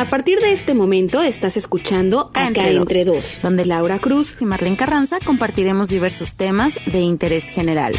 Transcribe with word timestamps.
A 0.00 0.08
partir 0.08 0.40
de 0.40 0.50
este 0.52 0.72
momento 0.72 1.20
estás 1.20 1.58
escuchando 1.58 2.30
Acá, 2.32 2.70
entre, 2.70 3.04
dos, 3.04 3.38
donde 3.42 3.66
Laura 3.66 3.98
Cruz 3.98 4.34
y 4.40 4.46
Marlene 4.46 4.78
Carranza 4.78 5.18
compartiremos 5.22 5.90
diversos 5.90 6.38
temas 6.38 6.78
de 6.86 7.00
interés 7.00 7.50
general. 7.50 7.92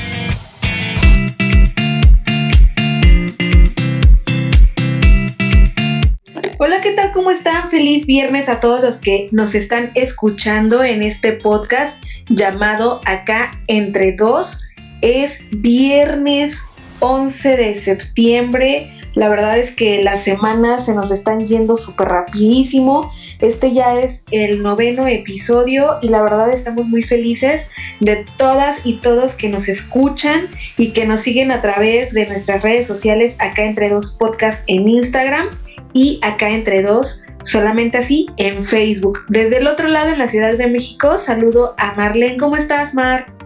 Hola, 6.58 6.82
¿qué 6.82 6.94
tal? 6.96 7.12
¿Cómo 7.12 7.30
están? 7.30 7.70
Feliz 7.70 8.08
viernes 8.08 8.50
a 8.50 8.60
todos 8.60 8.82
los 8.82 8.98
que 8.98 9.30
nos 9.32 9.54
están 9.54 9.92
escuchando 9.94 10.84
en 10.84 11.04
este 11.04 11.34
podcast 11.34 12.04
llamado 12.30 13.00
Acá 13.06 13.52
entre 13.68 14.16
dos. 14.16 14.58
Es 15.04 15.44
viernes 15.52 16.58
11 17.00 17.58
de 17.58 17.76
septiembre 17.76 18.92
la 19.14 19.28
verdad 19.28 19.58
es 19.58 19.72
que 19.72 20.04
las 20.04 20.24
semanas 20.24 20.86
se 20.86 20.94
nos 20.94 21.12
están 21.12 21.46
yendo 21.46 21.76
súper 21.76 22.08
rapidísimo. 22.08 23.12
Este 23.40 23.74
ya 23.74 24.00
es 24.00 24.24
el 24.32 24.62
noveno 24.64 25.08
episodio 25.08 25.98
y 26.02 26.10
la 26.10 26.22
verdad 26.22 26.52
estamos 26.52 26.86
muy 26.86 27.04
felices 27.04 27.64
de 28.00 28.26
todas 28.38 28.78
y 28.86 28.98
todos 28.98 29.34
que 29.34 29.50
nos 29.50 29.68
escuchan 29.68 30.48
y 30.78 30.92
que 30.92 31.06
nos 31.06 31.22
siguen 31.22 31.52
a 31.52 31.62
través 31.62 32.14
de 32.14 32.26
nuestras 32.26 32.64
redes 32.64 32.88
sociales 32.88 33.36
acá 33.40 33.64
entre 33.64 33.90
dos 33.90 34.16
podcast 34.18 34.64
en 34.68 34.88
Instagram 34.88 35.50
y 35.94 36.20
acá 36.24 36.50
entre 36.50 36.82
dos 36.82 37.24
solamente 37.44 37.98
así 37.98 38.28
en 38.38 38.64
Facebook. 38.64 39.20
Desde 39.28 39.58
el 39.58 39.68
otro 39.68 39.88
lado 39.88 40.10
en 40.10 40.20
la 40.20 40.28
Ciudad 40.28 40.54
de 40.58 40.68
México 40.68 41.18
saludo 41.18 41.76
a 41.78 41.94
Marlene. 41.96 42.38
¿Cómo 42.38 42.56
estás 42.56 42.94
Mar? 42.94 43.41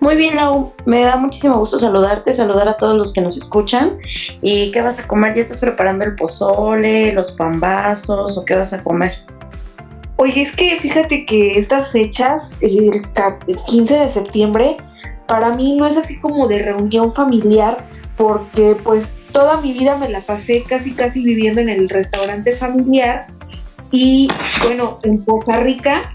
Muy 0.00 0.16
bien, 0.16 0.36
Lau. 0.36 0.72
Me 0.84 1.02
da 1.02 1.16
muchísimo 1.16 1.58
gusto 1.58 1.78
saludarte, 1.78 2.34
saludar 2.34 2.68
a 2.68 2.76
todos 2.76 2.96
los 2.96 3.12
que 3.12 3.20
nos 3.20 3.36
escuchan. 3.36 3.98
¿Y 4.42 4.70
qué 4.72 4.82
vas 4.82 4.98
a 4.98 5.08
comer? 5.08 5.34
¿Ya 5.34 5.42
estás 5.42 5.60
preparando 5.60 6.04
el 6.04 6.16
pozole, 6.16 7.12
los 7.12 7.32
pambazos 7.32 8.36
o 8.36 8.44
qué 8.44 8.54
vas 8.54 8.72
a 8.72 8.82
comer? 8.82 9.12
Oye, 10.16 10.42
es 10.42 10.54
que 10.54 10.78
fíjate 10.78 11.24
que 11.26 11.58
estas 11.58 11.90
fechas, 11.90 12.52
el 12.60 13.02
15 13.66 13.94
de 13.94 14.08
septiembre, 14.08 14.76
para 15.26 15.52
mí 15.54 15.76
no 15.76 15.86
es 15.86 15.96
así 15.96 16.20
como 16.20 16.46
de 16.46 16.60
reunión 16.60 17.14
familiar, 17.14 17.88
porque 18.16 18.76
pues 18.84 19.14
toda 19.32 19.60
mi 19.60 19.72
vida 19.72 19.96
me 19.96 20.08
la 20.08 20.20
pasé 20.20 20.62
casi 20.62 20.92
casi 20.92 21.24
viviendo 21.24 21.60
en 21.60 21.70
el 21.70 21.88
restaurante 21.88 22.54
familiar 22.54 23.26
y 23.90 24.28
bueno, 24.62 25.00
en 25.02 25.18
Costa 25.18 25.60
Rica 25.60 26.14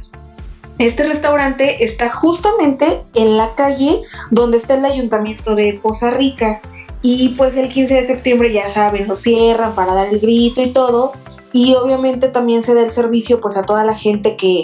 este 0.79 1.03
restaurante 1.03 1.83
está 1.83 2.09
justamente 2.09 3.01
en 3.15 3.37
la 3.37 3.55
calle 3.55 4.01
donde 4.29 4.57
está 4.57 4.75
el 4.75 4.85
ayuntamiento 4.85 5.55
de 5.55 5.79
Poza 5.81 6.11
Rica. 6.11 6.61
Y 7.01 7.29
pues 7.29 7.55
el 7.55 7.69
15 7.69 7.93
de 7.93 8.07
septiembre 8.07 8.51
ya 8.51 8.69
saben, 8.69 9.07
lo 9.07 9.15
cierran 9.15 9.75
para 9.75 9.93
dar 9.93 10.07
el 10.09 10.19
grito 10.19 10.61
y 10.61 10.71
todo. 10.71 11.13
Y 11.51 11.73
obviamente 11.75 12.27
también 12.27 12.61
se 12.63 12.73
da 12.73 12.83
el 12.83 12.91
servicio 12.91 13.39
pues 13.39 13.57
a 13.57 13.63
toda 13.63 13.83
la 13.83 13.95
gente 13.95 14.35
que, 14.35 14.63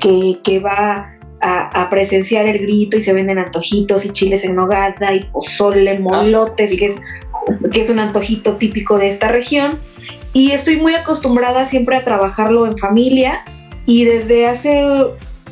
que, 0.00 0.60
va 0.60 1.16
a, 1.42 1.90
presenciar 1.90 2.46
el 2.46 2.58
grito 2.58 2.96
y 2.96 3.02
se 3.02 3.12
venden 3.12 3.38
antojitos 3.38 4.04
y 4.04 4.10
chiles 4.10 4.44
en 4.44 4.54
nogada 4.54 5.14
y 5.14 5.24
pozole, 5.24 5.98
molotes, 5.98 6.70
que 6.78 6.86
es, 6.86 6.96
que 7.72 7.80
es 7.80 7.90
un 7.90 7.98
antojito 7.98 8.56
típico 8.56 8.98
de 8.98 9.10
esta 9.10 9.28
región. 9.28 9.80
Y 10.32 10.52
estoy 10.52 10.76
muy 10.76 10.94
acostumbrada 10.94 11.66
siempre 11.66 11.96
a 11.96 12.04
trabajarlo 12.04 12.66
en 12.66 12.78
familia 12.78 13.42
y 13.84 14.04
desde 14.04 14.46
hace 14.46 14.84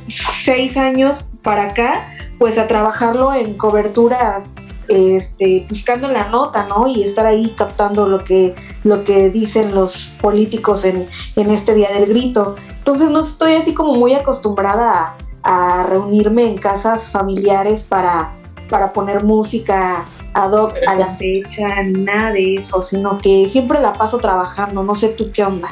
seis 0.08 0.76
años 0.76 1.24
para 1.42 1.64
acá, 1.64 2.08
pues 2.38 2.58
a 2.58 2.66
trabajarlo 2.66 3.32
en 3.32 3.54
coberturas, 3.54 4.54
este, 4.88 5.66
buscando 5.68 6.08
la 6.08 6.28
nota, 6.28 6.66
¿no? 6.66 6.86
Y 6.86 7.02
estar 7.02 7.26
ahí 7.26 7.54
captando 7.56 8.08
lo 8.08 8.24
que, 8.24 8.54
lo 8.84 9.04
que 9.04 9.30
dicen 9.30 9.74
los 9.74 10.16
políticos 10.20 10.84
en, 10.84 11.08
en 11.36 11.50
este 11.50 11.74
día 11.74 11.90
del 11.90 12.06
grito. 12.06 12.56
Entonces 12.78 13.10
no 13.10 13.20
estoy 13.20 13.54
así 13.54 13.74
como 13.74 13.94
muy 13.94 14.14
acostumbrada 14.14 15.14
a, 15.42 15.86
reunirme 15.88 16.46
en 16.46 16.58
casas 16.58 17.10
familiares 17.10 17.82
para, 17.82 18.32
para 18.68 18.92
poner 18.92 19.22
música 19.22 20.04
ad 20.34 20.52
hoc 20.52 20.74
a 20.86 20.94
la 20.94 21.06
fecha, 21.06 21.82
ni 21.82 22.00
nada 22.00 22.32
de 22.32 22.56
eso, 22.56 22.80
sino 22.80 23.18
que 23.18 23.48
siempre 23.48 23.80
la 23.80 23.94
paso 23.94 24.18
trabajando, 24.18 24.82
no 24.82 24.94
sé 24.94 25.08
tú 25.08 25.30
qué 25.32 25.44
onda. 25.44 25.68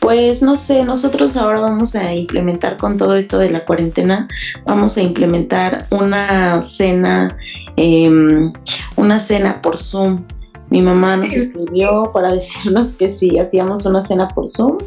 Pues 0.00 0.42
no 0.42 0.56
sé, 0.56 0.84
nosotros 0.84 1.36
ahora 1.36 1.60
vamos 1.60 1.96
a 1.96 2.14
implementar 2.14 2.76
con 2.76 2.96
todo 2.96 3.16
esto 3.16 3.38
de 3.38 3.50
la 3.50 3.64
cuarentena, 3.64 4.28
vamos 4.64 4.96
a 4.96 5.02
implementar 5.02 5.86
una 5.90 6.62
cena, 6.62 7.36
em, 7.76 8.52
una 8.96 9.20
cena 9.20 9.60
por 9.60 9.76
Zoom. 9.76 10.24
Mi 10.70 10.82
mamá 10.82 11.16
nos 11.16 11.34
escribió 11.34 12.10
para 12.12 12.32
decirnos 12.34 12.92
que 12.92 13.10
sí, 13.10 13.38
hacíamos 13.38 13.86
una 13.86 14.02
cena 14.02 14.28
por 14.28 14.46
Zoom. 14.48 14.78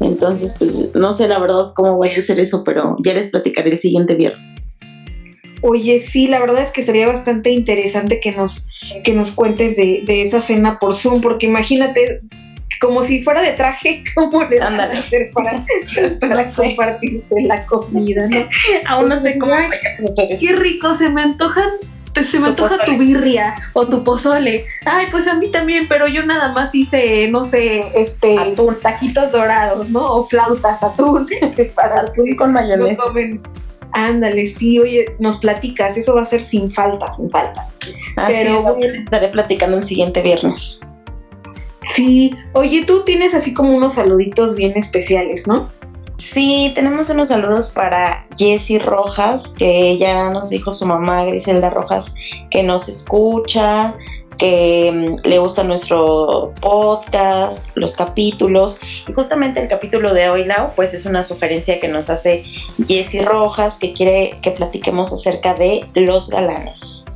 Entonces, 0.00 0.54
pues 0.58 0.90
no 0.94 1.12
sé 1.12 1.28
la 1.28 1.38
verdad 1.38 1.72
cómo 1.74 1.96
voy 1.96 2.10
a 2.10 2.18
hacer 2.18 2.38
eso, 2.38 2.62
pero 2.64 2.96
ya 3.04 3.14
les 3.14 3.30
platicaré 3.30 3.70
el 3.70 3.78
siguiente 3.78 4.14
viernes. 4.14 4.68
Oye, 5.62 6.00
sí, 6.00 6.26
la 6.26 6.40
verdad 6.40 6.62
es 6.62 6.70
que 6.70 6.82
sería 6.82 7.06
bastante 7.06 7.50
interesante 7.50 8.20
que 8.20 8.32
nos, 8.32 8.66
que 9.04 9.14
nos 9.14 9.30
cuentes 9.30 9.76
de, 9.76 10.02
de 10.06 10.22
esa 10.22 10.40
cena 10.40 10.78
por 10.80 10.94
Zoom, 10.94 11.20
porque 11.20 11.46
imagínate, 11.46 12.20
como 12.82 13.04
si 13.04 13.22
fuera 13.22 13.40
de 13.40 13.52
traje, 13.52 14.02
¿cómo 14.14 14.42
le 14.42 14.58
van 14.58 14.78
a 14.80 14.84
hacer 14.84 15.30
para, 15.32 15.64
para 16.20 16.44
compartirse 16.44 17.40
la 17.42 17.64
comida? 17.64 18.26
¿no? 18.28 18.38
Aún 18.88 19.08
no 19.08 19.22
sé 19.22 19.38
cómo. 19.38 19.54
Qué 20.40 20.56
rico, 20.56 20.94
se 20.94 21.08
me 21.08 21.22
antojan 21.22 21.70
se 22.22 22.38
me 22.38 22.48
antoja 22.48 22.76
tu 22.84 22.98
birria 22.98 23.54
o 23.72 23.86
tu 23.86 24.04
pozole. 24.04 24.66
Ay, 24.84 25.06
pues 25.10 25.26
a 25.26 25.34
mí 25.34 25.50
también, 25.50 25.88
pero 25.88 26.06
yo 26.06 26.22
nada 26.26 26.52
más 26.52 26.74
hice, 26.74 27.26
no 27.28 27.42
sé, 27.42 27.84
este, 27.94 28.38
atún. 28.38 28.78
taquitos 28.82 29.32
dorados, 29.32 29.88
¿no? 29.88 30.16
O 30.16 30.24
flautas, 30.26 30.82
atún. 30.82 31.26
para 31.74 32.02
atún 32.02 32.36
con 32.36 32.52
mayonesa. 32.52 33.02
Ándale, 33.92 34.46
sí, 34.46 34.78
oye, 34.78 35.06
nos 35.20 35.38
platicas, 35.38 35.96
eso 35.96 36.14
va 36.14 36.22
a 36.22 36.26
ser 36.26 36.42
sin 36.42 36.70
falta, 36.70 37.10
sin 37.14 37.30
falta. 37.30 37.66
pero 38.26 38.76
estaré 38.78 39.28
platicando 39.28 39.78
el 39.78 39.82
siguiente 39.82 40.20
viernes. 40.20 40.82
Sí, 41.82 42.34
oye, 42.52 42.84
tú 42.84 43.04
tienes 43.04 43.34
así 43.34 43.52
como 43.52 43.74
unos 43.76 43.94
saluditos 43.94 44.54
bien 44.54 44.72
especiales, 44.76 45.46
¿no? 45.46 45.68
Sí, 46.18 46.70
tenemos 46.74 47.10
unos 47.10 47.30
saludos 47.30 47.70
para 47.70 48.26
Jessie 48.36 48.78
Rojas, 48.78 49.54
que 49.58 49.98
ya 49.98 50.30
nos 50.30 50.50
dijo 50.50 50.70
su 50.70 50.86
mamá 50.86 51.24
Griselda 51.24 51.70
Rojas 51.70 52.14
que 52.50 52.62
nos 52.62 52.88
escucha, 52.88 53.96
que 54.38 54.92
mm, 54.92 55.28
le 55.28 55.38
gusta 55.38 55.64
nuestro 55.64 56.52
podcast, 56.60 57.76
los 57.76 57.96
capítulos. 57.96 58.80
Y 59.08 59.12
justamente 59.12 59.60
el 59.60 59.68
capítulo 59.68 60.14
de 60.14 60.28
hoy, 60.28 60.44
Lau, 60.44 60.72
pues 60.76 60.94
es 60.94 61.06
una 61.06 61.22
sugerencia 61.22 61.80
que 61.80 61.88
nos 61.88 62.10
hace 62.10 62.44
Jessie 62.86 63.22
Rojas, 63.22 63.78
que 63.78 63.92
quiere 63.92 64.38
que 64.42 64.50
platiquemos 64.50 65.12
acerca 65.12 65.54
de 65.54 65.84
los 65.94 66.30
galanes. 66.30 67.11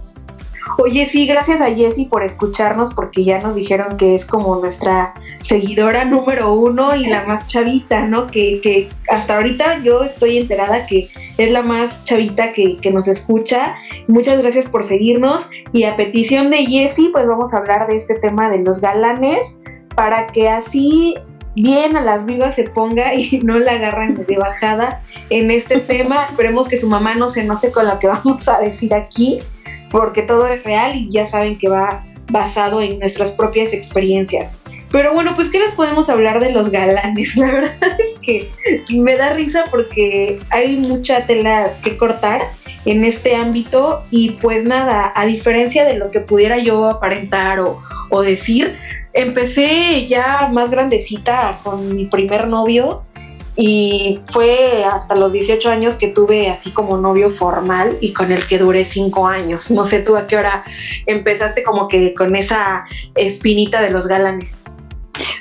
Oye, 0.79 1.07
sí, 1.07 1.27
gracias 1.27 1.63
a 1.63 1.75
Jessie 1.75 2.07
por 2.07 2.23
escucharnos 2.23 2.93
porque 2.93 3.25
ya 3.25 3.41
nos 3.41 3.55
dijeron 3.55 3.97
que 3.97 4.15
es 4.15 4.27
como 4.27 4.57
nuestra 4.57 5.15
seguidora 5.41 6.05
número 6.05 6.53
uno 6.53 6.95
y 6.95 7.07
la 7.07 7.25
más 7.25 7.47
chavita, 7.47 8.07
¿no? 8.07 8.27
Que, 8.27 8.61
que 8.61 8.91
hasta 9.09 9.37
ahorita 9.37 9.79
yo 9.83 10.03
estoy 10.03 10.37
enterada 10.37 10.87
que 10.87 11.09
es 11.39 11.51
la 11.51 11.63
más 11.63 12.05
chavita 12.05 12.53
que, 12.53 12.77
que 12.77 12.91
nos 12.91 13.09
escucha. 13.09 13.75
Muchas 14.07 14.39
gracias 14.39 14.67
por 14.67 14.85
seguirnos 14.85 15.49
y 15.73 15.85
a 15.85 15.97
petición 15.97 16.51
de 16.51 16.67
Jessie 16.67 17.09
pues 17.11 17.27
vamos 17.27 17.55
a 17.55 17.59
hablar 17.59 17.87
de 17.87 17.97
este 17.97 18.17
tema 18.17 18.51
de 18.51 18.63
los 18.63 18.83
galanes 18.83 19.57
para 19.95 20.27
que 20.27 20.51
así 20.51 21.15
bien 21.55 21.97
a 21.97 22.03
las 22.03 22.27
vivas 22.27 22.55
se 22.55 22.65
ponga 22.65 23.15
y 23.15 23.41
no 23.45 23.59
la 23.59 23.73
agarran 23.73 24.27
de 24.27 24.37
bajada 24.37 25.01
en 25.31 25.51
este 25.51 25.81
tema. 25.81 26.27
Esperemos 26.27 26.69
que 26.69 26.77
su 26.77 26.87
mamá 26.87 27.15
no 27.15 27.31
se 27.31 27.41
enoje 27.41 27.73
con 27.73 27.87
lo 27.87 27.99
que 27.99 28.09
vamos 28.09 28.47
a 28.47 28.61
decir 28.61 28.93
aquí 28.93 29.41
porque 29.91 30.23
todo 30.23 30.47
es 30.47 30.63
real 30.65 30.97
y 30.97 31.11
ya 31.11 31.27
saben 31.27 31.59
que 31.59 31.69
va 31.69 32.05
basado 32.31 32.83
en 32.83 32.99
nuestras 32.99 33.31
propias 33.33 33.73
experiencias. 33.73 34.59
Pero 34.93 35.13
bueno, 35.13 35.35
pues 35.35 35.49
¿qué 35.49 35.59
les 35.59 35.75
podemos 35.75 36.09
hablar 36.09 36.41
de 36.41 36.53
los 36.53 36.71
galanes? 36.71 37.37
La 37.37 37.53
verdad 37.53 37.99
es 37.99 38.19
que 38.23 38.51
me 38.89 39.17
da 39.17 39.33
risa 39.33 39.65
porque 39.71 40.39
hay 40.51 40.77
mucha 40.79 41.27
tela 41.27 41.73
que 41.83 41.97
cortar 41.97 42.43
en 42.85 43.05
este 43.05 43.35
ámbito 43.35 44.05
y 44.11 44.31
pues 44.33 44.65
nada, 44.65 45.13
a 45.15 45.27
diferencia 45.27 45.85
de 45.85 45.99
lo 45.99 46.11
que 46.11 46.21
pudiera 46.21 46.59
yo 46.59 46.89
aparentar 46.89 47.59
o, 47.59 47.81
o 48.11 48.23
decir, 48.23 48.77
empecé 49.13 50.07
ya 50.07 50.49
más 50.53 50.71
grandecita 50.71 51.59
con 51.65 51.97
mi 51.97 52.07
primer 52.07 52.47
novio 52.47 53.03
y 53.57 54.21
fue 54.27 54.85
hasta 54.85 55.15
los 55.17 55.33
18 55.33 55.71
años 55.71 55.97
que 55.97 56.09
tuve 56.09 56.51
así 56.51 56.71
como 56.71 56.99
novio 56.99 57.31
formal 57.31 57.97
y 58.01 58.13
con 58.13 58.31
el 58.31 58.47
que 58.47 58.59
duré 58.59 58.85
5 58.85 59.27
años. 59.27 59.71
No 59.71 59.85
sé 59.85 60.01
tú 60.01 60.17
a 60.17 60.27
qué 60.27 60.37
hora 60.37 60.65
empezaste 61.07 61.63
como 61.63 61.89
que 61.89 62.15
con 62.15 62.37
esa 62.37 62.85
espinita 63.15 63.81
de 63.81 63.91
los 63.91 64.07
galanes. 64.07 64.63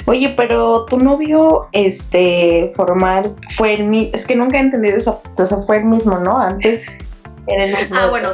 Oye, 0.06 0.33
pero 0.38 0.85
tu 0.85 0.97
novio 0.97 1.63
este 1.73 2.71
formal 2.75 3.35
fue 3.56 3.73
el 3.73 3.85
mismo, 3.85 4.12
es 4.13 4.25
que 4.25 4.35
nunca 4.35 4.57
he 4.57 4.62
entendido 4.62 4.95
eso, 4.95 5.21
o 5.38 5.45
sea, 5.45 5.57
fue 5.57 5.79
el 5.79 5.85
mismo, 5.85 6.17
¿no? 6.19 6.38
Antes. 6.38 7.00
Ah, 7.94 8.07
bueno, 8.09 8.30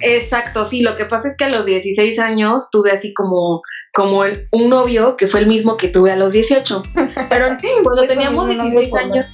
exacto, 0.00 0.64
sí, 0.64 0.82
lo 0.82 0.96
que 0.96 1.04
pasa 1.04 1.28
es 1.28 1.36
que 1.36 1.44
a 1.44 1.50
los 1.50 1.64
16 1.64 2.18
años 2.18 2.68
tuve 2.70 2.90
así 2.90 3.14
como 3.14 3.62
como 3.96 4.24
un 4.52 4.68
novio 4.68 5.16
que 5.16 5.26
fue 5.26 5.40
el 5.40 5.46
mismo 5.46 5.78
que 5.78 5.88
tuve 5.88 6.12
a 6.12 6.16
los 6.16 6.32
18. 6.32 6.82
Pero 7.30 7.56
cuando 7.82 8.06
teníamos 8.06 8.48
16 8.48 8.94
años, 8.94 9.26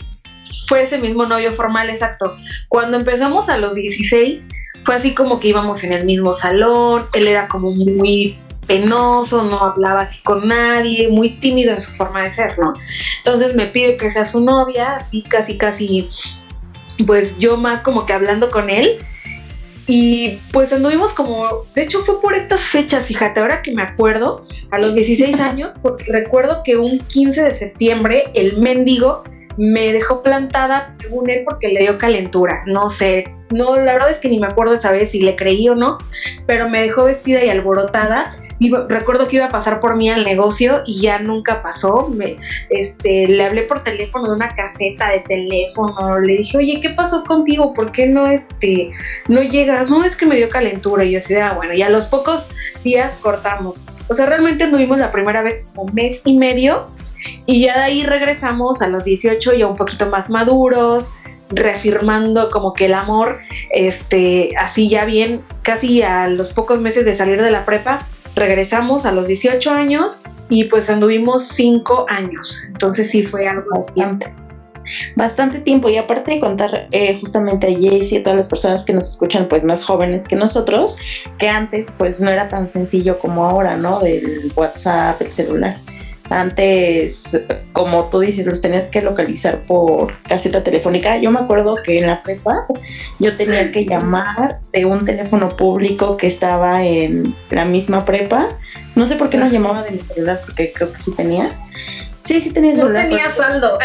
fue 0.69 0.85
ese 0.85 0.99
mismo 0.99 1.27
novio 1.27 1.53
formal, 1.53 1.91
exacto. 1.91 2.37
Cuando 2.69 2.97
empezamos 2.97 3.49
a 3.49 3.59
los 3.59 3.75
16, 3.75 4.43
fue 4.83 4.95
así 4.95 5.15
como 5.15 5.41
que 5.41 5.49
íbamos 5.49 5.83
en 5.83 5.93
el 5.93 6.05
mismo 6.05 6.35
salón, 6.37 7.05
él 7.13 7.27
era 7.27 7.49
como 7.49 7.73
muy 7.73 8.39
penoso, 8.67 9.45
no 9.45 9.61
hablaba 9.61 10.03
así 10.03 10.23
con 10.23 10.47
nadie, 10.47 11.09
muy 11.09 11.31
tímido 11.31 11.73
en 11.73 11.81
su 11.81 11.91
forma 11.91 12.23
de 12.23 12.31
ser, 12.31 12.59
¿no? 12.59 12.73
Entonces 13.19 13.55
me 13.55 13.67
pide 13.67 13.97
que 13.97 14.11
sea 14.11 14.25
su 14.25 14.41
novia, 14.41 14.97
así 14.97 15.23
casi, 15.23 15.59
casi, 15.59 16.09
pues 17.07 17.39
yo 17.39 17.57
más 17.57 17.81
como 17.81 18.07
que 18.07 18.13
hablando 18.13 18.51
con 18.51 18.71
él. 18.71 18.99
Y 19.87 20.39
pues 20.53 20.73
anduvimos 20.73 21.13
como, 21.13 21.65
de 21.75 21.83
hecho 21.83 22.05
fue 22.05 22.21
por 22.21 22.35
estas 22.35 22.61
fechas, 22.61 23.07
fíjate, 23.07 23.41
ahora 23.41 23.63
que 23.63 23.73
me 23.73 23.83
acuerdo, 23.83 24.47
a 24.71 24.79
los 24.79 24.95
16 24.95 25.41
años, 25.41 25.73
porque 25.83 26.05
recuerdo 26.09 26.63
que 26.65 26.77
un 26.77 26.99
15 27.01 27.43
de 27.43 27.53
septiembre 27.53 28.25
el 28.35 28.59
mendigo 28.59 29.25
me 29.57 29.93
dejó 29.93 30.23
plantada, 30.23 30.93
según 31.01 31.29
él, 31.29 31.43
porque 31.45 31.69
le 31.69 31.81
dio 31.81 31.99
calentura. 31.99 32.63
No 32.67 32.89
sé, 32.89 33.35
no, 33.51 33.77
la 33.77 33.93
verdad 33.95 34.11
es 34.11 34.19
que 34.19 34.29
ni 34.29 34.39
me 34.39 34.47
acuerdo 34.47 34.75
esa 34.75 34.93
vez 34.93 35.11
si 35.11 35.21
le 35.21 35.37
creí 35.37 35.69
o 35.69 35.75
no, 35.75 35.99
pero 36.47 36.69
me 36.69 36.81
dejó 36.81 37.05
vestida 37.05 37.45
y 37.45 37.49
alborotada. 37.49 38.37
Recuerdo 38.89 39.29
que 39.29 39.37
iba 39.37 39.47
a 39.47 39.51
pasar 39.51 39.81
por 39.81 39.97
mí 39.97 40.11
al 40.11 40.25
negocio 40.25 40.83
y 40.87 41.01
ya 41.01 41.19
nunca 41.19 41.63
pasó. 41.63 42.13
Este, 42.71 43.29
le 43.29 43.45
hablé 43.45 43.63
por 43.63 43.83
teléfono 43.83 44.29
de 44.29 44.37
una 44.37 44.55
caseta 44.55 45.11
de 45.11 45.21
teléfono. 45.21 46.21
Le 46.21 46.39
dije, 46.39 46.59
oye, 46.59 46.81
¿qué 46.81 46.91
pasó 46.91 47.25
contigo? 47.25 47.73
¿Por 47.75 47.93
qué 47.93 48.07
no, 48.07 48.27
este, 48.27 48.91
no 49.29 49.43
llegas? 49.43 49.89
No, 49.89 50.05
es 50.05 50.17
que 50.17 50.27
me 50.27 50.37
dio 50.37 50.49
calentura. 50.49 51.05
Y 51.05 51.13
yo 51.13 51.19
así, 51.19 51.35
ah, 51.35 51.55
bueno, 51.55 51.73
y 51.73 51.83
a 51.83 51.89
los 51.89 52.07
pocos 52.07 52.49
días 52.85 53.17
cortamos. 53.21 53.85
O 54.09 54.15
sea, 54.15 54.27
realmente 54.27 54.65
anduvimos 54.65 54.99
la 54.99 55.11
primera 55.11 55.43
vez 55.43 55.65
como 55.75 55.93
mes 55.93 56.23
y 56.25 56.37
medio 56.37 56.87
y 57.47 57.63
ya 57.63 57.79
de 57.79 57.85
ahí 57.85 58.03
regresamos 58.05 58.83
a 58.83 58.89
los 58.89 59.05
18 59.05 59.55
ya 59.55 59.67
un 59.67 59.77
poquito 59.77 60.07
más 60.07 60.31
maduros, 60.31 61.11
reafirmando 61.51 62.51
como 62.51 62.73
que 62.73 62.87
el 62.87 62.95
amor, 62.95 63.39
este, 63.71 64.51
así 64.59 64.89
ya 64.89 65.05
bien, 65.05 65.41
casi 65.63 66.03
a 66.03 66.29
los 66.29 66.53
pocos 66.53 66.81
meses 66.81 67.05
de 67.05 67.15
salir 67.15 67.43
de 67.43 67.51
la 67.51 67.65
prepa, 67.65 68.07
regresamos 68.35 69.07
a 69.07 69.13
los 69.13 69.29
18 69.29 69.71
años 69.71 70.19
y 70.49 70.65
pues 70.65 70.91
anduvimos 70.91 71.49
5 71.49 72.07
años. 72.09 72.65
Entonces 72.69 73.11
sí 73.11 73.23
fue 73.23 73.49
algo 73.49 73.65
bastante. 73.71 74.35
Bastante 75.15 75.61
tiempo 75.61 75.89
y 75.89 75.97
aparte 75.97 76.35
de 76.35 76.41
contar 76.41 76.89
eh, 76.91 77.17
justamente 77.21 77.69
a 77.69 77.71
Jaycee 77.71 78.17
y 78.17 78.19
a 78.19 78.23
todas 78.23 78.37
las 78.37 78.49
personas 78.49 78.85
que 78.85 78.93
nos 78.93 79.09
escuchan 79.09 79.47
pues 79.49 79.65
más 79.65 79.85
jóvenes 79.85 80.27
que 80.27 80.35
nosotros, 80.35 80.99
que 81.39 81.49
antes 81.49 81.95
pues 81.97 82.21
no 82.21 82.31
era 82.31 82.49
tan 82.49 82.69
sencillo 82.69 83.19
como 83.21 83.45
ahora, 83.45 83.77
¿no? 83.77 84.01
Del 84.01 84.53
WhatsApp, 84.57 85.23
el 85.23 85.33
celular. 85.33 85.77
Antes, 86.31 87.43
como 87.73 88.05
tú 88.05 88.21
dices, 88.21 88.47
los 88.47 88.63
tenías 88.63 88.87
que 88.87 89.03
localizar 89.03 89.63
por 89.67 90.15
caseta 90.23 90.63
telefónica. 90.63 91.19
Yo 91.19 91.31
me 91.31 91.41
acuerdo 91.41 91.77
que 91.83 91.99
en 91.99 92.07
la 92.07 92.23
prepa 92.23 92.67
yo 93.19 93.37
tenía 93.37 93.71
que 93.71 93.85
llamar 93.85 94.61
de 94.73 94.85
un 94.85 95.05
teléfono 95.05 95.57
público 95.57 96.17
que 96.17 96.27
estaba 96.27 96.85
en 96.85 97.35
la 97.51 97.65
misma 97.65 98.05
prepa. 98.05 98.49
No 98.95 99.07
sé 99.07 99.17
por 99.17 99.31
qué 99.31 99.37
no 99.37 99.49
llamaba 99.49 99.83
de 99.83 99.93
mi 99.93 100.01
celular, 100.01 100.41
porque 100.45 100.73
creo 100.73 100.93
que 100.93 100.99
sí 100.99 101.15
tenía. 101.15 101.59
Sí, 102.25 102.41
sí 102.41 102.53
tenía 102.53 102.75
celular. 102.75 103.05
No 103.05 103.11
tenía 103.11 103.35
saldo. 103.35 103.79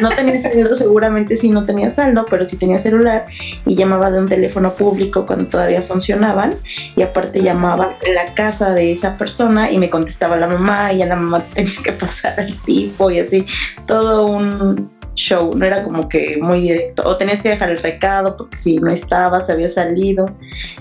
No 0.00 0.10
tenía 0.10 0.40
saldo, 0.40 0.76
seguramente 0.76 1.36
sí 1.36 1.50
no 1.50 1.64
tenía 1.64 1.90
saldo, 1.90 2.26
pero 2.30 2.44
sí 2.44 2.56
tenía 2.56 2.78
celular 2.78 3.26
y 3.66 3.74
llamaba 3.74 4.10
de 4.12 4.20
un 4.20 4.28
teléfono 4.28 4.74
público 4.74 5.26
cuando 5.26 5.46
todavía 5.46 5.82
funcionaban 5.82 6.54
y 6.94 7.02
aparte 7.02 7.42
llamaba 7.42 7.86
a 7.86 8.12
la 8.12 8.34
casa 8.34 8.72
de 8.72 8.92
esa 8.92 9.18
persona 9.18 9.72
y 9.72 9.78
me 9.78 9.90
contestaba 9.90 10.36
la 10.36 10.46
mamá 10.46 10.92
y 10.92 11.02
a 11.02 11.06
la 11.06 11.16
mamá 11.16 11.44
tenía 11.54 11.74
que 11.82 11.92
pasar 11.92 12.38
al 12.38 12.56
tipo 12.62 13.10
y 13.10 13.18
así, 13.18 13.44
todo 13.86 14.26
un 14.26 14.92
show, 15.16 15.54
no 15.56 15.64
era 15.64 15.82
como 15.82 16.08
que 16.08 16.38
muy 16.40 16.60
directo, 16.60 17.02
o 17.06 17.16
tenías 17.16 17.40
que 17.40 17.48
dejar 17.48 17.70
el 17.70 17.78
recado 17.78 18.36
porque 18.36 18.56
si 18.56 18.78
no 18.78 18.90
estabas, 18.90 19.50
había 19.50 19.68
salido 19.68 20.30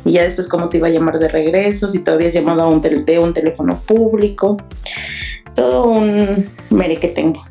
y 0.05 0.13
ya 0.13 0.23
después 0.23 0.47
cómo 0.47 0.69
te 0.69 0.77
iba 0.77 0.87
a 0.87 0.91
llamar 0.91 1.19
de 1.19 1.29
regreso, 1.29 1.87
si 1.87 2.03
todavía 2.03 2.27
habías 2.27 2.33
llamado 2.33 2.61
a 2.61 2.67
un, 2.67 2.81
de 2.81 3.19
un 3.19 3.33
teléfono 3.33 3.79
público, 3.85 4.57
todo 5.55 5.85
un 5.85 6.49
mere 6.69 6.97
que 6.97 7.07
tengo. 7.07 7.41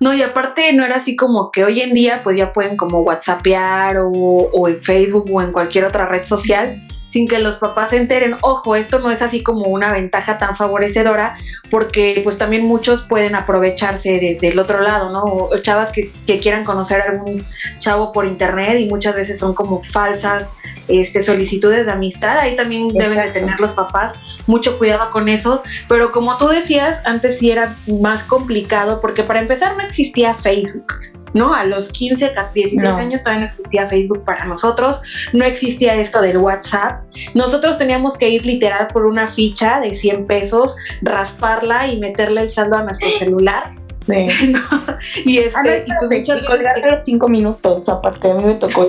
No, 0.00 0.12
y 0.12 0.22
aparte 0.22 0.72
no 0.72 0.84
era 0.84 0.96
así 0.96 1.16
como 1.16 1.50
que 1.50 1.64
hoy 1.64 1.80
en 1.80 1.92
día 1.92 2.22
pues 2.22 2.36
ya 2.36 2.52
pueden 2.52 2.76
como 2.76 3.00
whatsappear 3.00 3.98
o, 3.98 4.10
o 4.10 4.68
en 4.68 4.80
Facebook 4.80 5.28
o 5.32 5.42
en 5.42 5.52
cualquier 5.52 5.84
otra 5.84 6.06
red 6.06 6.24
social 6.24 6.80
sin 7.08 7.26
que 7.26 7.38
los 7.40 7.56
papás 7.56 7.90
se 7.90 7.96
enteren. 7.96 8.36
Ojo, 8.42 8.76
esto 8.76 9.00
no 9.00 9.10
es 9.10 9.22
así 9.22 9.42
como 9.42 9.66
una 9.66 9.92
ventaja 9.92 10.38
tan 10.38 10.54
favorecedora 10.54 11.36
porque 11.70 12.20
pues 12.22 12.38
también 12.38 12.64
muchos 12.64 13.02
pueden 13.02 13.34
aprovecharse 13.34 14.20
desde 14.20 14.48
el 14.48 14.58
otro 14.58 14.80
lado, 14.82 15.10
¿no? 15.10 15.24
O, 15.24 15.58
chavas 15.58 15.90
que, 15.90 16.12
quieran 16.38 16.64
conocer 16.64 17.00
a 17.00 17.10
algún 17.10 17.44
chavo 17.78 18.12
por 18.12 18.26
internet 18.26 18.78
y 18.78 18.86
muchas 18.86 19.16
veces 19.16 19.38
son 19.38 19.54
como 19.54 19.82
falsas 19.82 20.50
este, 20.86 21.22
solicitudes 21.22 21.86
de 21.86 21.92
amistad. 21.92 22.38
Ahí 22.38 22.54
también 22.54 22.88
deben 22.88 23.16
de 23.16 23.30
tener 23.30 23.58
los 23.58 23.70
papás 23.70 24.12
mucho 24.48 24.78
cuidado 24.78 25.10
con 25.10 25.28
eso. 25.28 25.62
Pero 25.88 26.10
como 26.10 26.36
tú 26.38 26.48
decías, 26.48 27.00
antes 27.04 27.38
sí 27.38 27.50
era 27.50 27.76
más 27.86 28.24
complicado 28.24 29.00
porque 29.00 29.22
para 29.22 29.40
empezar 29.40 29.76
no 29.76 29.82
existía 29.82 30.34
Facebook. 30.34 30.92
¿no? 31.34 31.54
A 31.54 31.64
los 31.64 31.90
15, 31.90 32.32
16 32.54 32.84
años 32.94 33.22
todavía 33.22 33.44
no 33.44 33.50
existía 33.50 33.86
Facebook 33.86 34.24
para 34.24 34.46
nosotros, 34.46 35.00
no 35.32 35.44
existía 35.44 35.94
esto 35.96 36.22
del 36.22 36.38
WhatsApp. 36.38 37.02
Nosotros 37.34 37.78
teníamos 37.78 38.16
que 38.16 38.30
ir 38.30 38.46
literal 38.46 38.88
por 38.88 39.06
una 39.06 39.26
ficha 39.26 39.78
de 39.80 39.92
100 39.92 40.26
pesos, 40.26 40.74
rasparla 41.02 41.86
y 41.88 41.98
meterle 41.98 42.42
el 42.42 42.50
saldo 42.50 42.76
a 42.76 42.82
nuestro 42.82 43.08
celular. 43.10 43.74
Y, 45.26 45.38
este, 45.38 45.52
ah, 45.54 45.64
y, 45.86 46.06
pues 46.08 46.42
colgar 46.46 46.78
los 46.78 47.00
5 47.02 47.28
minutos, 47.28 47.88
aparte 47.90 48.30
a 48.30 48.34
mí 48.34 48.44
me 48.44 48.54
tocó 48.54 48.88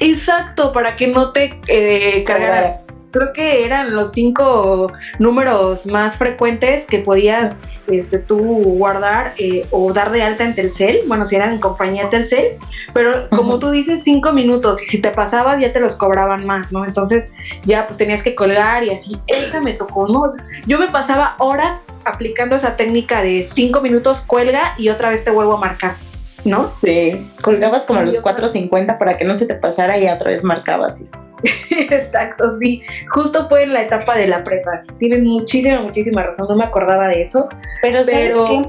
Exacto, 0.00 0.72
para 0.72 0.96
que 0.96 1.08
no 1.08 1.32
te 1.32 1.60
eh, 1.68 2.24
cargara 2.24 2.81
creo 3.12 3.32
que 3.32 3.64
eran 3.64 3.94
los 3.94 4.12
cinco 4.12 4.92
números 5.18 5.86
más 5.86 6.16
frecuentes 6.16 6.84
que 6.86 6.98
podías 6.98 7.54
este, 7.86 8.18
tú 8.18 8.38
guardar 8.38 9.34
eh, 9.38 9.66
o 9.70 9.92
dar 9.92 10.10
de 10.10 10.22
alta 10.22 10.44
en 10.44 10.54
Telcel, 10.54 11.00
bueno, 11.06 11.26
si 11.26 11.36
eran 11.36 11.52
en 11.52 11.60
compañía 11.60 12.08
Telcel, 12.10 12.56
pero 12.92 13.28
como 13.30 13.58
tú 13.58 13.70
dices, 13.70 14.02
cinco 14.02 14.32
minutos 14.32 14.82
y 14.82 14.86
si 14.86 15.00
te 15.00 15.10
pasabas 15.10 15.60
ya 15.60 15.72
te 15.72 15.80
los 15.80 15.94
cobraban 15.94 16.46
más, 16.46 16.72
¿no? 16.72 16.84
Entonces 16.84 17.30
ya 17.64 17.86
pues 17.86 17.98
tenías 17.98 18.22
que 18.22 18.34
colgar 18.34 18.84
y 18.84 18.90
así, 18.90 19.20
esa 19.26 19.60
me 19.60 19.72
tocó, 19.74 20.08
¿no? 20.08 20.30
Yo 20.66 20.78
me 20.78 20.88
pasaba 20.88 21.34
horas 21.38 21.80
aplicando 22.04 22.56
esa 22.56 22.76
técnica 22.76 23.22
de 23.22 23.48
cinco 23.52 23.80
minutos, 23.80 24.20
cuelga 24.26 24.74
y 24.78 24.88
otra 24.88 25.10
vez 25.10 25.24
te 25.24 25.30
vuelvo 25.30 25.54
a 25.54 25.60
marcar. 25.60 25.94
¿No? 26.44 26.72
Sí, 26.82 27.30
colgabas 27.40 27.86
como 27.86 28.00
los 28.02 28.22
4.50 28.22 28.98
para 28.98 29.16
que 29.16 29.24
no 29.24 29.34
se 29.34 29.46
te 29.46 29.54
pasara 29.54 29.98
y 29.98 30.08
otra 30.08 30.30
vez 30.30 30.44
marcabas. 30.44 31.26
Exacto, 31.70 32.58
sí. 32.58 32.82
Justo 33.10 33.48
fue 33.48 33.64
en 33.64 33.72
la 33.72 33.82
etapa 33.82 34.16
de 34.16 34.26
la 34.26 34.42
prepa. 34.42 34.72
Tienen 34.98 35.24
muchísima, 35.24 35.80
muchísima 35.80 36.22
razón. 36.22 36.46
No 36.48 36.56
me 36.56 36.64
acordaba 36.64 37.08
de 37.08 37.22
eso. 37.22 37.48
Pero, 37.82 38.04
¿sabes 38.04 38.34
qué? 38.46 38.68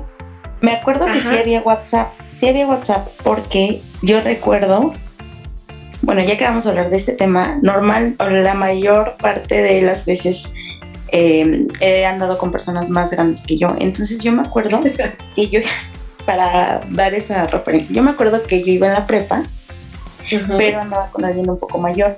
Me 0.62 0.72
acuerdo 0.72 1.06
que 1.08 1.20
sí 1.20 1.38
había 1.38 1.62
WhatsApp. 1.62 2.13
Sí 2.30 2.48
había 2.48 2.68
WhatsApp 2.68 3.08
porque 3.24 3.82
yo 4.01 4.22
recuerdo. 4.22 4.94
Bueno, 6.01 6.22
ya 6.22 6.38
que 6.38 6.44
vamos 6.44 6.65
a 6.65 6.70
hablar 6.70 6.89
de 6.89 6.98
este 6.98 7.13
tema, 7.13 7.56
normal, 7.62 8.15
la 8.20 8.53
mayor 8.53 9.15
parte 9.18 9.62
de 9.62 9.82
las 9.82 10.06
veces 10.06 10.53
eh, 11.13 11.68
he 11.80 12.06
andado 12.06 12.38
con 12.38 12.51
personas 12.51 12.89
más 12.89 13.12
grandes 13.12 13.44
que 13.44 13.58
yo. 13.58 13.75
Entonces 13.80 14.24
yo 14.24 14.32
me 14.32 14.42
acuerdo 14.42 14.82
que 15.36 15.48
yo 15.48 15.60
para 16.25 16.82
dar 16.89 17.13
esa 17.13 17.48
referencia. 17.48 17.96
Yo 17.96 18.03
me 18.03 18.12
acuerdo 18.12 18.44
que 18.44 18.63
yo 18.63 18.72
iba 18.72 18.88
en 18.88 18.94
la 18.94 19.08
prepa, 19.08 19.44
pero 20.58 20.82
andaba 20.82 21.10
con 21.10 21.25
alguien 21.25 21.50
un 21.50 21.60
poco 21.60 21.77
mayor, 21.77 22.18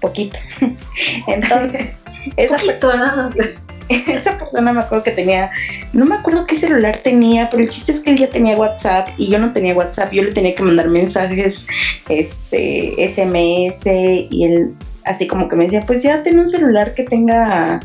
poquito. 0.00 0.38
Entonces, 1.26 1.90
esa, 2.36 2.58
persona, 2.58 3.30
esa 3.88 4.38
persona 4.38 4.72
me 4.72 4.80
acuerdo 4.80 5.04
que 5.04 5.10
tenía, 5.12 5.50
no 5.92 6.04
me 6.04 6.16
acuerdo 6.16 6.46
qué 6.46 6.56
celular 6.56 6.96
tenía, 6.98 7.48
pero 7.50 7.62
el 7.62 7.70
chiste 7.70 7.92
es 7.92 8.00
que 8.00 8.10
él 8.10 8.18
ya 8.18 8.28
tenía 8.28 8.56
WhatsApp 8.56 9.08
y 9.16 9.30
yo 9.30 9.38
no 9.38 9.52
tenía 9.52 9.74
WhatsApp, 9.74 10.12
yo 10.12 10.22
le 10.22 10.32
tenía 10.32 10.54
que 10.54 10.62
mandar 10.62 10.88
mensajes, 10.88 11.66
este, 12.08 12.94
SMS 12.98 13.86
y 13.86 14.44
él 14.44 14.74
así 15.04 15.26
como 15.26 15.48
que 15.48 15.56
me 15.56 15.64
decía, 15.64 15.82
pues 15.86 16.02
ya 16.02 16.22
tiene 16.22 16.40
un 16.40 16.46
celular 16.46 16.94
que 16.94 17.04
tenga 17.04 17.80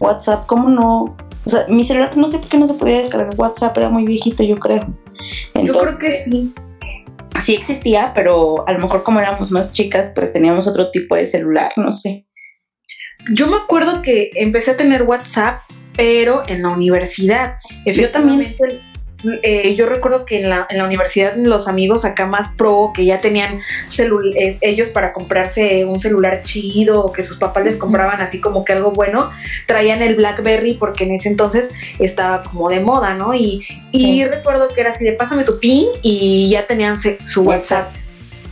WhatsApp, 0.00 0.46
¿cómo 0.46 0.68
no? 0.68 1.16
O 1.50 1.52
sea, 1.52 1.66
mi 1.68 1.82
celular 1.82 2.16
no 2.16 2.28
sé 2.28 2.38
por 2.38 2.48
qué 2.48 2.58
no 2.58 2.66
se 2.68 2.74
podía 2.74 2.98
descargar 2.98 3.34
WhatsApp, 3.36 3.76
era 3.76 3.88
muy 3.88 4.04
viejito, 4.04 4.44
yo 4.44 4.56
creo. 4.56 4.86
yo 5.54 5.72
creo 5.72 5.98
que 5.98 6.22
sí. 6.22 6.54
Sí 7.40 7.54
existía, 7.56 8.12
pero 8.14 8.64
a 8.68 8.72
lo 8.72 8.78
mejor 8.78 9.02
como 9.02 9.18
éramos 9.18 9.50
más 9.50 9.72
chicas, 9.72 10.12
pues 10.14 10.32
teníamos 10.32 10.68
otro 10.68 10.92
tipo 10.92 11.16
de 11.16 11.26
celular, 11.26 11.72
no 11.76 11.90
sé. 11.90 12.24
Yo 13.34 13.48
me 13.48 13.56
acuerdo 13.56 14.00
que 14.00 14.30
empecé 14.36 14.70
a 14.70 14.76
tener 14.76 15.02
WhatsApp, 15.02 15.62
pero 15.96 16.48
en 16.48 16.62
la 16.62 16.68
universidad. 16.68 17.54
Yo 17.84 18.08
también. 18.12 18.56
Eh, 19.42 19.74
yo 19.74 19.86
recuerdo 19.86 20.24
que 20.24 20.40
en 20.40 20.50
la, 20.50 20.66
en 20.70 20.78
la 20.78 20.84
universidad 20.84 21.34
los 21.36 21.68
amigos 21.68 22.04
acá 22.04 22.26
más 22.26 22.48
pro, 22.56 22.92
que 22.94 23.04
ya 23.04 23.20
tenían 23.20 23.60
eh, 24.36 24.58
ellos 24.60 24.88
para 24.88 25.12
comprarse 25.12 25.84
un 25.84 26.00
celular 26.00 26.42
chido 26.44 27.04
o 27.04 27.12
que 27.12 27.22
sus 27.22 27.36
papás 27.38 27.64
les 27.64 27.76
compraban 27.76 28.20
así 28.20 28.40
como 28.40 28.64
que 28.64 28.72
algo 28.72 28.90
bueno, 28.92 29.30
traían 29.66 30.02
el 30.02 30.16
BlackBerry 30.16 30.74
porque 30.74 31.04
en 31.04 31.12
ese 31.12 31.28
entonces 31.28 31.68
estaba 31.98 32.42
como 32.42 32.68
de 32.68 32.80
moda, 32.80 33.14
¿no? 33.14 33.34
Y, 33.34 33.64
y 33.92 34.24
recuerdo 34.24 34.68
que 34.68 34.80
era 34.80 34.90
así 34.92 35.04
de 35.04 35.12
pásame 35.12 35.44
tu 35.44 35.58
PIN 35.58 35.86
y 36.02 36.48
ya 36.50 36.66
tenían 36.66 36.96
su 36.98 37.42
WhatsApp. 37.42 37.94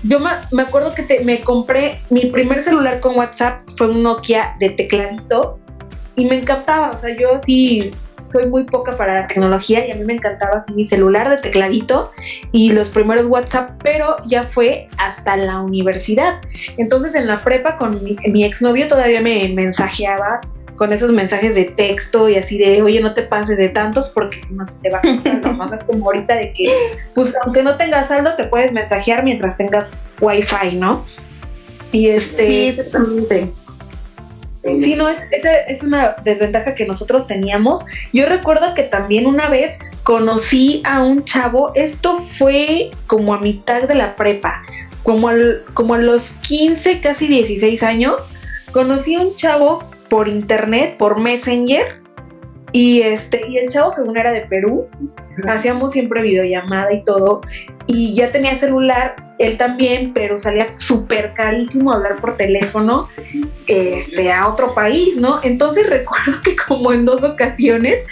Yo 0.04 0.20
me, 0.20 0.62
acuerdo 0.62 0.94
que 0.94 1.20
me 1.24 1.40
compré 1.40 2.00
mi 2.08 2.26
primer 2.26 2.62
celular 2.62 3.00
con 3.00 3.16
WhatsApp, 3.16 3.68
fue 3.76 3.88
un 3.88 4.02
Nokia 4.02 4.54
de 4.60 4.70
tecladito 4.70 5.58
y 6.14 6.24
me 6.24 6.36
encantaba, 6.36 6.90
o 6.90 6.98
sea, 6.98 7.16
yo 7.16 7.34
así 7.34 7.92
soy 8.32 8.46
muy 8.46 8.64
poca 8.64 8.96
para 8.96 9.14
la 9.14 9.26
tecnología 9.26 9.86
y 9.86 9.90
a 9.90 9.94
mí 9.94 10.04
me 10.04 10.14
encantaba 10.14 10.56
así 10.56 10.72
mi 10.72 10.84
celular 10.84 11.28
de 11.28 11.38
tecladito 11.38 12.12
y 12.52 12.72
los 12.72 12.88
primeros 12.88 13.26
WhatsApp, 13.26 13.70
pero 13.82 14.16
ya 14.26 14.42
fue 14.44 14.88
hasta 14.98 15.36
la 15.36 15.60
universidad. 15.60 16.40
Entonces 16.76 17.14
en 17.14 17.26
la 17.26 17.40
prepa 17.40 17.76
con 17.76 18.02
mi, 18.02 18.16
mi 18.30 18.44
exnovio 18.44 18.88
todavía 18.88 19.20
me 19.20 19.48
mensajeaba 19.48 20.40
con 20.78 20.92
esos 20.92 21.12
mensajes 21.12 21.54
de 21.54 21.64
texto 21.64 22.28
y 22.28 22.36
así 22.36 22.56
de, 22.56 22.80
oye, 22.80 23.00
no 23.00 23.12
te 23.12 23.22
pases 23.22 23.58
de 23.58 23.68
tantos 23.68 24.08
porque 24.08 24.40
si 24.46 24.54
no 24.54 24.64
se 24.64 24.80
te 24.80 24.90
va 24.90 25.00
a 25.00 25.22
saldo, 25.22 25.52
¿no? 25.52 25.74
Es 25.74 25.82
como 25.82 26.06
ahorita 26.06 26.34
de 26.36 26.52
que, 26.52 26.64
pues 27.14 27.34
aunque 27.44 27.62
no 27.62 27.76
tengas 27.76 28.08
saldo, 28.08 28.34
te 28.36 28.44
puedes 28.44 28.72
mensajear 28.72 29.24
mientras 29.24 29.58
tengas 29.58 29.90
wifi, 30.20 30.76
¿no? 30.76 31.04
Y 31.92 32.08
este... 32.08 32.46
Sí, 32.46 32.68
exactamente. 32.68 33.52
Sí, 34.80 34.94
no, 34.94 35.08
es, 35.08 35.18
esa 35.30 35.54
es 35.56 35.82
una 35.82 36.16
desventaja 36.24 36.74
que 36.74 36.86
nosotros 36.86 37.26
teníamos. 37.26 37.84
Yo 38.12 38.26
recuerdo 38.26 38.74
que 38.74 38.82
también 38.82 39.26
una 39.26 39.48
vez 39.48 39.78
conocí 40.02 40.82
a 40.84 41.02
un 41.02 41.24
chavo, 41.24 41.72
esto 41.74 42.16
fue 42.16 42.90
como 43.06 43.34
a 43.34 43.40
mitad 43.40 43.82
de 43.82 43.94
la 43.94 44.16
prepa, 44.16 44.62
como, 45.02 45.28
al, 45.28 45.64
como 45.74 45.94
a 45.94 45.98
los 45.98 46.30
15, 46.42 47.00
casi 47.00 47.26
16 47.28 47.82
años, 47.82 48.28
conocí 48.72 49.14
a 49.14 49.20
un 49.20 49.34
chavo 49.34 49.84
por 50.08 50.28
internet, 50.28 50.96
por 50.96 51.20
Messenger, 51.20 52.02
y 52.72 53.02
este, 53.02 53.46
y 53.48 53.58
el 53.58 53.68
chavo 53.68 53.90
según 53.90 54.16
era 54.16 54.32
de 54.32 54.42
Perú, 54.42 54.88
hacíamos 55.46 55.92
siempre 55.92 56.22
videollamada 56.22 56.92
y 56.92 57.04
todo, 57.04 57.40
y 57.86 58.14
ya 58.14 58.30
tenía 58.30 58.58
celular, 58.58 59.16
él 59.38 59.56
también, 59.56 60.12
pero 60.12 60.36
salía 60.36 60.76
súper 60.76 61.32
carísimo 61.34 61.92
hablar 61.92 62.20
por 62.20 62.36
teléfono 62.36 63.08
este, 63.66 64.32
a 64.32 64.48
otro 64.48 64.74
país, 64.74 65.16
¿no? 65.16 65.40
Entonces 65.42 65.86
recuerdo 65.90 66.42
que 66.42 66.56
como 66.56 66.92
en 66.92 67.04
dos 67.04 67.22
ocasiones 67.22 68.04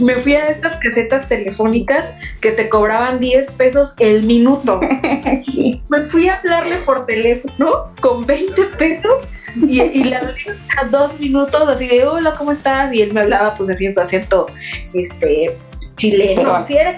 me 0.00 0.14
fui 0.14 0.34
a 0.34 0.48
estas 0.48 0.76
casetas 0.78 1.28
telefónicas 1.28 2.10
que 2.40 2.50
te 2.52 2.68
cobraban 2.68 3.20
10 3.20 3.50
pesos 3.52 3.94
el 3.98 4.24
minuto. 4.24 4.80
Me 5.88 6.02
fui 6.08 6.28
a 6.28 6.36
hablarle 6.36 6.76
por 6.78 7.06
teléfono 7.06 7.86
con 8.00 8.26
20 8.26 8.62
pesos 8.76 9.24
y, 9.66 9.80
y 9.80 10.04
le 10.04 10.16
hablé 10.16 10.34
a 10.76 10.84
dos 10.84 11.18
minutos 11.18 11.68
así 11.68 11.86
de 11.86 12.04
hola, 12.06 12.34
¿cómo 12.36 12.52
estás? 12.52 12.92
Y 12.92 13.02
él 13.02 13.12
me 13.12 13.20
hablaba 13.22 13.54
pues 13.54 13.70
así 13.70 13.86
en 13.86 13.94
su 13.94 14.00
acento 14.00 14.46
este 14.92 15.56
chileno, 15.96 16.54
así 16.54 16.76
era 16.76 16.96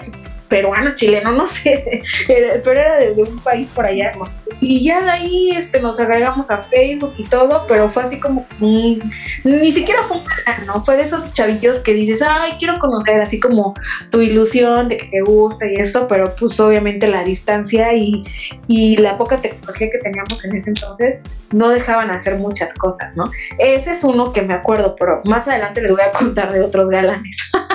peruano, 0.51 0.93
chileno, 0.95 1.31
no 1.31 1.47
sé, 1.47 2.03
pero 2.27 2.71
era 2.79 2.99
de, 2.99 3.13
un 3.13 3.39
país 3.39 3.69
por 3.73 3.85
allá. 3.85 4.11
Y 4.59 4.83
ya 4.83 5.01
de 5.01 5.09
ahí 5.09 5.51
este, 5.51 5.79
nos 5.79 5.97
agregamos 5.97 6.51
a 6.51 6.57
Facebook 6.57 7.13
y 7.17 7.23
todo, 7.23 7.65
pero 7.69 7.89
fue 7.89 8.03
así 8.03 8.19
como, 8.19 8.45
ni 8.59 9.71
siquiera 9.71 10.03
fue 10.03 10.17
un 10.17 10.23
¿no? 10.67 10.83
Fue 10.83 10.97
de 10.97 11.03
esos 11.03 11.31
chavillos 11.31 11.79
que 11.79 11.93
dices, 11.93 12.21
ay, 12.21 12.53
quiero 12.59 12.77
conocer, 12.79 13.21
así 13.21 13.39
como 13.39 13.73
tu 14.09 14.21
ilusión 14.21 14.89
de 14.89 14.97
que 14.97 15.05
te 15.05 15.21
gusta 15.21 15.65
y 15.65 15.75
esto, 15.75 16.07
pero 16.09 16.35
pues 16.35 16.59
obviamente 16.59 17.07
la 17.07 17.23
distancia 17.23 17.93
y, 17.93 18.23
y 18.67 18.97
la 18.97 19.17
poca 19.17 19.37
tecnología 19.37 19.89
que 19.89 19.99
teníamos 19.99 20.43
en 20.43 20.57
ese 20.57 20.71
entonces 20.71 21.21
no 21.53 21.69
dejaban 21.69 22.11
hacer 22.11 22.35
muchas 22.35 22.73
cosas, 22.73 23.15
¿no? 23.15 23.23
Ese 23.57 23.93
es 23.93 24.03
uno 24.03 24.33
que 24.33 24.41
me 24.41 24.53
acuerdo, 24.53 24.97
pero 24.99 25.21
más 25.23 25.47
adelante 25.47 25.81
les 25.81 25.91
voy 25.91 26.01
a 26.01 26.11
contar 26.11 26.51
de 26.51 26.59
otros 26.61 26.89
galanes. 26.89 27.37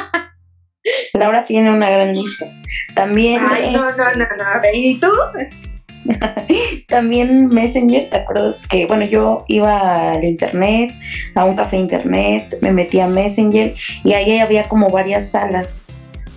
Laura 1.15 1.45
tiene 1.45 1.71
una 1.71 1.91
gran 1.91 2.15
lista. 2.15 2.47
También. 2.95 3.41
Ay, 3.49 3.73
no, 3.73 3.91
no, 3.91 3.97
no, 3.97 4.27
no. 4.37 4.61
¿Y 4.73 4.99
tú? 5.01 5.09
También 6.89 7.49
Messenger, 7.49 8.11
¿te 8.11 8.17
acuerdas? 8.17 8.67
Que 8.67 8.87
bueno, 8.87 9.05
yo 9.05 9.45
iba 9.49 10.13
al 10.13 10.25
internet, 10.25 10.95
a 11.35 11.45
un 11.45 11.57
café 11.57 11.77
internet, 11.77 12.57
me 12.61 12.73
metía 12.73 13.07
a 13.07 13.09
Messenger 13.09 13.75
y 14.05 14.13
ahí 14.13 14.39
había 14.39 14.69
como 14.69 14.91
varias 14.91 15.31
salas. 15.31 15.87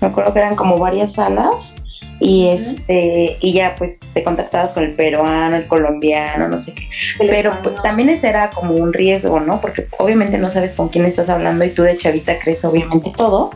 Me 0.01 0.07
acuerdo 0.07 0.33
que 0.33 0.39
eran 0.39 0.55
como 0.55 0.77
varias 0.77 1.13
salas 1.13 1.83
y 2.21 2.47
este 2.47 3.37
y 3.39 3.53
ya 3.53 3.75
pues 3.77 4.01
te 4.13 4.23
contactabas 4.23 4.73
con 4.73 4.83
el 4.83 4.93
peruano, 4.93 5.55
el 5.55 5.67
colombiano, 5.67 6.47
no 6.47 6.57
sé 6.57 6.73
qué. 6.75 6.87
Pero 7.19 7.57
pues, 7.61 7.75
también 7.81 8.09
ese 8.09 8.29
era 8.29 8.49
como 8.51 8.73
un 8.73 8.93
riesgo, 8.93 9.39
¿no? 9.39 9.61
Porque 9.61 9.87
obviamente 9.97 10.37
no 10.37 10.49
sabes 10.49 10.75
con 10.75 10.89
quién 10.89 11.05
estás 11.05 11.29
hablando 11.29 11.65
y 11.65 11.69
tú 11.69 11.83
de 11.83 11.97
chavita 11.97 12.39
crees 12.39 12.63
obviamente 12.65 13.11
todo 13.15 13.51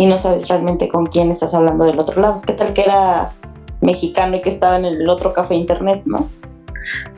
y 0.00 0.06
no 0.06 0.16
sabes 0.16 0.48
realmente 0.48 0.88
con 0.88 1.08
quién 1.08 1.30
estás 1.30 1.52
hablando 1.52 1.84
del 1.84 1.98
otro 1.98 2.22
lado. 2.22 2.40
¿Qué 2.40 2.54
tal 2.54 2.72
que 2.72 2.84
era 2.84 3.32
mexicano 3.82 4.36
y 4.36 4.40
que 4.40 4.48
estaba 4.48 4.78
en 4.78 4.86
el 4.86 5.06
otro 5.10 5.34
café 5.34 5.54
internet, 5.54 6.04
no? 6.06 6.26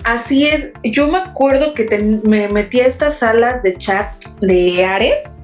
Así 0.03 0.49
es, 0.49 0.73
yo 0.83 1.07
me 1.07 1.19
acuerdo 1.19 1.75
que 1.75 1.87
me 2.25 2.49
metí 2.49 2.81
a 2.81 2.89
estas 2.89 3.19
salas 3.19 3.62
de 3.62 3.79
chat 3.79 4.12
de 4.41 4.85
Ares, 4.85 5.39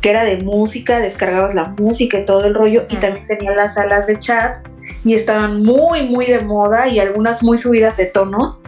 que 0.00 0.08
era 0.08 0.24
de 0.24 0.38
música, 0.38 0.98
descargabas 0.98 1.54
la 1.54 1.74
música 1.78 2.20
y 2.20 2.24
todo 2.24 2.46
el 2.46 2.54
rollo, 2.54 2.86
y 2.88 2.96
también 2.96 3.26
tenía 3.26 3.54
las 3.54 3.74
salas 3.74 4.06
de 4.06 4.18
chat 4.18 4.56
y 5.04 5.12
estaban 5.12 5.62
muy, 5.62 6.04
muy 6.04 6.24
de 6.24 6.40
moda 6.40 6.88
y 6.88 7.00
algunas 7.00 7.42
muy 7.42 7.58
subidas 7.58 7.98
de 7.98 8.06
tono, 8.06 8.58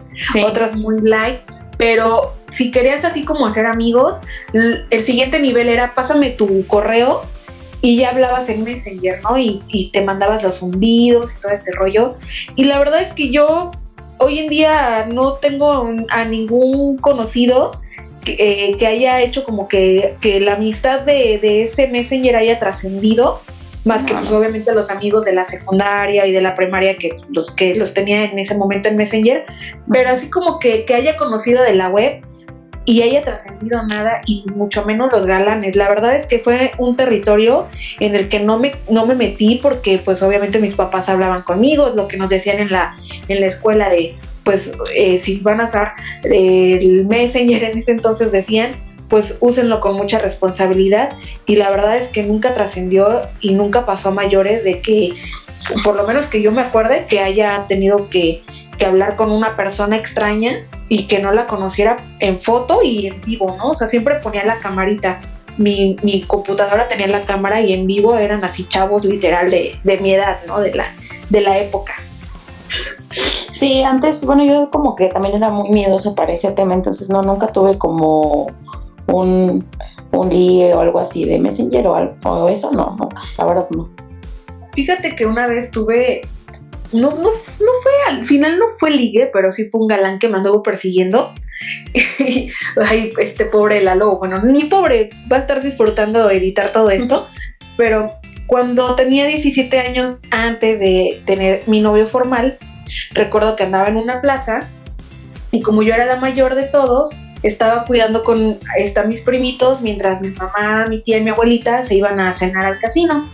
otras 0.45 0.75
muy 0.75 1.01
light, 1.01 1.39
pero 1.79 2.35
si 2.49 2.69
querías 2.69 3.03
así 3.03 3.25
como 3.25 3.47
hacer 3.47 3.65
amigos, 3.65 4.21
el 4.53 5.03
siguiente 5.03 5.39
nivel 5.39 5.69
era 5.69 5.95
pásame 5.95 6.29
tu 6.29 6.67
correo 6.67 7.21
y 7.81 7.97
ya 7.97 8.09
hablabas 8.09 8.49
en 8.49 8.63
Messenger, 8.63 9.21
¿no? 9.23 9.37
Y, 9.37 9.89
te 9.93 10.01
mandabas 10.01 10.43
los 10.43 10.59
zumbidos 10.59 11.31
y 11.31 11.41
todo 11.41 11.51
este 11.51 11.71
rollo. 11.71 12.15
Y 12.55 12.65
la 12.65 12.79
verdad 12.79 13.01
es 13.01 13.13
que 13.13 13.29
yo 13.29 13.71
hoy 14.17 14.39
en 14.39 14.49
día 14.49 15.05
no 15.11 15.33
tengo 15.33 15.89
a 16.09 16.25
ningún 16.25 16.97
conocido 16.97 17.79
que, 18.23 18.75
eh, 18.79 18.85
haya 18.85 19.21
hecho 19.21 19.43
como 19.43 19.67
que, 19.67 20.15
la 20.41 20.53
amistad 20.53 21.01
de, 21.01 21.63
ese 21.63 21.87
Messenger 21.87 22.35
haya 22.35 22.57
trascendido, 22.57 23.41
más 23.83 24.03
que 24.03 24.15
pues 24.15 24.31
obviamente 24.31 24.73
los 24.73 24.89
amigos 24.89 25.25
de 25.25 25.33
la 25.33 25.45
secundaria 25.45 26.25
y 26.25 26.31
de 26.31 26.41
la 26.41 26.55
primaria 26.55 26.97
que 26.97 27.15
los 27.29 27.51
que 27.51 27.75
los 27.75 27.93
tenía 27.93 28.23
en 28.23 28.39
ese 28.39 28.55
momento 28.55 28.89
en 28.89 28.97
Messenger, 28.97 29.45
pero 29.91 30.09
así 30.09 30.27
como 30.31 30.57
que, 30.57 30.85
que 30.85 30.95
haya 30.95 31.15
conocido 31.17 31.61
de 31.61 31.75
la 31.75 31.89
web, 31.89 32.23
y 32.85 33.01
haya 33.01 33.23
trascendido 33.23 33.83
nada 33.83 34.21
y 34.25 34.45
mucho 34.53 34.85
menos 34.85 35.11
los 35.11 35.25
galanes. 35.25 35.75
La 35.75 35.89
verdad 35.89 36.15
es 36.15 36.25
que 36.25 36.39
fue 36.39 36.71
un 36.77 36.95
territorio 36.95 37.67
en 37.99 38.15
el 38.15 38.29
que 38.29 38.39
no 38.39 38.59
me, 38.59 38.75
no 38.89 39.05
me 39.05 39.15
metí 39.15 39.59
porque 39.61 39.97
pues 39.97 40.21
obviamente 40.21 40.59
mis 40.59 40.75
papás 40.75 41.09
hablaban 41.09 41.41
conmigo, 41.41 41.89
lo 41.89 42.07
que 42.07 42.17
nos 42.17 42.29
decían 42.29 42.59
en 42.59 42.71
la, 42.71 42.95
en 43.27 43.41
la 43.41 43.47
escuela 43.47 43.89
de 43.89 44.15
pues 44.43 44.73
eh, 44.95 45.17
si 45.17 45.39
van 45.39 45.59
a 45.59 45.63
usar 45.63 45.93
el 46.23 47.05
Messenger 47.07 47.63
en 47.63 47.77
ese 47.79 47.91
entonces 47.91 48.31
decían 48.31 48.75
pues 49.09 49.37
úsenlo 49.39 49.79
con 49.79 49.95
mucha 49.95 50.19
responsabilidad 50.19 51.13
y 51.47 51.55
la 51.55 51.71
verdad 51.71 51.97
es 51.97 52.07
que 52.07 52.23
nunca 52.23 52.53
trascendió 52.53 53.21
y 53.41 53.53
nunca 53.53 53.87
pasó 53.87 54.09
a 54.09 54.11
mayores 54.11 54.63
de 54.63 54.81
que 54.81 55.13
por 55.83 55.95
lo 55.95 56.05
menos 56.05 56.27
que 56.27 56.43
yo 56.43 56.51
me 56.51 56.61
acuerde 56.61 57.05
que 57.09 57.19
haya 57.19 57.65
tenido 57.67 58.09
que, 58.09 58.43
que 58.77 58.85
hablar 58.85 59.15
con 59.15 59.31
una 59.31 59.55
persona 59.55 59.95
extraña 59.95 60.59
y 60.89 61.07
que 61.07 61.19
no 61.19 61.31
la 61.31 61.47
conociera 61.47 61.97
en 62.19 62.39
foto 62.39 62.81
y 62.83 63.07
en 63.07 63.21
vivo, 63.21 63.55
¿no? 63.57 63.69
O 63.69 63.75
sea, 63.75 63.87
siempre 63.87 64.15
ponía 64.15 64.45
la 64.45 64.59
camarita. 64.59 65.21
Mi, 65.57 65.95
mi 66.03 66.21
computadora 66.21 66.87
tenía 66.87 67.07
la 67.07 67.21
cámara 67.21 67.61
y 67.61 67.71
en 67.71 67.87
vivo 67.87 68.17
eran 68.17 68.43
así 68.43 68.67
chavos 68.67 69.05
literal 69.05 69.49
de, 69.49 69.75
de 69.83 69.97
mi 69.99 70.13
edad, 70.13 70.39
¿no? 70.47 70.59
De 70.59 70.73
la, 70.73 70.93
de 71.29 71.41
la 71.41 71.57
época. 71.59 71.93
Sí, 73.51 73.83
antes, 73.83 74.25
bueno, 74.25 74.43
yo 74.43 74.69
como 74.69 74.95
que 74.95 75.07
también 75.07 75.35
era 75.35 75.49
muy 75.49 75.69
miedosa 75.69 76.13
para 76.13 76.33
ese 76.33 76.51
tema, 76.51 76.73
entonces 76.73 77.09
no, 77.09 77.21
nunca 77.21 77.53
tuve 77.53 77.77
como 77.77 78.47
un, 79.07 79.65
un 80.11 80.29
ligue 80.29 80.73
o 80.73 80.81
algo 80.81 80.99
así 80.99 81.23
de 81.23 81.39
Messenger 81.39 81.87
o, 81.87 81.95
algo, 81.95 82.15
o 82.25 82.49
eso, 82.49 82.73
no, 82.73 82.97
nunca, 82.99 83.21
la 83.37 83.45
verdad 83.45 83.67
no. 83.69 83.89
Fíjate 84.73 85.15
que 85.15 85.25
una 85.25 85.47
vez 85.47 85.71
tuve 85.71 86.21
no, 86.93 87.09
no, 87.11 87.31
no 87.31 87.31
fue, 87.31 87.91
al 88.07 88.25
final 88.25 88.57
no 88.57 88.65
fue 88.79 88.91
ligue, 88.91 89.29
pero 89.31 89.51
sí 89.51 89.65
fue 89.69 89.81
un 89.81 89.87
galán 89.87 90.19
que 90.19 90.27
me 90.27 90.37
anduvo 90.37 90.63
persiguiendo. 90.63 91.33
Ay, 92.85 93.13
este 93.19 93.45
pobre 93.45 93.81
Lalo, 93.81 94.17
bueno, 94.17 94.41
ni 94.43 94.65
pobre, 94.65 95.09
va 95.31 95.37
a 95.37 95.39
estar 95.39 95.61
disfrutando 95.61 96.27
de 96.27 96.37
editar 96.37 96.71
todo 96.71 96.89
esto, 96.89 97.27
pero 97.77 98.11
cuando 98.47 98.95
tenía 98.95 99.25
17 99.25 99.79
años 99.79 100.17
antes 100.31 100.79
de 100.79 101.21
tener 101.25 101.63
mi 101.67 101.81
novio 101.81 102.05
formal, 102.07 102.57
recuerdo 103.11 103.55
que 103.55 103.63
andaba 103.63 103.87
en 103.87 103.97
una 103.97 104.21
plaza 104.21 104.69
y 105.51 105.61
como 105.61 105.81
yo 105.81 105.93
era 105.93 106.05
la 106.05 106.17
mayor 106.17 106.55
de 106.55 106.63
todos, 106.63 107.09
estaba 107.41 107.85
cuidando 107.85 108.23
con 108.23 108.59
esta, 108.77 109.03
mis 109.03 109.21
primitos 109.21 109.81
mientras 109.81 110.21
mi 110.21 110.29
mamá, 110.29 110.87
mi 110.87 111.01
tía 111.01 111.17
y 111.17 111.23
mi 111.23 111.29
abuelita 111.29 111.83
se 111.83 111.95
iban 111.95 112.19
a 112.19 112.33
cenar 112.33 112.65
al 112.65 112.79
casino. 112.79 113.29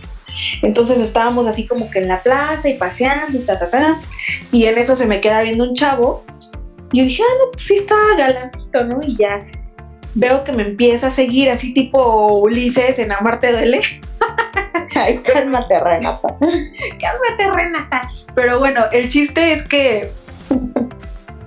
Entonces 0.62 0.98
estábamos 0.98 1.46
así 1.46 1.66
como 1.66 1.90
que 1.90 2.00
en 2.00 2.08
la 2.08 2.22
plaza 2.22 2.68
y 2.68 2.74
paseando 2.74 3.38
y 3.38 3.42
ta, 3.42 3.58
ta, 3.58 3.70
ta. 3.70 4.00
Y 4.50 4.66
en 4.66 4.78
eso 4.78 4.96
se 4.96 5.06
me 5.06 5.20
queda 5.20 5.42
viendo 5.42 5.64
un 5.64 5.74
chavo. 5.74 6.24
Y 6.92 6.98
yo 6.98 7.04
dije, 7.04 7.22
ah, 7.22 7.34
no, 7.38 7.50
pues 7.52 7.66
sí 7.66 7.74
está 7.76 7.96
galancito, 8.16 8.84
¿no? 8.84 9.00
Y 9.02 9.16
ya 9.16 9.44
veo 10.14 10.44
que 10.44 10.52
me 10.52 10.62
empieza 10.62 11.06
a 11.08 11.10
seguir 11.10 11.50
así 11.50 11.72
tipo 11.72 12.40
Ulises 12.40 12.98
en 12.98 13.12
Amarte 13.12 13.52
Duele. 13.52 13.80
Ay, 14.94 15.18
cálmate, 15.18 15.80
Renata. 15.80 16.36
cálmate, 17.00 17.50
Renata. 17.54 18.08
Pero 18.34 18.58
bueno, 18.58 18.82
el 18.92 19.08
chiste 19.08 19.52
es 19.52 19.62
que 19.64 20.10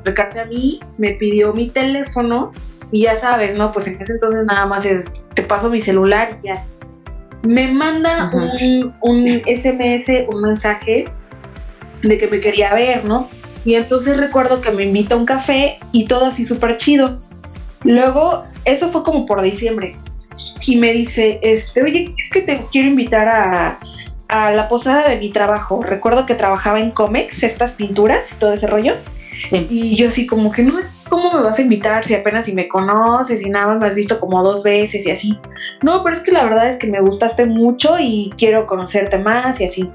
acercarse 0.02 0.40
a 0.40 0.46
mí, 0.46 0.80
me 0.98 1.12
pidió 1.12 1.54
mi 1.54 1.70
teléfono 1.70 2.52
y 2.92 3.04
ya 3.04 3.16
sabes, 3.16 3.56
¿no? 3.56 3.72
Pues 3.72 3.88
en 3.88 4.02
ese 4.02 4.14
entonces 4.14 4.46
nada 4.46 4.66
más 4.66 4.86
es, 4.86 5.24
te 5.34 5.44
paso 5.44 5.70
mi 5.70 5.82
celular 5.82 6.38
y 6.44 6.48
ya. 6.48 6.66
Me 7.46 7.68
manda 7.72 8.32
un, 8.34 8.94
un 9.02 9.28
SMS, 9.28 10.28
un 10.28 10.42
mensaje 10.42 11.06
de 12.02 12.18
que 12.18 12.28
me 12.28 12.40
quería 12.40 12.74
ver, 12.74 13.06
¿no? 13.06 13.30
Y 13.64 13.76
entonces 13.76 14.18
recuerdo 14.18 14.62
que 14.62 14.72
me 14.72 14.84
invita 14.84 15.16
a 15.16 15.18
un 15.18 15.26
café 15.26 15.80
y 15.92 16.06
todo 16.06 16.26
así 16.26 16.46
súper 16.46 16.78
chido. 16.78 17.20
Luego, 17.84 18.44
eso 18.64 18.90
fue 18.90 19.04
como 19.04 19.26
por 19.26 19.42
diciembre. 19.42 19.96
Y 20.66 20.78
me 20.78 20.92
dice, 20.92 21.40
este, 21.42 21.82
oye, 21.82 22.14
es 22.18 22.30
que 22.30 22.42
te 22.42 22.62
quiero 22.72 22.90
invitar 22.90 23.28
a, 23.28 23.80
a 24.28 24.52
la 24.52 24.68
posada 24.68 25.10
de 25.10 25.18
mi 25.18 25.30
trabajo. 25.30 25.82
Recuerdo 25.82 26.26
que 26.26 26.36
trabajaba 26.36 26.80
en 26.80 26.92
Comex, 26.92 27.44
estas 27.44 27.72
pinturas 27.72 28.32
y 28.32 28.36
todo 28.36 28.54
ese 28.54 28.68
rollo. 28.68 28.96
Y 29.52 29.96
yo 29.96 30.08
así 30.08 30.26
como 30.26 30.52
que 30.52 30.64
no 30.64 30.80
es, 30.80 30.92
¿cómo 31.16 31.32
me 31.32 31.44
vas 31.44 31.60
a 31.60 31.62
invitar 31.62 32.04
si 32.04 32.14
apenas 32.14 32.44
si 32.44 32.52
me 32.52 32.68
conoces 32.68 33.42
y 33.42 33.50
nada 33.50 33.68
más 33.68 33.80
me 33.80 33.88
has 33.88 33.96
visto 33.96 34.20
como 34.20 34.44
dos 34.44 34.64
veces 34.64 35.06
y 35.06 35.12
así? 35.12 35.40
No, 35.82 36.04
pero 36.04 36.14
es 36.14 36.22
que 36.22 36.34
la 36.34 36.44
verdad 36.44 36.68
es 36.68 36.76
que 36.76 36.88
me 36.88 37.00
gustaste 37.00 37.46
mucho 37.46 37.96
y 37.98 38.34
quiero 38.38 38.68
conocerte 38.68 39.18
más 39.18 39.62
y 39.62 39.66
así. 39.66 39.90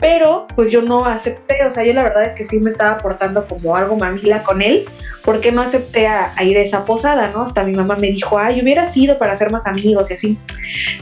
Pero 0.00 0.48
pues 0.56 0.72
yo 0.72 0.82
no 0.82 1.04
acepté, 1.04 1.64
o 1.64 1.70
sea, 1.70 1.84
yo 1.84 1.92
la 1.92 2.02
verdad 2.02 2.24
es 2.24 2.32
que 2.32 2.44
sí 2.44 2.58
me 2.58 2.70
estaba 2.70 2.98
portando 2.98 3.46
como 3.46 3.76
algo 3.76 3.94
mamila 3.94 4.42
con 4.42 4.60
él, 4.60 4.86
porque 5.24 5.52
no 5.52 5.62
acepté 5.62 6.08
a, 6.08 6.32
ir 6.42 6.58
a 6.58 6.62
esa 6.62 6.84
posada, 6.84 7.30
¿no? 7.30 7.42
Hasta 7.42 7.62
mi 7.62 7.74
mamá 7.74 7.94
me 7.94 8.10
dijo, 8.10 8.36
ay, 8.36 8.60
hubiera 8.60 8.86
sido 8.86 9.16
para 9.16 9.36
ser 9.36 9.52
más 9.52 9.64
amigos 9.68 10.10
y 10.10 10.14
así. 10.14 10.38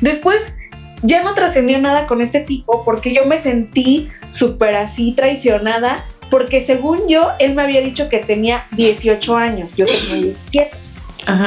Después 0.03 0.55
ya 1.01 1.23
no 1.23 1.33
trascendió 1.33 1.79
nada 1.79 2.07
con 2.07 2.21
este 2.21 2.41
tipo 2.41 2.85
porque 2.85 3.15
yo 3.15 3.25
me 3.25 3.41
sentí 3.41 4.11
súper 4.29 4.75
así 4.77 5.13
traicionada 5.13 6.05
porque 6.31 6.65
según 6.65 7.09
yo, 7.09 7.31
él 7.39 7.55
me 7.55 7.63
había 7.63 7.81
dicho 7.81 8.09
que 8.09 8.19
tenía 8.19 8.67
18 8.73 9.37
años, 9.37 9.75
yo 9.77 9.87
tenía 9.87 10.35
17. 10.45 10.71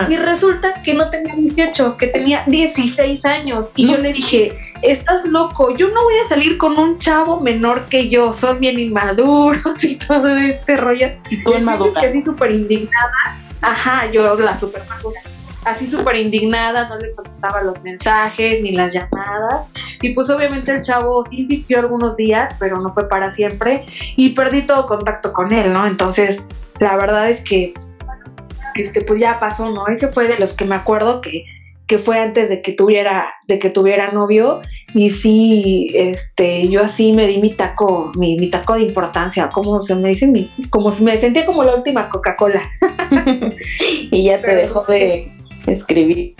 Y 0.09 0.17
resulta 0.17 0.81
que 0.83 0.93
no 0.93 1.09
tenía 1.09 1.35
18, 1.35 1.95
que 1.95 2.07
tenía 2.07 2.43
16 2.47 3.23
años. 3.25 3.69
Y 3.77 3.89
yo 3.89 3.97
le 3.97 4.11
dije, 4.11 4.51
estás 4.81 5.23
loco, 5.25 5.75
yo 5.75 5.89
no 5.89 6.03
voy 6.03 6.17
a 6.17 6.27
salir 6.27 6.57
con 6.57 6.77
un 6.77 6.99
chavo 6.99 7.39
menor 7.39 7.85
que 7.85 8.09
yo, 8.09 8.33
son 8.33 8.59
bien 8.59 8.77
inmaduros 8.77 9.83
y 9.83 9.95
todo 9.95 10.35
este 10.35 10.75
rollo. 10.75 11.07
Y 11.29 11.43
tú 11.43 11.53
inmadura. 11.53 12.01
Así 12.01 12.21
súper 12.21 12.51
indignada. 12.51 13.39
Ajá, 13.61 14.11
yo 14.11 14.35
la 14.35 14.57
súper 14.57 14.83
madura 14.87 15.21
así 15.65 15.87
súper 15.87 16.17
indignada, 16.17 16.87
no 16.87 16.97
le 16.97 17.13
contestaba 17.13 17.61
los 17.61 17.81
mensajes 17.83 18.61
ni 18.61 18.71
las 18.71 18.93
llamadas. 18.93 19.69
Y 20.01 20.13
pues 20.13 20.29
obviamente 20.29 20.75
el 20.75 20.83
chavo 20.83 21.23
sí 21.25 21.39
insistió 21.39 21.79
algunos 21.79 22.15
días, 22.17 22.55
pero 22.59 22.79
no 22.79 22.89
fue 22.89 23.09
para 23.09 23.31
siempre. 23.31 23.85
Y 24.15 24.29
perdí 24.29 24.63
todo 24.63 24.87
contacto 24.87 25.33
con 25.33 25.53
él, 25.53 25.73
¿no? 25.73 25.85
Entonces, 25.85 26.41
la 26.79 26.95
verdad 26.95 27.29
es 27.29 27.41
que, 27.41 27.73
este, 28.75 29.01
pues 29.01 29.19
ya 29.19 29.39
pasó, 29.39 29.69
¿no? 29.71 29.87
Ese 29.87 30.07
fue 30.07 30.27
de 30.27 30.39
los 30.39 30.53
que 30.53 30.65
me 30.65 30.75
acuerdo 30.75 31.21
que, 31.21 31.45
que 31.87 31.97
fue 31.97 32.19
antes 32.19 32.49
de 32.49 32.61
que 32.61 32.71
tuviera, 32.71 33.33
de 33.47 33.59
que 33.59 33.69
tuviera 33.69 34.11
novio. 34.11 34.61
Y 34.93 35.09
sí, 35.09 35.91
este, 35.93 36.69
yo 36.69 36.83
así 36.83 37.11
me 37.11 37.27
di 37.27 37.39
mi 37.39 37.53
taco, 37.53 38.11
mi, 38.15 38.37
mi 38.37 38.49
taco 38.49 38.75
de 38.75 38.83
importancia, 38.83 39.49
como 39.49 39.81
se 39.81 39.95
me 39.95 40.09
dice, 40.09 40.49
como 40.69 40.91
me 41.01 41.17
sentía 41.17 41.45
como 41.45 41.63
la 41.63 41.75
última 41.75 42.07
Coca-Cola. 42.07 42.61
y 44.11 44.23
ya 44.23 44.41
te 44.41 44.55
dejó 44.55 44.83
de 44.83 45.38
escribir. 45.71 46.35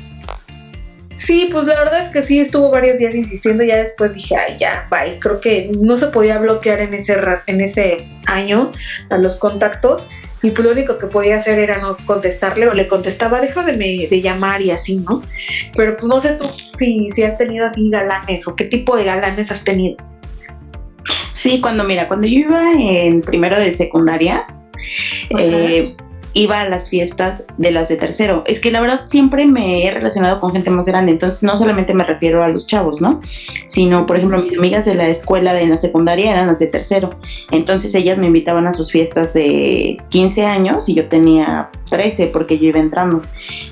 Sí, 1.20 1.50
pues 1.52 1.66
la 1.66 1.78
verdad 1.78 2.02
es 2.04 2.10
que 2.10 2.22
sí 2.22 2.40
estuvo 2.40 2.72
varios 2.72 2.98
días 2.98 3.14
insistiendo, 3.14 3.62
ya 3.64 3.78
después 3.78 4.14
dije, 4.14 4.38
ay, 4.38 4.58
ya, 4.58 4.88
bye, 4.90 5.20
creo 5.20 5.42
que 5.42 5.70
no 5.78 5.98
se 5.98 6.08
podía 6.08 6.38
bloquear 6.38 6.80
en 6.80 6.94
ese, 6.94 7.18
en 7.46 7.60
ese 7.60 8.08
año 8.26 8.72
a 9.10 9.18
los 9.18 9.36
contactos 9.36 10.08
y 10.42 10.52
pues 10.52 10.65
lo 10.65 10.72
único 10.72 10.98
que 10.98 11.08
podía 11.08 11.36
hacer 11.36 11.60
era 11.60 11.80
no 11.80 11.98
contestarle 12.06 12.70
o 12.70 12.74
le 12.74 12.88
contestaba, 12.88 13.42
déjame 13.42 13.74
de 13.74 14.22
llamar 14.22 14.62
y 14.62 14.72
así, 14.72 14.96
¿no? 14.98 15.22
Pero 15.76 15.98
pues 15.98 16.08
no 16.08 16.20
sé 16.22 16.36
tú 16.36 16.46
si, 16.78 17.10
si 17.12 17.24
has 17.24 17.38
tenido 17.38 17.65
así 17.65 17.89
galanes 17.89 18.48
o 18.48 18.56
qué 18.56 18.65
tipo 18.65 18.96
de 18.96 19.04
galanes 19.04 19.52
has 19.52 19.63
tenido. 19.63 19.98
Sí, 21.34 21.60
cuando 21.60 21.84
mira, 21.84 22.08
cuando 22.08 22.28
yo 22.28 22.39
iba 22.39 22.74
en 22.78 23.22
primero 23.22 23.60
de 23.60 23.72
secundaria, 23.74 24.46
eh, 25.38 25.96
iba 26.34 26.62
a 26.62 26.70
las 26.70 26.89
fiestas 26.89 27.46
de 27.58 27.72
las 27.72 27.89
de 27.89 27.98
tercero. 27.98 28.44
Es 28.46 28.60
que 28.60 28.72
la 28.72 28.82
verdad 28.82 29.02
siempre 29.06 29.46
me 29.46 29.86
he 29.86 29.92
relacionado 29.92 30.39
con 30.39 30.52
gente 30.52 30.70
más 30.70 30.86
grande, 30.86 31.12
entonces 31.12 31.44
no 31.44 31.56
solamente 31.56 31.94
me 31.94 32.04
refiero 32.04 32.44
a 32.44 32.48
los 32.50 32.68
chavos, 32.68 33.02
¿no? 33.02 33.22
Sino, 33.68 34.06
por 34.06 34.18
ejemplo, 34.18 34.39
mis 34.39 34.58
amigas 34.58 34.86
de 34.86 34.96
la 34.96 35.10
escuela 35.10 35.54
de 35.54 35.65
la 35.65 35.76
secundaria 35.76 36.32
eran 36.32 36.48
las 36.48 36.60
de 36.60 36.68
tercero. 36.68 37.12
Entonces 37.52 37.96
ellas 37.96 38.18
me 38.18 38.28
invitaban 38.28 38.68
a 38.68 38.72
sus 38.72 38.92
fiestas 38.92 39.34
de 39.34 39.98
15 40.10 40.46
años 40.46 40.88
y 40.89 40.94
yo 40.94 41.08
tenía 41.08 41.70
13 41.89 42.28
porque 42.28 42.60
yo 42.60 42.68
iba 42.68 42.80
entrando. 42.80 43.22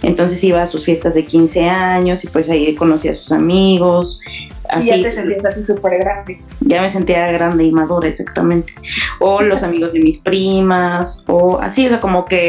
Entonces 0.02 0.44
iba 0.44 0.62
a 0.62 0.68
sus 0.68 0.86
fiestas 0.86 1.14
de 1.16 1.26
15 1.26 1.70
años 1.70 2.24
y 2.24 2.28
pues 2.28 2.50
ahí 2.50 2.74
conocí 2.76 3.08
a 3.08 3.14
sus 3.14 3.32
amigos, 3.32 4.22
Así, 4.70 4.90
y 4.90 5.02
ya 5.02 5.10
te 5.10 5.16
sentías 5.16 5.46
así 5.46 5.66
súper 5.66 6.00
grande. 6.00 6.42
Ya 6.62 6.82
me 6.82 6.90
sentía 6.90 7.32
grande 7.32 7.64
y 7.64 7.72
madura, 7.72 8.08
exactamente. 8.08 8.74
O 9.20 9.42
los 9.42 9.64
amigos 9.64 9.94
de 9.94 10.00
mis 10.00 10.18
primas, 10.20 11.24
o 11.28 11.60
así, 11.60 11.86
o 11.86 11.90
sea, 11.90 12.02
como 12.02 12.26
que 12.26 12.47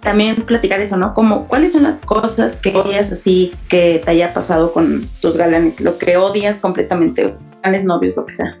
también 0.00 0.36
platicar 0.36 0.80
eso, 0.80 0.96
¿no? 0.96 1.14
Como, 1.14 1.46
¿cuáles 1.48 1.72
son 1.72 1.82
las 1.82 2.00
cosas 2.00 2.60
que 2.60 2.76
odias 2.76 3.12
así 3.12 3.52
que 3.68 4.00
te 4.04 4.10
haya 4.10 4.32
pasado 4.32 4.72
con 4.72 5.08
tus 5.20 5.36
galanes? 5.36 5.80
Lo 5.80 5.98
que 5.98 6.16
odias 6.16 6.60
completamente, 6.60 7.34
galanes 7.62 7.84
novios, 7.84 8.16
lo 8.16 8.26
que 8.26 8.32
sea. 8.32 8.56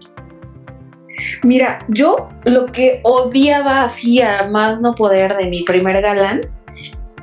Mira, 1.42 1.84
yo 1.88 2.28
lo 2.44 2.66
que 2.66 3.00
odiaba 3.02 3.84
así 3.84 4.20
a 4.20 4.48
más 4.48 4.80
no 4.80 4.94
poder 4.94 5.36
de 5.36 5.46
mi 5.46 5.62
primer 5.64 6.00
galán 6.00 6.42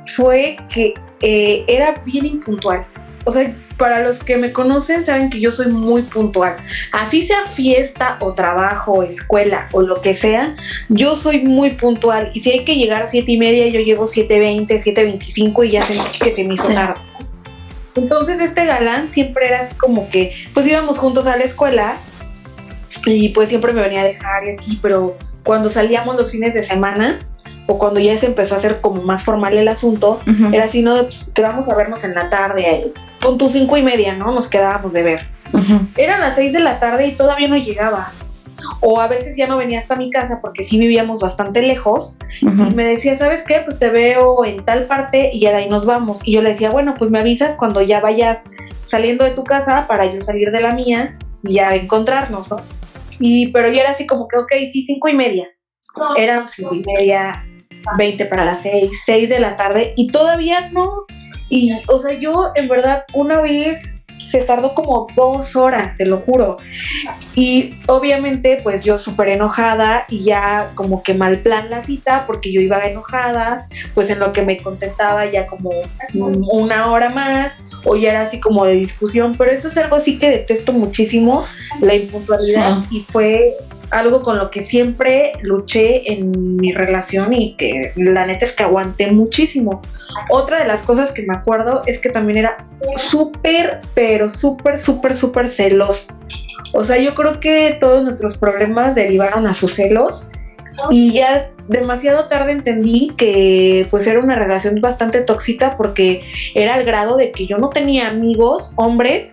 fue 0.04 0.56
que 0.72 0.94
eh, 1.20 1.64
era 1.66 2.02
bien 2.04 2.26
impuntual. 2.26 2.86
O 3.26 3.32
sea, 3.32 3.52
para 3.76 4.00
los 4.00 4.18
que 4.20 4.36
me 4.36 4.52
conocen 4.52 5.04
saben 5.04 5.30
que 5.30 5.40
yo 5.40 5.50
soy 5.50 5.66
muy 5.66 6.02
puntual. 6.02 6.56
Así 6.92 7.26
sea 7.26 7.42
fiesta 7.42 8.18
o 8.20 8.34
trabajo, 8.34 9.02
escuela 9.02 9.68
o 9.72 9.82
lo 9.82 10.00
que 10.00 10.14
sea, 10.14 10.54
yo 10.88 11.16
soy 11.16 11.40
muy 11.42 11.72
puntual. 11.72 12.30
Y 12.34 12.40
si 12.40 12.52
hay 12.52 12.64
que 12.64 12.76
llegar 12.76 13.02
a 13.02 13.06
siete 13.06 13.32
y 13.32 13.36
media, 13.36 13.66
yo 13.66 13.80
llego 13.80 14.06
7.20, 14.06 14.68
7.25 14.68 15.66
y 15.66 15.70
ya 15.72 15.84
sentí 15.84 16.18
que 16.20 16.32
se 16.32 16.44
me 16.44 16.54
hizo 16.54 16.72
tarde. 16.72 17.00
Entonces 17.96 18.40
este 18.40 18.64
galán 18.64 19.10
siempre 19.10 19.48
era 19.48 19.62
así 19.62 19.74
como 19.74 20.08
que, 20.08 20.32
pues 20.54 20.64
íbamos 20.66 20.96
juntos 20.96 21.26
a 21.26 21.36
la 21.36 21.44
escuela 21.44 21.96
y 23.06 23.30
pues 23.30 23.48
siempre 23.48 23.72
me 23.72 23.82
venía 23.82 24.02
a 24.02 24.04
dejar 24.04 24.44
y 24.44 24.50
así, 24.50 24.78
pero 24.80 25.16
cuando 25.42 25.68
salíamos 25.68 26.16
los 26.16 26.30
fines 26.30 26.54
de 26.54 26.62
semana, 26.62 27.18
o 27.66 27.78
cuando 27.78 27.98
ya 27.98 28.16
se 28.16 28.26
empezó 28.26 28.54
a 28.54 28.58
hacer 28.58 28.80
como 28.80 29.02
más 29.02 29.24
formal 29.24 29.56
el 29.56 29.68
asunto, 29.68 30.20
era 30.52 30.64
así, 30.64 30.82
¿no? 30.82 31.02
Pues, 31.02 31.32
que 31.34 31.42
vamos 31.42 31.68
a 31.68 31.74
vernos 31.74 32.04
en 32.04 32.14
la 32.14 32.30
tarde, 32.30 32.92
con 33.26 33.38
tus 33.38 33.52
cinco 33.52 33.76
y 33.76 33.82
media, 33.82 34.14
¿no? 34.14 34.32
Nos 34.32 34.46
quedábamos 34.46 34.92
de 34.92 35.02
ver. 35.02 35.28
Eran 35.96 36.20
las 36.20 36.36
seis 36.36 36.52
de 36.52 36.60
la 36.60 36.78
tarde 36.78 37.08
y 37.08 37.12
todavía 37.12 37.48
no 37.48 37.56
llegaba. 37.56 38.12
O 38.80 39.00
a 39.00 39.08
veces 39.08 39.36
ya 39.36 39.48
no 39.48 39.56
venía 39.56 39.80
hasta 39.80 39.96
mi 39.96 40.10
casa 40.10 40.38
porque 40.40 40.62
sí 40.62 40.78
vivíamos 40.78 41.18
bastante 41.18 41.60
lejos. 41.60 42.18
Y 42.40 42.74
me 42.74 42.84
decía, 42.84 43.16
¿sabes 43.16 43.42
qué? 43.42 43.62
Pues 43.64 43.80
te 43.80 43.90
veo 43.90 44.44
en 44.44 44.64
tal 44.64 44.84
parte 44.84 45.30
y 45.32 45.44
ahí 45.46 45.68
nos 45.68 45.84
vamos. 45.84 46.20
Y 46.22 46.34
yo 46.34 46.42
le 46.42 46.50
decía, 46.50 46.70
bueno, 46.70 46.94
pues 46.96 47.10
me 47.10 47.18
avisas 47.18 47.56
cuando 47.56 47.82
ya 47.82 48.00
vayas 48.00 48.44
saliendo 48.84 49.24
de 49.24 49.32
tu 49.32 49.42
casa 49.42 49.88
para 49.88 50.06
yo 50.06 50.20
salir 50.20 50.52
de 50.52 50.60
la 50.60 50.72
mía 50.72 51.18
y 51.42 51.54
ya 51.54 51.74
encontrarnos, 51.74 52.48
¿no? 52.48 52.58
Y, 53.18 53.48
pero 53.48 53.68
yo 53.72 53.80
era 53.80 53.90
así 53.90 54.06
como 54.06 54.28
que, 54.28 54.36
ok, 54.36 54.52
sí, 54.70 54.82
cinco 54.82 55.08
y 55.08 55.14
media. 55.14 55.48
Eran 56.16 56.46
cinco 56.46 56.76
y 56.76 56.84
media, 56.86 57.44
20 57.98 58.24
para 58.26 58.44
las 58.44 58.62
6, 58.62 58.90
6 59.04 59.28
de 59.28 59.40
la 59.40 59.56
tarde 59.56 59.94
y 59.96 60.12
todavía 60.12 60.68
no. 60.70 61.06
Y, 61.50 61.72
o 61.88 61.98
sea, 61.98 62.18
yo 62.18 62.52
en 62.54 62.68
verdad 62.68 63.04
una 63.14 63.40
vez 63.40 63.96
se 64.16 64.40
tardó 64.40 64.74
como 64.74 65.06
dos 65.14 65.56
horas, 65.56 65.96
te 65.96 66.06
lo 66.06 66.20
juro. 66.20 66.56
Y 67.34 67.74
obviamente, 67.86 68.60
pues 68.62 68.82
yo 68.82 68.98
súper 68.98 69.28
enojada 69.28 70.06
y 70.08 70.24
ya 70.24 70.70
como 70.74 71.02
que 71.02 71.14
mal 71.14 71.40
plan 71.40 71.70
la 71.70 71.82
cita 71.82 72.24
porque 72.26 72.52
yo 72.52 72.60
iba 72.60 72.86
enojada, 72.86 73.66
pues 73.94 74.10
en 74.10 74.18
lo 74.18 74.32
que 74.32 74.42
me 74.42 74.56
contentaba 74.56 75.26
ya 75.26 75.46
como 75.46 75.70
una 76.14 76.90
hora 76.90 77.10
más 77.10 77.54
o 77.84 77.96
ya 77.96 78.10
era 78.10 78.22
así 78.22 78.40
como 78.40 78.64
de 78.64 78.72
discusión, 78.72 79.34
pero 79.36 79.50
eso 79.50 79.68
es 79.68 79.76
algo 79.76 79.96
así 79.96 80.18
que 80.18 80.30
detesto 80.30 80.72
muchísimo, 80.72 81.44
la 81.80 81.94
impuntualidad. 81.94 82.78
Y 82.90 83.00
fue 83.00 83.54
algo 83.90 84.22
con 84.22 84.38
lo 84.38 84.50
que 84.50 84.62
siempre 84.62 85.32
luché 85.42 86.12
en 86.12 86.56
mi 86.56 86.72
relación 86.72 87.32
y 87.32 87.54
que 87.54 87.92
la 87.96 88.26
neta 88.26 88.44
es 88.44 88.54
que 88.54 88.62
aguanté 88.62 89.10
muchísimo. 89.10 89.82
Otra 90.30 90.60
de 90.60 90.66
las 90.66 90.82
cosas 90.82 91.12
que 91.12 91.22
me 91.22 91.34
acuerdo 91.34 91.82
es 91.86 91.98
que 91.98 92.08
también 92.08 92.38
era 92.38 92.66
súper, 92.96 93.80
pero 93.94 94.28
súper, 94.28 94.78
súper, 94.78 95.14
súper 95.14 95.48
celoso. 95.48 96.14
O 96.74 96.84
sea, 96.84 96.98
yo 96.98 97.14
creo 97.14 97.40
que 97.40 97.76
todos 97.80 98.02
nuestros 98.02 98.36
problemas 98.36 98.94
derivaron 98.94 99.46
a 99.46 99.54
sus 99.54 99.74
celos 99.74 100.30
y 100.90 101.12
ya 101.12 101.50
demasiado 101.68 102.26
tarde 102.28 102.52
entendí 102.52 103.12
que 103.16 103.86
pues 103.90 104.06
era 104.06 104.20
una 104.20 104.34
relación 104.34 104.80
bastante 104.80 105.20
tóxica 105.20 105.76
porque 105.76 106.22
era 106.54 106.74
al 106.74 106.84
grado 106.84 107.16
de 107.16 107.30
que 107.30 107.46
yo 107.46 107.58
no 107.58 107.70
tenía 107.70 108.08
amigos 108.08 108.72
hombres 108.76 109.32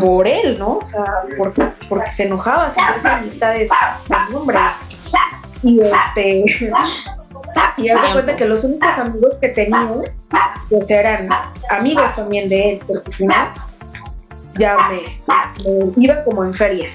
por 0.00 0.26
él, 0.26 0.58
¿no? 0.58 0.78
O 0.78 0.84
sea, 0.84 1.04
porque, 1.36 1.64
porque 1.88 2.10
se 2.10 2.24
enojaba, 2.24 2.70
se 2.70 2.80
hacía 2.80 3.16
amistades 3.18 3.70
con 4.06 4.36
hombres. 4.36 4.60
Y 5.62 5.80
este 5.80 6.44
y 7.76 7.88
haz 7.88 8.02
de 8.02 8.12
cuenta 8.12 8.36
que 8.36 8.44
los 8.44 8.64
únicos 8.64 8.88
amigos 8.96 9.34
que 9.40 9.48
tenía 9.48 9.88
pues 10.70 10.90
eran 10.90 11.28
amigos 11.70 12.14
también 12.14 12.48
de 12.48 12.72
él, 12.72 12.80
porque 12.86 13.02
al 13.06 13.14
final 13.14 13.48
ya 14.58 14.76
me 14.90 15.92
iba 15.96 16.22
como 16.24 16.44
en 16.44 16.54
feria. 16.54 16.88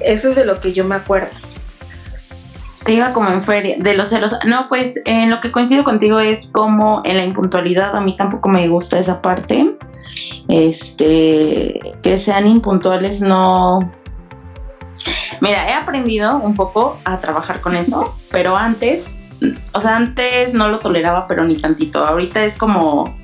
Eso 0.00 0.30
es 0.30 0.36
de 0.36 0.44
lo 0.44 0.60
que 0.60 0.72
yo 0.72 0.84
me 0.84 0.96
acuerdo 0.96 1.30
te 2.88 2.94
iba 2.94 3.12
como 3.12 3.28
en 3.28 3.42
feria, 3.42 3.76
de 3.78 3.94
los 3.94 4.08
celos. 4.08 4.34
No, 4.46 4.66
pues 4.66 5.02
en 5.04 5.28
lo 5.28 5.40
que 5.40 5.52
coincido 5.52 5.84
contigo 5.84 6.20
es 6.20 6.50
como 6.50 7.02
en 7.04 7.18
la 7.18 7.24
impuntualidad, 7.24 7.94
a 7.94 8.00
mí 8.00 8.16
tampoco 8.16 8.48
me 8.48 8.66
gusta 8.66 8.98
esa 8.98 9.20
parte. 9.20 9.76
Este, 10.48 11.80
que 12.02 12.18
sean 12.18 12.46
impuntuales 12.46 13.20
no... 13.20 13.92
Mira, 15.40 15.68
he 15.68 15.72
aprendido 15.72 16.38
un 16.38 16.54
poco 16.54 16.98
a 17.04 17.20
trabajar 17.20 17.60
con 17.60 17.74
eso, 17.74 18.14
pero 18.30 18.56
antes, 18.56 19.24
o 19.72 19.80
sea, 19.80 19.96
antes 19.96 20.54
no 20.54 20.68
lo 20.68 20.78
toleraba, 20.80 21.28
pero 21.28 21.44
ni 21.44 21.60
tantito. 21.60 22.04
Ahorita 22.04 22.44
es 22.44 22.56
como, 22.56 23.16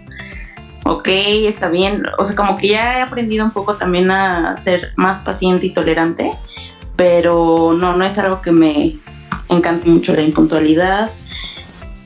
ok, 0.85 1.09
está 1.09 1.69
bien. 1.69 2.05
O 2.19 2.25
sea, 2.25 2.37
como 2.37 2.57
que 2.57 2.69
ya 2.69 2.99
he 2.99 3.03
aprendido 3.03 3.45
un 3.45 3.51
poco 3.51 3.75
también 3.75 4.11
a 4.11 4.57
ser 4.59 4.93
más 4.97 5.23
paciente 5.23 5.67
y 5.67 5.75
tolerante, 5.75 6.33
pero 6.97 7.75
no, 7.77 7.97
no 7.97 8.05
es 8.05 8.19
algo 8.19 8.41
que 8.41 8.53
me, 8.53 8.99
encanta 9.49 9.89
mucho 9.89 10.15
la 10.15 10.23
impuntualidad. 10.23 11.11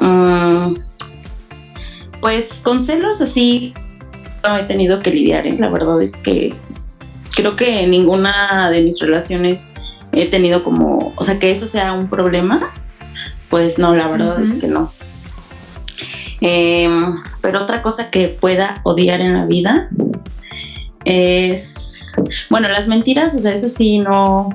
Mm, 0.01 0.77
pues 2.21 2.61
con 2.65 2.81
celos 2.81 3.21
así 3.21 3.75
he 4.45 4.63
tenido 4.65 5.01
que 5.01 5.11
lidiar, 5.11 5.47
¿eh? 5.47 5.57
la 5.59 5.69
verdad 5.69 6.01
es 6.03 6.17
que 6.17 6.55
creo 7.35 7.57
que 7.57 7.83
en 7.83 7.91
ninguna 7.91 8.71
de 8.71 8.83
mis 8.83 9.01
relaciones 9.01 9.75
he 10.13 10.27
tenido 10.27 10.63
como, 10.63 11.13
o 11.17 11.23
sea, 11.23 11.39
que 11.39 11.51
eso 11.51 11.67
sea 11.67 11.93
un 11.93 12.09
problema, 12.09 12.73
pues 13.49 13.79
no, 13.79 13.95
la 13.95 14.09
verdad 14.09 14.43
es 14.43 14.55
que 14.55 14.67
no. 14.67 14.93
Em, 16.41 17.17
pero 17.41 17.63
otra 17.63 17.83
cosa 17.83 18.11
que 18.11 18.29
pueda 18.29 18.81
odiar 18.85 19.21
en 19.21 19.35
la 19.35 19.47
vida 19.47 19.89
es, 21.05 22.15
bueno, 22.51 22.69
las 22.69 22.89
mentiras, 22.89 23.35
o 23.35 23.41
sea, 23.41 23.53
eso 23.53 23.69
sí 23.69 23.99
no, 23.99 24.51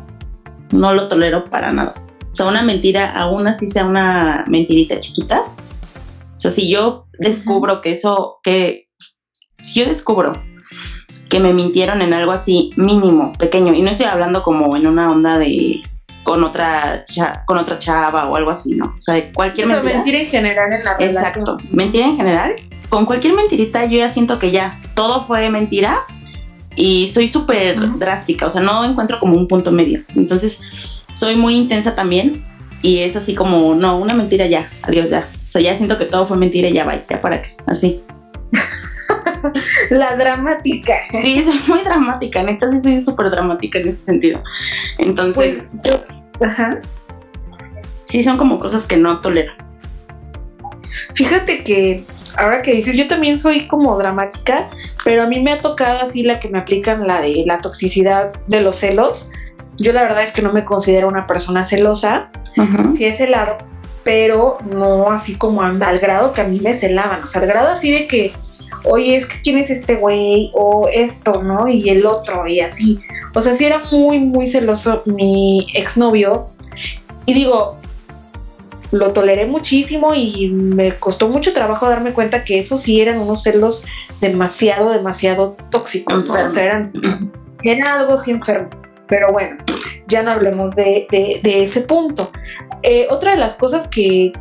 no 0.72 0.94
lo 0.94 1.08
tolero 1.08 1.50
para 1.50 1.72
nada. 1.72 1.96
O 2.32 2.36
sea, 2.36 2.48
una 2.48 2.64
mentira, 2.64 3.12
aún 3.16 3.48
así 3.48 3.68
sea 3.68 3.86
una 3.86 4.46
mentirita 4.48 5.00
chiquita. 5.00 5.42
O 5.42 6.40
sea, 6.40 6.52
si 6.52 6.70
yo 6.70 7.08
descubro 7.20 7.82
que 7.82 7.92
eso, 7.92 8.40
que 8.44 8.90
si 9.64 9.80
yo 9.80 9.88
descubro 9.88 10.44
que 11.30 11.40
me 11.40 11.54
mintieron 11.54 12.02
en 12.02 12.14
algo 12.14 12.32
así 12.32 12.72
mínimo, 12.76 13.34
pequeño, 13.40 13.74
y 13.74 13.82
no 13.82 13.90
estoy 13.90 14.06
hablando 14.06 14.44
como 14.44 14.76
en 14.78 14.86
una 14.86 15.12
onda 15.12 15.40
de 15.40 15.82
con 16.24 16.44
otra 16.44 17.04
con 17.46 17.58
otra 17.58 17.80
chava 17.80 18.26
o 18.26 18.36
algo 18.36 18.52
así, 18.52 18.76
¿no? 18.76 18.86
O 18.98 19.02
sea, 19.02 19.32
cualquier 19.34 19.68
mentira. 19.68 19.96
mentira 19.96 20.20
en 20.20 20.28
general 20.28 20.74
en 20.74 20.84
la 20.84 20.98
relación. 20.98 21.24
Exacto, 21.24 21.58
mentira 21.72 22.06
en 22.06 22.18
general. 22.18 22.54
Con 22.90 23.06
cualquier 23.06 23.34
mentirita 23.34 23.86
yo 23.86 23.98
ya 23.98 24.10
siento 24.10 24.40
que 24.40 24.52
ya 24.52 24.80
todo 24.96 25.24
fue 25.24 25.50
mentira 25.50 26.02
y 26.76 27.08
soy 27.10 27.28
súper 27.28 27.98
drástica, 27.98 28.46
o 28.46 28.50
sea, 28.50 28.62
no 28.62 28.86
encuentro 28.86 29.20
como 29.20 29.36
un 29.36 29.48
punto 29.48 29.72
medio. 29.72 30.02
Entonces, 30.16 30.64
soy 31.14 31.36
muy 31.36 31.56
intensa 31.56 31.96
también 31.96 32.46
y 32.82 33.00
es 33.00 33.16
así 33.16 33.36
como, 33.36 33.76
no, 33.76 33.98
una 33.98 34.14
mentira 34.14 34.46
ya, 34.46 34.70
adiós 34.84 35.10
ya. 35.10 35.28
O 35.48 35.52
sea, 35.54 35.62
ya 35.62 35.76
siento 35.76 35.98
que 35.98 36.06
todo 36.06 36.26
fue 36.26 36.38
mentira 36.38 36.70
y 36.70 36.74
ya 36.74 36.86
va, 36.86 36.96
ya 37.10 37.22
para 37.22 37.42
qué, 37.42 37.50
así. 37.68 38.04
La 39.90 40.16
dramática. 40.16 40.94
Sí, 41.12 41.44
soy 41.44 41.60
muy 41.68 41.82
dramática, 41.84 42.44
neta, 42.44 42.72
sí 42.72 42.82
soy 42.82 43.00
súper 43.00 43.30
dramática 43.30 43.80
en 43.80 43.88
ese 43.88 44.04
sentido. 44.04 44.42
Entonces, 44.98 45.70
pues, 45.84 46.02
ajá. 46.42 46.82
Sí, 48.00 48.24
son 48.24 48.38
como 48.38 48.60
cosas 48.60 48.86
que 48.86 48.98
no 48.98 49.22
tolero. 49.22 49.54
Fíjate 51.14 51.64
que 51.64 52.04
ahora 52.38 52.62
que 52.62 52.74
dices, 52.74 52.96
yo 52.96 53.08
también 53.08 53.40
soy 53.40 53.68
como 53.68 53.98
dramática, 53.98 54.70
pero 55.04 55.24
a 55.24 55.28
mí 55.28 55.40
me 55.40 55.52
ha 55.52 55.62
tocado 55.62 56.02
así 56.02 56.24
la 56.24 56.40
que 56.40 56.50
me 56.50 56.60
aplican 56.60 57.08
la 57.08 57.22
de 57.22 57.44
la 57.46 57.60
toxicidad 57.62 58.34
de 58.48 58.62
los 58.62 58.78
celos 58.78 59.30
yo 59.78 59.94
la 59.94 60.04
verdad 60.04 60.24
es 60.24 60.32
que 60.32 60.42
no 60.42 60.54
me 60.54 60.66
considero 60.66 61.08
una 61.08 61.28
persona 61.28 61.64
celosa, 61.64 62.30
sí 62.96 63.06
es 63.06 63.18
celado, 63.18 63.58
pero 64.04 64.60
no 64.66 65.12
así 65.12 65.36
como 65.36 65.62
anda, 65.62 65.88
al 65.88 66.00
grado 66.00 66.34
que 66.34 66.42
a 66.42 66.46
mí 66.46 66.60
me 66.60 66.76
celaban, 66.76 67.24
o 67.24 67.28
sea, 67.28 67.42
al 67.42 67.48
grado 67.48 67.70
así 67.70 67.92
de 67.92 68.08
que, 68.08 68.34
oye, 68.84 69.16
es 69.16 69.26
que 69.26 69.42
quién 69.42 69.58
es 69.58 69.70
este 69.70 69.96
güey, 69.96 70.52
o 70.54 70.88
esto, 70.92 71.44
¿no? 71.44 71.68
Y 71.68 71.90
el 71.90 72.06
otro, 72.06 72.48
y 72.48 72.60
así. 72.60 73.00
O 73.34 73.42
sea, 73.42 73.54
sí 73.54 73.66
era 73.66 73.82
muy, 73.92 74.20
muy 74.20 74.48
celoso 74.48 75.02
mi 75.06 75.68
exnovio. 75.74 76.48
Y 77.26 77.34
digo, 77.34 77.78
lo 78.92 79.12
toleré 79.12 79.48
muchísimo 79.48 80.14
y 80.14 80.50
me 80.50 80.96
costó 80.96 81.28
mucho 81.28 81.54
trabajo 81.54 81.90
darme 81.90 82.14
cuenta 82.14 82.44
que 82.44 82.60
esos 82.60 82.82
sí 82.82 83.02
eran 83.02 83.18
unos 83.20 83.42
celos 83.42 83.84
demasiado, 84.22 84.92
demasiado 84.92 85.58
tóxicos. 85.72 86.30
O 86.30 86.50
sea, 86.50 86.64
eran, 86.64 86.92
era 87.64 87.96
algo 87.96 88.14
así 88.14 88.32
enfermo. 88.32 88.70
Pero 89.08 89.32
bueno, 89.32 89.58
ya 90.08 90.22
no 90.22 90.32
hablemos 90.32 90.76
de, 90.76 91.08
ese 91.44 91.82
punto. 91.82 92.32
Eh, 92.86 93.08
otra 93.10 93.32
de 93.32 93.38
las 93.38 93.56
cosas 93.56 93.88
que, 93.88 94.34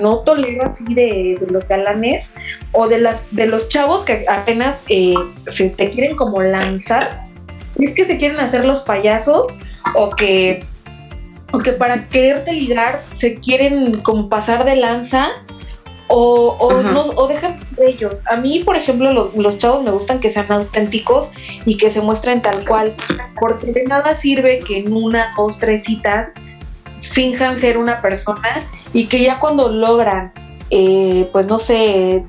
no 0.00 0.18
tolero 0.20 0.64
así 0.64 0.94
de, 0.94 1.38
los 1.50 1.68
galanes 1.68 2.32
o 2.72 2.88
de, 2.88 2.98
las, 2.98 3.26
de 3.32 3.46
los 3.46 3.68
chavos 3.68 4.02
que 4.02 4.24
apenas 4.28 4.82
eh, 4.88 5.14
se 5.46 5.68
te 5.68 5.90
quieren 5.90 6.16
como 6.16 6.42
lanzar, 6.42 7.22
es 7.78 7.92
que 7.92 8.06
se 8.06 8.16
quieren 8.16 8.40
hacer 8.40 8.64
los 8.64 8.80
payasos 8.80 9.52
o 9.94 10.08
que, 10.08 10.64
o 11.52 11.58
que 11.58 11.72
para 11.72 12.08
quererte 12.08 12.54
ligar 12.54 13.02
se 13.14 13.34
quieren 13.34 14.00
como 14.00 14.30
pasar 14.30 14.64
de 14.64 14.76
lanza 14.76 15.28
o, 16.08 16.56
o, 16.58 16.82
no, 16.82 17.02
o 17.02 17.28
dejan 17.28 17.60
de 17.76 17.90
ellos. 17.90 18.22
A 18.26 18.36
mí, 18.36 18.60
por 18.64 18.74
ejemplo, 18.74 19.32
los 19.36 19.58
chavos 19.58 19.84
me 19.84 19.90
gustan 19.90 20.18
que 20.18 20.30
sean 20.30 20.50
auténticos 20.50 21.28
y 21.66 21.76
que 21.76 21.90
se 21.90 22.00
muestren 22.00 22.40
tal 22.40 22.66
cual, 22.66 22.94
porque 23.38 23.70
de 23.70 23.84
nada 23.84 24.14
sirve 24.14 24.60
que 24.60 24.78
en 24.78 24.92
una, 24.94 25.34
dos, 25.36 25.58
tres 25.58 25.84
citas 25.84 26.32
finjan 27.02 27.56
ser 27.56 27.78
una 27.78 28.00
persona 28.00 28.64
y 28.92 29.06
que 29.06 29.22
ya 29.22 29.38
cuando 29.38 29.70
logran, 29.70 30.32
eh, 30.70 31.28
pues 31.32 31.46
no 31.46 31.58
sé, 31.58 32.24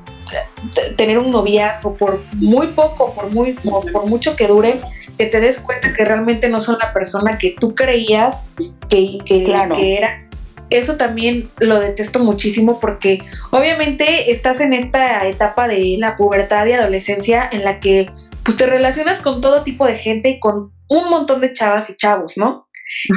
tener 0.96 1.18
un 1.18 1.32
noviazgo 1.32 1.96
por 1.96 2.22
muy 2.36 2.68
poco, 2.68 3.14
por 3.14 3.32
muy 3.32 3.54
por, 3.54 4.06
mucho 4.06 4.36
que 4.36 4.48
dure, 4.48 4.80
que 5.18 5.26
te 5.26 5.40
des 5.40 5.60
cuenta 5.60 5.94
que 5.94 6.06
realmente 6.06 6.50
no 6.50 6.62
son 6.62 6.78
la 6.80 6.94
persona 6.94 7.38
que 7.38 7.56
tú 7.60 7.76
creías 7.76 8.42
que, 8.90 9.20
que, 9.26 9.44
que 9.44 9.98
era 9.98 10.28
eso 10.72 10.96
también 10.96 11.50
lo 11.60 11.80
detesto 11.80 12.20
muchísimo 12.20 12.80
porque 12.80 13.20
obviamente 13.52 14.32
estás 14.32 14.62
en 14.62 14.74
esta 14.74 15.28
etapa 15.28 15.68
de 15.68 15.98
la 16.00 16.16
pubertad 16.16 16.66
y 16.66 16.72
adolescencia 16.72 17.48
en 17.52 17.64
la 17.64 17.80
que 17.80 18.10
pues 18.44 18.58
te 18.58 18.66
relacionas 18.66 19.20
con 19.20 19.42
todo 19.42 19.64
tipo 19.64 19.86
de 19.86 19.96
gente 19.96 20.30
y 20.30 20.40
con 20.40 20.72
un 20.88 21.10
montón 21.10 21.42
de 21.42 21.54
chavas 21.54 21.90
y 21.90 21.96
chavos, 21.96 22.38
¿no? 22.38 22.68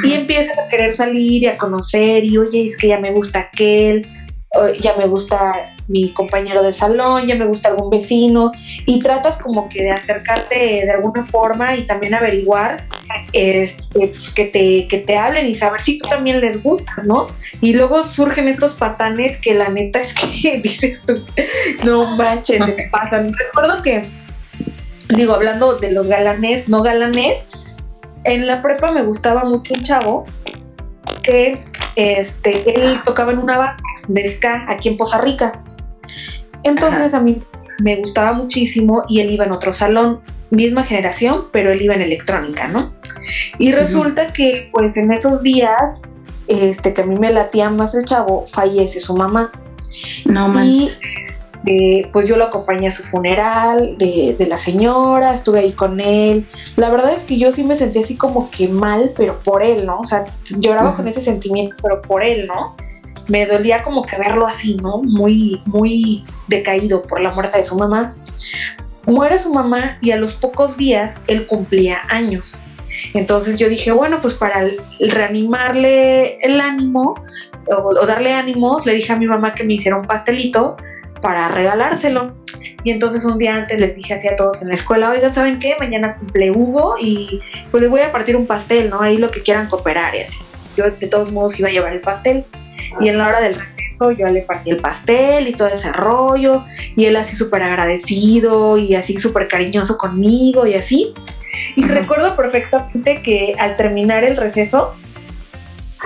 Y 0.05 0.13
empiezas 0.13 0.59
a 0.59 0.69
querer 0.69 0.93
salir 0.93 1.43
y 1.43 1.47
a 1.47 1.59
conocer 1.59 2.25
y 2.25 2.39
oye, 2.39 2.65
es 2.65 2.77
que 2.77 2.89
ya 2.89 3.01
me 3.01 3.13
gusta 3.13 3.41
aquel, 3.41 4.07
ya 4.81 4.97
me 4.97 5.07
gusta 5.07 5.75
mi 5.89 6.13
compañero 6.13 6.63
de 6.63 6.73
salón, 6.73 7.27
ya 7.27 7.35
me 7.35 7.47
gusta 7.47 7.69
algún 7.69 7.91
vecino 7.91 8.53
y 8.87 8.99
tratas 9.01 9.37
como 9.37 9.69
que 9.69 9.83
de 9.83 9.91
acercarte 9.91 10.55
de 10.87 10.91
alguna 10.91 11.27
forma 11.27 11.77
y 11.77 11.83
también 11.83 12.15
averiguar 12.15 12.85
este, 13.33 13.83
pues, 13.93 14.31
que, 14.31 14.47
te, 14.47 14.89
que 14.89 14.99
te 14.99 15.17
hablen 15.17 15.47
y 15.47 15.55
saber 15.55 15.83
si 15.83 15.99
tú 15.99 16.09
también 16.09 16.41
les 16.41 16.63
gustas, 16.63 17.05
¿no? 17.05 17.27
Y 17.61 17.75
luego 17.75 18.05
surgen 18.05 18.49
estos 18.49 18.73
patanes 18.73 19.37
que 19.39 19.55
la 19.55 19.69
neta 19.69 20.01
es 20.01 20.15
que 20.15 20.59
dices 20.63 21.01
no 21.85 22.17
manches, 22.17 22.65
se 22.65 22.89
pasan. 22.91 23.33
Recuerdo 23.33 23.83
que, 23.83 24.07
digo, 25.11 25.35
hablando 25.35 25.77
de 25.77 25.93
los 25.93 26.07
galanes, 26.07 26.69
no 26.69 26.83
galanes, 26.83 27.47
en 28.25 28.47
la 28.47 28.63
prepa 28.63 28.93
me 28.93 29.03
gustaba 29.03 29.45
mucho 29.45 29.75
un 29.75 29.83
chavo 29.83 30.25
que 31.23 31.65
este, 31.97 32.75
él 32.75 33.01
tocaba 33.05 33.33
en 33.33 33.39
una 33.39 33.59
banda 33.59 33.83
de 34.09 34.31
ska 34.31 34.65
aquí 34.69 34.89
en 34.89 34.97
Poza 34.97 35.21
Rica. 35.21 35.63
Entonces 36.63 37.15
a 37.15 37.21
mí 37.21 37.43
me 37.83 37.97
gustaba 37.97 38.33
muchísimo 38.33 39.05
y 39.09 39.21
él 39.21 39.31
iba 39.31 39.45
en 39.45 39.53
otro 39.53 39.73
salón, 39.73 40.21
misma 40.51 40.85
generación, 40.85 41.47
pero 41.53 41.71
él 41.71 41.83
iba 41.83 41.95
en 41.95 42.03
electrónica, 42.03 42.69
¿no? 42.69 42.93
Y 43.59 43.73
resulta 43.73 44.29
que 44.29 44.69
pues 44.73 44.97
en 44.97 45.13
esos 45.13 45.43
días, 45.43 46.03
este 46.49 46.95
que 46.95 47.03
a 47.03 47.07
mí 47.07 47.17
me 47.19 47.33
latía 47.33 47.71
más 47.71 47.95
el 47.95 48.05
chavo, 48.05 48.47
fallece 48.47 49.01
su 49.01 49.17
mamá. 49.17 49.51
No 50.25 50.49
manches. 50.49 51.01
Y 51.03 51.34
pues 52.13 52.29
yo 52.29 52.37
lo 52.37 52.45
acompañé 52.45 52.89
a 52.89 52.93
su 52.93 53.03
funeral 53.03 53.97
de, 53.97 54.37
de, 54.39 54.47
la 54.47 54.59
señora, 54.59 55.35
estuve 55.35 55.61
ahí 55.61 55.73
con 55.73 55.99
él. 55.99 56.47
La 56.77 56.91
verdad 56.91 57.13
es 57.15 57.23
que 57.23 57.39
yo 57.39 57.53
sí 57.53 57.65
me 57.65 57.75
sentí 57.75 58.01
así 58.01 58.17
como 58.17 58.51
que 58.51 58.69
mal, 58.69 59.13
pero 59.17 59.39
por 59.39 59.63
él, 59.63 59.87
¿no? 59.87 60.01
O 60.01 60.05
sea, 60.05 60.27
lloraba 60.59 60.95
con 60.95 61.09
ese 61.09 61.23
sentimiento, 61.23 61.77
pero 61.83 62.03
por 62.03 62.23
él, 62.23 62.47
¿no? 62.47 62.77
Me 63.29 63.47
dolía 63.47 63.83
como 63.83 64.03
que 64.05 64.19
verlo 64.19 64.47
así, 64.47 64.77
¿no? 64.77 65.03
Muy, 65.03 65.63
muy 65.65 66.25
decaído 66.49 67.03
por 67.03 67.21
la 67.21 67.33
muerte 67.33 67.59
de 67.59 67.65
su 67.65 67.77
mamá. 67.79 68.15
Muere 69.07 69.39
su 69.39 69.53
mamá 69.53 69.97
y 70.03 70.11
a 70.11 70.17
los 70.17 70.35
pocos 70.35 70.77
días 70.77 71.19
él 71.29 71.47
cumplía 71.47 72.01
años. 72.11 72.63
Entonces 73.15 73.59
yo 73.59 73.71
dije, 73.71 73.91
bueno, 73.91 74.19
pues 74.21 74.35
para 74.35 74.67
reanimarle 75.01 76.37
el 76.41 76.61
ánimo 76.61 77.15
o, 77.69 77.75
o 77.75 78.07
darle 78.07 78.35
ánimos, 78.35 78.85
le 78.85 78.93
dije 78.93 79.13
a 79.15 79.17
mi 79.17 79.27
mamá 79.27 79.55
que 79.55 79.65
me 79.65 79.75
hiciera 79.75 79.97
un 79.97 80.07
pastelito 80.07 80.77
para 81.25 81.49
regalárselo. 81.49 82.35
Y 82.83 82.91
entonces 82.91 83.25
un 83.25 83.39
día 83.39 83.55
antes 83.55 83.81
les 83.81 83.97
dije 83.97 84.13
así 84.13 84.29
a 84.29 84.37
todos 84.37 84.61
en 84.61 84.69
la 84.69 84.75
escuela, 84.75 85.09
oiga, 85.09 85.33
¿saben 85.33 85.59
qué? 85.59 85.75
Mañana 85.81 86.17
cumple 86.19 86.51
Hugo 86.51 86.97
y 87.01 87.41
pues 87.71 87.83
le 87.83 87.89
voy 87.89 88.03
a 88.03 88.13
partir 88.13 88.37
un 88.37 88.47
pastel, 88.47 88.91
¿no? 88.91 89.01
Ahí 89.01 89.17
lo 89.17 89.31
que 89.31 89.41
quieran 89.41 89.67
cooperar 89.69 90.15
y 90.15 90.21
así. 90.21 90.39
Yo 90.77 90.91
de 90.91 91.07
todos 91.07 91.33
modos 91.33 91.59
iba 91.59 91.71
a 91.71 91.73
llevar 91.73 91.95
el 91.95 92.03
pastel. 92.03 92.45
Y 93.01 93.09
en 93.09 93.17
la 93.17 93.29
hora 93.29 93.41
del 93.41 93.55
receso 93.55 94.13
yo 94.13 94.29
le 94.29 94.43
partí 94.43 94.69
el 94.69 94.77
pastel 94.77 95.49
y 95.49 95.53
todo 95.53 95.69
ese 95.69 95.91
rollo. 95.93 96.63
Y 96.95 97.07
él 97.07 97.17
así 97.17 97.35
súper 97.35 97.63
agradecido 97.63 98.77
y 98.77 98.95
así 98.95 99.17
súper 99.17 99.49
cariñoso 99.49 99.97
conmigo 99.97 100.67
y 100.67 100.75
así. 100.75 101.15
Y 101.75 101.87
recuerdo 101.87 102.37
perfectamente 102.37 103.23
que 103.23 103.57
al 103.59 103.77
terminar 103.77 104.25
el 104.25 104.37
receso, 104.37 104.95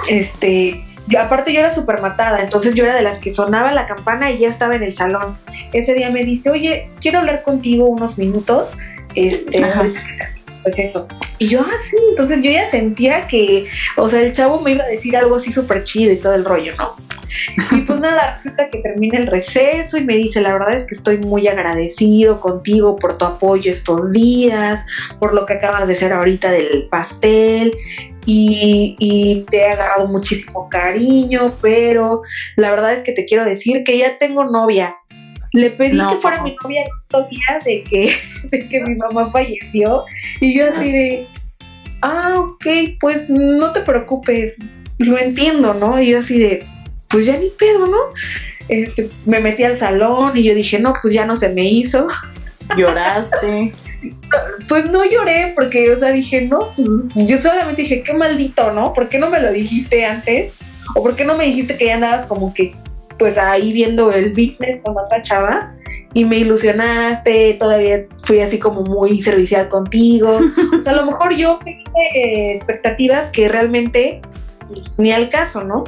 este, 0.09 0.85
yo, 1.09 1.21
aparte 1.21 1.53
yo 1.53 1.61
era 1.61 1.75
súper 1.75 2.01
matada, 2.01 2.41
entonces 2.41 2.75
yo 2.75 2.85
era 2.85 2.95
de 2.95 3.03
las 3.03 3.19
que 3.19 3.33
sonaba 3.33 3.73
la 3.73 3.87
campana 3.87 4.31
y 4.31 4.39
ya 4.39 4.49
estaba 4.49 4.77
en 4.77 4.83
el 4.83 4.93
salón. 4.93 5.37
Ese 5.73 5.95
día 5.95 6.11
me 6.11 6.25
dice, 6.25 6.51
oye, 6.51 6.91
quiero 7.01 7.19
hablar 7.19 7.43
contigo 7.43 7.87
unos 7.87 8.19
minutos. 8.19 8.71
Este, 9.15 9.65
pues 10.63 10.79
eso. 10.79 11.09
Y 11.39 11.49
yo 11.49 11.61
así, 11.61 11.97
ah, 11.97 12.07
entonces 12.11 12.43
yo 12.43 12.51
ya 12.51 12.69
sentía 12.71 13.27
que, 13.27 13.67
o 13.97 14.09
sea, 14.09 14.23
el 14.23 14.33
chavo 14.33 14.61
me 14.61 14.73
iba 14.73 14.85
a 14.85 14.89
decir 14.89 15.17
algo 15.17 15.37
así 15.37 15.53
súper 15.53 15.85
chido 15.85 16.13
y 16.13 16.17
todo 16.17 16.35
el 16.35 16.45
rollo, 16.45 16.75
¿no? 16.77 16.95
Y 17.77 17.83
pues 17.83 18.01
nada, 18.01 18.35
resulta 18.37 18.69
que 18.69 18.79
termina 18.79 19.19
el 19.19 19.27
receso 19.27 19.99
y 19.99 20.05
me 20.05 20.17
dice, 20.17 20.41
la 20.41 20.53
verdad 20.53 20.75
es 20.75 20.85
que 20.85 20.95
estoy 20.95 21.19
muy 21.19 21.47
agradecido 21.47 22.41
contigo 22.41 22.97
por 22.97 23.19
tu 23.19 23.25
apoyo 23.25 23.71
estos 23.71 24.13
días, 24.13 24.85
por 25.19 25.35
lo 25.35 25.47
que 25.47 25.55
acabas 25.55 25.87
de 25.87 25.95
hacer 25.95 26.13
ahorita 26.13 26.51
del 26.51 26.89
pastel 26.91 27.73
y, 28.31 28.95
y, 28.99 29.47
te 29.51 29.57
he 29.57 29.73
agarrado 29.73 30.07
muchísimo 30.07 30.69
cariño, 30.69 31.55
pero 31.63 32.21
la 32.57 32.71
verdad 32.71 32.93
es 32.93 33.03
que 33.03 33.13
te 33.13 33.25
quiero 33.25 33.43
decir 33.43 33.85
que 33.85 33.97
ya 33.97 34.19
tengo 34.19 34.45
novia. 34.45 34.95
Le 35.55 35.71
pedí 35.71 35.97
que 35.97 36.17
fuera 36.17 36.43
mi 36.43 36.55
novia 36.63 36.83
el 36.83 37.29
día 37.31 37.61
de 37.65 37.83
que, 37.85 38.15
de 38.51 38.69
que 38.69 38.83
mi 38.83 38.97
mamá 38.97 39.25
falleció 39.25 40.05
y 40.43 40.59
yo 40.59 40.69
así 40.69 40.93
de, 40.93 41.27
ah, 42.03 42.35
ok, 42.37 42.67
pues 43.01 43.31
no 43.31 43.73
te 43.73 43.81
preocupes, 43.81 44.59
lo 44.99 45.17
entiendo, 45.17 45.73
¿no? 45.73 45.99
Y 45.99 46.11
yo 46.11 46.19
así 46.19 46.39
de, 46.39 46.67
pues 47.09 47.25
ya 47.25 47.39
ni 47.39 47.49
pedo, 47.49 47.87
¿no? 47.87 47.99
Este, 48.69 49.09
me 49.25 49.41
metí 49.41 49.65
al 49.65 49.79
salón 49.79 50.37
y 50.37 50.43
yo 50.43 50.55
dije, 50.55 50.79
no, 50.79 50.93
pues 51.01 51.15
ya 51.15 51.25
no 51.25 51.35
se 51.35 51.49
me 51.49 51.65
hizo. 51.65 52.09
Lloraste. 52.77 53.73
pues 54.69 54.91
no 54.91 55.05
lloré 55.05 55.53
porque, 55.55 55.91
o 55.91 55.99
sea, 55.99 56.11
dije, 56.11 56.43
no, 56.43 56.71
pues 57.15 57.27
yo 57.27 57.39
solamente 57.39 57.83
dije, 57.83 58.03
qué 58.03 58.13
maldito, 58.13 58.73
¿no? 58.73 58.93
¿Por 58.93 59.09
qué 59.09 59.19
no 59.19 59.31
me 59.31 59.41
lo 59.41 59.53
dijiste 59.53 60.05
antes? 60.05 60.53
¿O 60.95 61.03
por 61.03 61.17
qué 61.17 61.25
no 61.25 61.37
me 61.37 61.45
dijiste 61.45 61.77
que 61.77 61.87
ya 61.87 61.95
andabas 61.95 62.25
como 62.25 62.53
que, 62.55 62.75
pues 63.19 63.37
ahí 63.37 63.73
viendo 63.73 64.13
el 64.13 64.31
business 64.31 64.81
con 64.85 64.97
otra 64.97 65.21
chava? 65.21 65.75
Y 66.15 66.25
me 66.25 66.39
ilusionaste, 66.39 67.55
todavía 67.55 68.07
fui 68.25 68.41
así 68.41 68.59
como 68.59 68.83
muy 68.83 69.21
servicial 69.21 69.69
contigo. 69.69 70.41
O 70.79 70.83
sea, 70.83 70.93
a 70.93 70.97
lo 70.97 71.07
mejor 71.07 71.35
yo 71.35 71.59
tenía 71.65 71.85
eh, 72.15 72.55
expectativas 72.55 73.29
que 73.29 73.49
realmente 73.49 74.21
pues, 74.69 74.99
ni 74.99 75.13
al 75.13 75.29
caso, 75.29 75.65
¿no? 75.65 75.85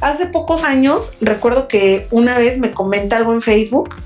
hace 0.00 0.26
pocos 0.26 0.64
años 0.64 1.12
recuerdo 1.20 1.68
que 1.68 2.06
una 2.10 2.38
vez 2.38 2.58
me 2.58 2.72
comenta 2.72 3.16
algo 3.16 3.32
en 3.32 3.40
Facebook 3.40 3.96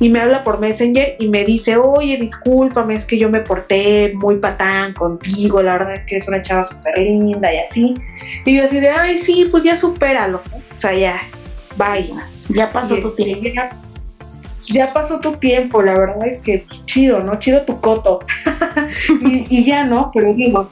y 0.00 0.08
me 0.08 0.20
habla 0.20 0.42
por 0.42 0.60
Messenger 0.60 1.16
y 1.18 1.28
me 1.28 1.44
dice, 1.44 1.76
oye, 1.76 2.16
discúlpame, 2.16 2.94
es 2.94 3.04
que 3.04 3.18
yo 3.18 3.28
me 3.28 3.40
porté 3.40 4.12
muy 4.14 4.36
patán 4.36 4.92
contigo, 4.94 5.62
la 5.62 5.74
verdad 5.74 5.94
es 5.94 6.04
que 6.04 6.16
eres 6.16 6.28
una 6.28 6.42
chava 6.42 6.64
súper 6.64 6.98
linda 6.98 7.52
y 7.52 7.58
así. 7.58 7.94
Y 8.44 8.56
yo 8.56 8.64
así 8.64 8.80
de, 8.80 8.90
ay, 8.90 9.18
sí, 9.18 9.48
pues 9.50 9.64
ya 9.64 9.76
supéralo. 9.76 10.42
O 10.76 10.80
sea, 10.80 10.92
ya, 10.94 11.20
bye. 11.76 12.12
Ya 12.48 12.72
pasó 12.72 12.96
tu 12.96 13.10
tiempo. 13.10 13.48
Ya, 14.70 14.92
pasó 14.92 15.20
tu 15.20 15.36
tiempo, 15.36 15.82
la 15.82 15.94
verdad 15.94 16.26
es 16.26 16.40
que 16.40 16.64
pues, 16.66 16.84
chido, 16.84 17.20
¿no? 17.20 17.38
Chido 17.38 17.62
tu 17.62 17.80
coto. 17.80 18.20
y, 19.22 19.46
y 19.48 19.64
ya, 19.64 19.84
¿no? 19.84 20.10
Pero 20.12 20.34
digo, 20.34 20.68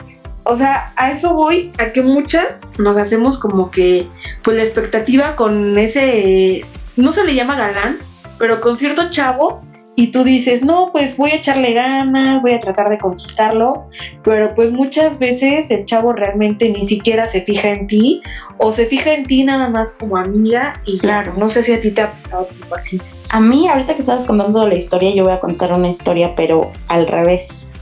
o 0.49 0.55
sea, 0.55 0.93
a 0.95 1.11
eso 1.11 1.33
voy, 1.33 1.71
a 1.77 1.91
que 1.91 2.01
muchas 2.01 2.61
nos 2.77 2.97
hacemos 2.97 3.37
como 3.37 3.69
que, 3.69 4.07
pues 4.43 4.55
la 4.57 4.63
expectativa 4.63 5.35
con 5.35 5.77
ese, 5.77 6.65
no 6.95 7.11
se 7.11 7.25
le 7.25 7.35
llama 7.35 7.57
galán, 7.57 7.97
pero 8.37 8.61
con 8.61 8.77
cierto 8.77 9.09
chavo, 9.09 9.61
y 9.99 10.11
tú 10.11 10.23
dices, 10.23 10.63
no, 10.63 10.91
pues 10.91 11.17
voy 11.17 11.31
a 11.31 11.35
echarle 11.37 11.73
ganas, 11.73 12.43
voy 12.43 12.53
a 12.53 12.59
tratar 12.59 12.87
de 12.89 12.99
conquistarlo, 12.99 13.89
pero 14.23 14.53
pues 14.53 14.71
muchas 14.71 15.17
veces 15.17 15.71
el 15.71 15.85
chavo 15.85 16.13
realmente 16.13 16.69
ni 16.69 16.85
siquiera 16.85 17.27
se 17.27 17.41
fija 17.41 17.69
en 17.69 17.87
ti, 17.87 18.21
o 18.59 18.71
se 18.71 18.85
fija 18.85 19.15
en 19.15 19.25
ti 19.25 19.43
nada 19.43 19.69
más 19.69 19.93
como 19.99 20.17
amiga, 20.17 20.79
y 20.85 20.99
claro, 20.99 21.33
no 21.35 21.49
sé 21.49 21.63
si 21.63 21.73
a 21.73 21.81
ti 21.81 21.89
te 21.89 22.03
ha 22.03 22.13
pasado 22.21 22.47
algo 22.61 22.75
así. 22.75 23.01
A 23.31 23.39
mí, 23.39 23.67
ahorita 23.67 23.95
que 23.95 24.01
estabas 24.01 24.25
contando 24.25 24.67
la 24.67 24.75
historia, 24.75 25.15
yo 25.15 25.23
voy 25.23 25.33
a 25.33 25.39
contar 25.39 25.73
una 25.73 25.89
historia, 25.89 26.35
pero 26.35 26.71
al 26.89 27.07
revés. 27.07 27.73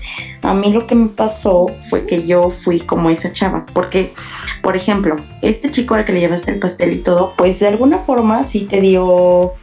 A 0.41 0.53
mí 0.53 0.71
lo 0.71 0.87
que 0.87 0.95
me 0.95 1.09
pasó 1.09 1.65
fue 1.89 2.05
que 2.05 2.25
yo 2.25 2.49
fui 2.49 2.79
como 2.79 3.09
esa 3.09 3.33
chava, 3.33 3.65
porque, 3.73 4.13
por 4.61 4.77
ejemplo, 4.77 5.17
este 5.41 5.69
chico 5.69 5.95
al 5.95 6.05
que 6.05 6.13
le 6.13 6.21
llevaste 6.21 6.51
el 6.51 6.59
pastel 6.59 6.93
y 6.93 6.99
todo, 6.99 7.33
pues 7.35 7.59
de 7.59 7.67
alguna 7.67 7.97
forma 7.97 8.45
sí 8.45 8.65
te 8.65 8.79
dio, 8.79 9.53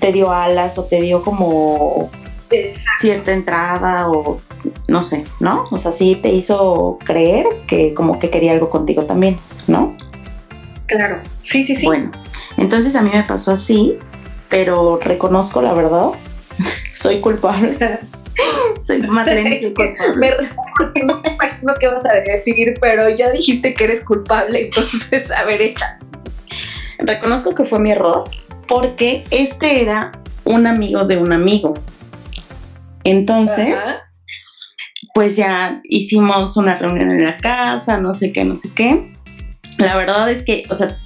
te 0.00 0.12
dio 0.12 0.32
alas 0.32 0.78
o 0.78 0.84
te 0.84 1.00
dio 1.00 1.22
como 1.22 2.10
cierta 2.98 3.32
entrada 3.32 4.08
o 4.08 4.40
no 4.86 5.04
sé, 5.04 5.26
¿no? 5.40 5.66
O 5.70 5.78
sea, 5.78 5.92
sí 5.92 6.18
te 6.20 6.30
hizo 6.30 6.98
creer 7.04 7.46
que 7.66 7.94
como 7.94 8.18
que 8.18 8.30
quería 8.30 8.52
algo 8.52 8.70
contigo 8.70 9.04
también, 9.04 9.36
¿no? 9.66 9.96
Claro, 10.86 11.18
sí, 11.42 11.64
sí, 11.64 11.76
sí. 11.76 11.86
Bueno, 11.86 12.10
entonces 12.56 12.96
a 12.96 13.02
mí 13.02 13.10
me 13.12 13.22
pasó 13.22 13.52
así, 13.52 13.98
pero 14.48 14.98
reconozco 14.98 15.62
la 15.62 15.74
verdad, 15.74 16.10
soy 16.92 17.20
culpable. 17.20 17.76
soy 18.80 19.02
Marlene, 19.02 19.60
soy 19.60 19.74
culpable. 19.74 20.16
Me, 20.16 21.04
no 21.04 21.20
me 21.20 21.34
imagino 21.34 21.74
qué 21.78 21.88
vas 21.88 22.06
a 22.06 22.14
decir, 22.14 22.78
pero 22.80 23.08
ya 23.10 23.30
dijiste 23.30 23.74
que 23.74 23.84
eres 23.84 24.04
culpable, 24.04 24.64
entonces, 24.64 25.30
a 25.30 25.44
ver, 25.44 25.60
echa. 25.60 26.00
Reconozco 26.98 27.54
que 27.54 27.64
fue 27.64 27.78
mi 27.78 27.92
error, 27.92 28.28
porque 28.68 29.24
este 29.30 29.82
era 29.82 30.12
un 30.44 30.66
amigo 30.66 31.04
de 31.04 31.16
un 31.16 31.32
amigo. 31.32 31.78
Entonces, 33.04 33.80
pues 35.14 35.36
ya 35.36 35.80
hicimos 35.84 36.56
una 36.56 36.78
reunión 36.78 37.10
en 37.10 37.24
la 37.24 37.38
casa, 37.38 37.98
no 38.00 38.12
sé 38.12 38.32
qué, 38.32 38.44
no 38.44 38.54
sé 38.54 38.70
qué. 38.74 39.14
La 39.78 39.96
verdad 39.96 40.30
es 40.30 40.44
que, 40.44 40.64
o 40.70 40.74
sea, 40.74 40.98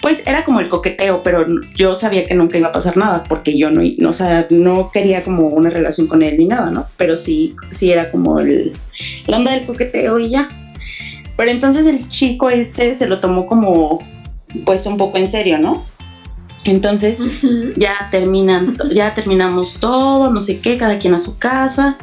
pues 0.00 0.26
era 0.26 0.44
como 0.44 0.60
el 0.60 0.68
coqueteo, 0.68 1.22
pero 1.22 1.46
yo 1.74 1.94
sabía 1.94 2.26
que 2.26 2.34
nunca 2.34 2.58
iba 2.58 2.68
a 2.68 2.72
pasar 2.72 2.96
nada 2.96 3.24
porque 3.24 3.56
yo 3.56 3.70
no, 3.70 3.80
no, 3.98 4.10
o 4.10 4.12
sea, 4.12 4.46
no 4.50 4.90
quería 4.90 5.24
como 5.24 5.48
una 5.48 5.70
relación 5.70 6.06
con 6.08 6.22
él 6.22 6.36
ni 6.36 6.46
nada, 6.46 6.70
¿no? 6.70 6.86
Pero 6.96 7.16
sí, 7.16 7.54
sí 7.70 7.90
era 7.90 8.10
como 8.10 8.38
el, 8.38 8.72
la 9.26 9.38
onda 9.38 9.52
del 9.52 9.66
coqueteo 9.66 10.18
y 10.18 10.30
ya. 10.30 10.48
Pero 11.36 11.50
entonces 11.50 11.86
el 11.86 12.06
chico 12.08 12.50
este 12.50 12.94
se 12.94 13.06
lo 13.06 13.18
tomó 13.18 13.46
como, 13.46 14.06
pues 14.64 14.86
un 14.86 14.96
poco 14.96 15.18
en 15.18 15.26
serio, 15.26 15.58
¿no? 15.58 15.84
Entonces 16.64 17.22
ya 17.76 18.08
terminan, 18.10 18.76
ya 18.90 19.14
terminamos 19.14 19.78
todo, 19.80 20.30
no 20.32 20.40
sé 20.40 20.60
qué, 20.60 20.78
cada 20.78 20.98
quien 20.98 21.14
a 21.14 21.18
su 21.18 21.38
casa. 21.38 21.98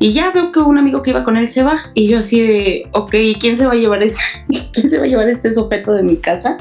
Y 0.00 0.12
ya 0.12 0.30
veo 0.30 0.52
que 0.52 0.60
un 0.60 0.78
amigo 0.78 1.02
que 1.02 1.10
iba 1.10 1.24
con 1.24 1.36
él 1.36 1.48
se 1.48 1.64
va. 1.64 1.90
Y 1.94 2.08
yo 2.08 2.20
así 2.20 2.40
de, 2.40 2.88
ok, 2.92 3.14
¿quién 3.40 3.56
se 3.56 3.66
va 3.66 3.72
a 3.72 3.76
llevar 3.76 4.02
este, 4.02 4.22
¿quién 4.72 4.88
se 4.88 4.98
va 4.98 5.04
a 5.04 5.08
llevar 5.08 5.28
este 5.28 5.52
sujeto 5.52 5.92
de 5.92 6.04
mi 6.04 6.16
casa? 6.16 6.58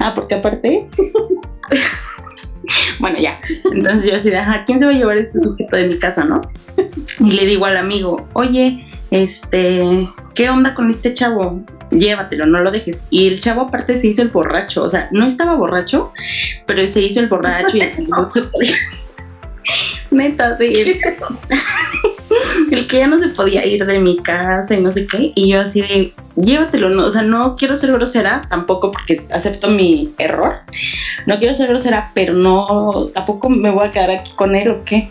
Ah, 0.00 0.12
porque 0.14 0.34
aparte. 0.34 0.88
bueno, 2.98 3.18
ya. 3.20 3.40
Entonces 3.72 4.10
yo 4.10 4.16
así 4.16 4.30
de, 4.30 4.38
ajá, 4.38 4.64
¿quién 4.64 4.80
se 4.80 4.86
va 4.86 4.90
a 4.90 4.94
llevar 4.94 5.18
este 5.18 5.40
sujeto 5.40 5.76
de 5.76 5.88
mi 5.88 5.98
casa, 5.98 6.24
no? 6.24 6.40
Y 7.20 7.32
le 7.32 7.46
digo 7.46 7.66
al 7.66 7.76
amigo, 7.76 8.26
oye, 8.32 8.86
este, 9.12 10.08
¿qué 10.34 10.50
onda 10.50 10.74
con 10.74 10.90
este 10.90 11.14
chavo? 11.14 11.62
Llévatelo, 11.90 12.46
no 12.46 12.60
lo 12.60 12.70
dejes. 12.70 13.06
Y 13.10 13.28
el 13.28 13.40
chavo 13.40 13.62
aparte 13.62 13.98
se 13.98 14.08
hizo 14.08 14.22
el 14.22 14.28
borracho. 14.28 14.82
O 14.82 14.90
sea, 14.90 15.08
no 15.12 15.26
estaba 15.26 15.54
borracho, 15.54 16.12
pero 16.66 16.86
se 16.86 17.02
hizo 17.02 17.20
el 17.20 17.28
borracho 17.28 17.76
y 17.76 17.82
el 17.82 17.92
se 18.30 18.42
Neta, 20.10 20.56
sí. 20.58 21.00
el 22.70 22.86
que 22.86 22.98
ya 22.98 23.06
no 23.06 23.18
se 23.20 23.28
podía 23.28 23.64
ir 23.66 23.84
de 23.84 23.98
mi 23.98 24.16
casa 24.18 24.74
y 24.74 24.80
no 24.80 24.92
sé 24.92 25.06
qué, 25.06 25.32
y 25.34 25.50
yo 25.50 25.60
así 25.60 25.82
de, 25.82 26.12
llévatelo, 26.36 26.88
no, 26.90 27.06
o 27.06 27.10
sea, 27.10 27.22
no 27.22 27.56
quiero 27.56 27.76
ser 27.76 27.92
grosera, 27.92 28.42
tampoco 28.48 28.92
porque 28.92 29.22
acepto 29.30 29.68
mi 29.68 30.12
error, 30.18 30.56
no 31.26 31.36
quiero 31.36 31.54
ser 31.54 31.68
grosera, 31.68 32.10
pero 32.14 32.34
no, 32.34 33.10
tampoco 33.12 33.48
me 33.48 33.70
voy 33.70 33.86
a 33.86 33.92
quedar 33.92 34.10
aquí 34.10 34.32
con 34.34 34.54
él 34.54 34.70
o 34.70 34.84
qué. 34.84 35.10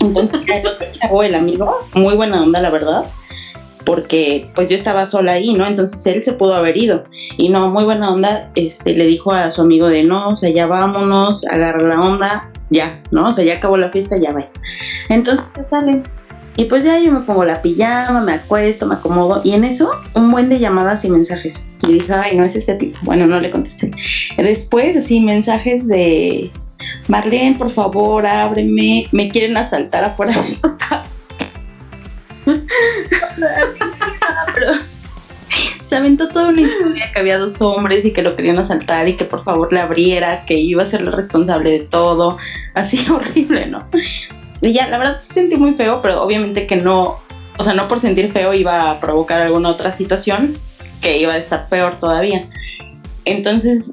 Entonces, 0.00 0.40
el 0.46 1.24
el 1.24 1.34
amigo, 1.34 1.86
muy 1.94 2.14
buena 2.14 2.42
onda, 2.42 2.60
la 2.60 2.70
verdad, 2.70 3.04
porque 3.84 4.50
pues 4.54 4.68
yo 4.68 4.76
estaba 4.76 5.06
sola 5.06 5.32
ahí, 5.32 5.54
¿no? 5.54 5.66
Entonces 5.66 6.06
él 6.06 6.22
se 6.22 6.32
pudo 6.32 6.54
haber 6.54 6.76
ido. 6.76 7.04
Y 7.36 7.48
no, 7.48 7.70
muy 7.70 7.84
buena 7.84 8.12
onda, 8.12 8.50
este, 8.54 8.94
le 8.94 9.06
dijo 9.06 9.32
a 9.32 9.50
su 9.50 9.62
amigo 9.62 9.88
de 9.88 10.02
no, 10.02 10.30
o 10.30 10.36
sea, 10.36 10.50
ya 10.50 10.66
vámonos, 10.66 11.46
agarra 11.46 11.82
la 11.82 12.00
onda, 12.00 12.50
ya, 12.70 13.02
¿no? 13.10 13.28
O 13.28 13.32
sea, 13.32 13.44
ya 13.44 13.54
acabó 13.54 13.76
la 13.76 13.90
fiesta, 13.90 14.16
ya 14.16 14.32
va. 14.32 14.48
Entonces 15.08 15.46
se 15.54 15.64
salen. 15.64 16.04
Y 16.56 16.66
pues 16.66 16.84
ya 16.84 17.00
yo 17.00 17.10
me 17.10 17.20
pongo 17.20 17.44
la 17.44 17.60
pijama, 17.62 18.20
me 18.20 18.34
acuesto, 18.34 18.86
me 18.86 18.94
acomodo. 18.94 19.40
Y 19.42 19.54
en 19.54 19.64
eso, 19.64 19.90
un 20.14 20.30
buen 20.30 20.48
de 20.48 20.60
llamadas 20.60 21.04
y 21.04 21.10
mensajes. 21.10 21.70
Y 21.82 21.94
dije, 21.94 22.12
ay, 22.12 22.36
no 22.36 22.44
es 22.44 22.54
este 22.54 22.76
tipo. 22.76 22.96
Bueno, 23.02 23.26
no 23.26 23.40
le 23.40 23.50
contesté. 23.50 23.90
Después, 24.36 24.96
así, 24.96 25.20
mensajes 25.20 25.88
de 25.88 26.52
Marlene, 27.08 27.56
por 27.56 27.70
favor, 27.70 28.26
ábreme. 28.26 29.08
Me 29.12 29.28
quieren 29.28 29.56
asaltar 29.56 30.04
afuera 30.04 30.32
de 30.32 30.56
tu 30.56 30.78
casa. 30.78 31.24
se 35.84 35.96
aventó 35.96 36.28
toda 36.28 36.48
una 36.48 36.62
historia 36.62 37.12
que 37.12 37.18
había 37.18 37.38
dos 37.38 37.60
hombres 37.62 38.04
y 38.04 38.12
que 38.12 38.22
lo 38.22 38.34
querían 38.34 38.58
asaltar 38.58 39.06
y 39.08 39.14
que 39.14 39.24
por 39.24 39.42
favor 39.42 39.72
le 39.72 39.80
abriera, 39.80 40.44
que 40.44 40.54
iba 40.54 40.82
a 40.82 40.86
ser 40.86 41.02
la 41.02 41.10
responsable 41.10 41.70
de 41.70 41.80
todo. 41.80 42.38
Así 42.74 43.06
horrible, 43.10 43.66
¿no? 43.66 43.86
Y 44.60 44.72
ya, 44.72 44.88
la 44.88 44.98
verdad 44.98 45.20
se 45.20 45.34
sentí 45.34 45.56
muy 45.56 45.74
feo, 45.74 46.00
pero 46.00 46.22
obviamente 46.22 46.66
que 46.66 46.76
no, 46.76 47.20
o 47.58 47.62
sea, 47.62 47.74
no 47.74 47.86
por 47.86 48.00
sentir 48.00 48.30
feo 48.30 48.54
iba 48.54 48.90
a 48.90 49.00
provocar 49.00 49.42
alguna 49.42 49.68
otra 49.68 49.92
situación 49.92 50.58
que 51.00 51.18
iba 51.18 51.34
a 51.34 51.36
estar 51.36 51.68
peor 51.68 51.98
todavía. 51.98 52.48
Entonces, 53.26 53.90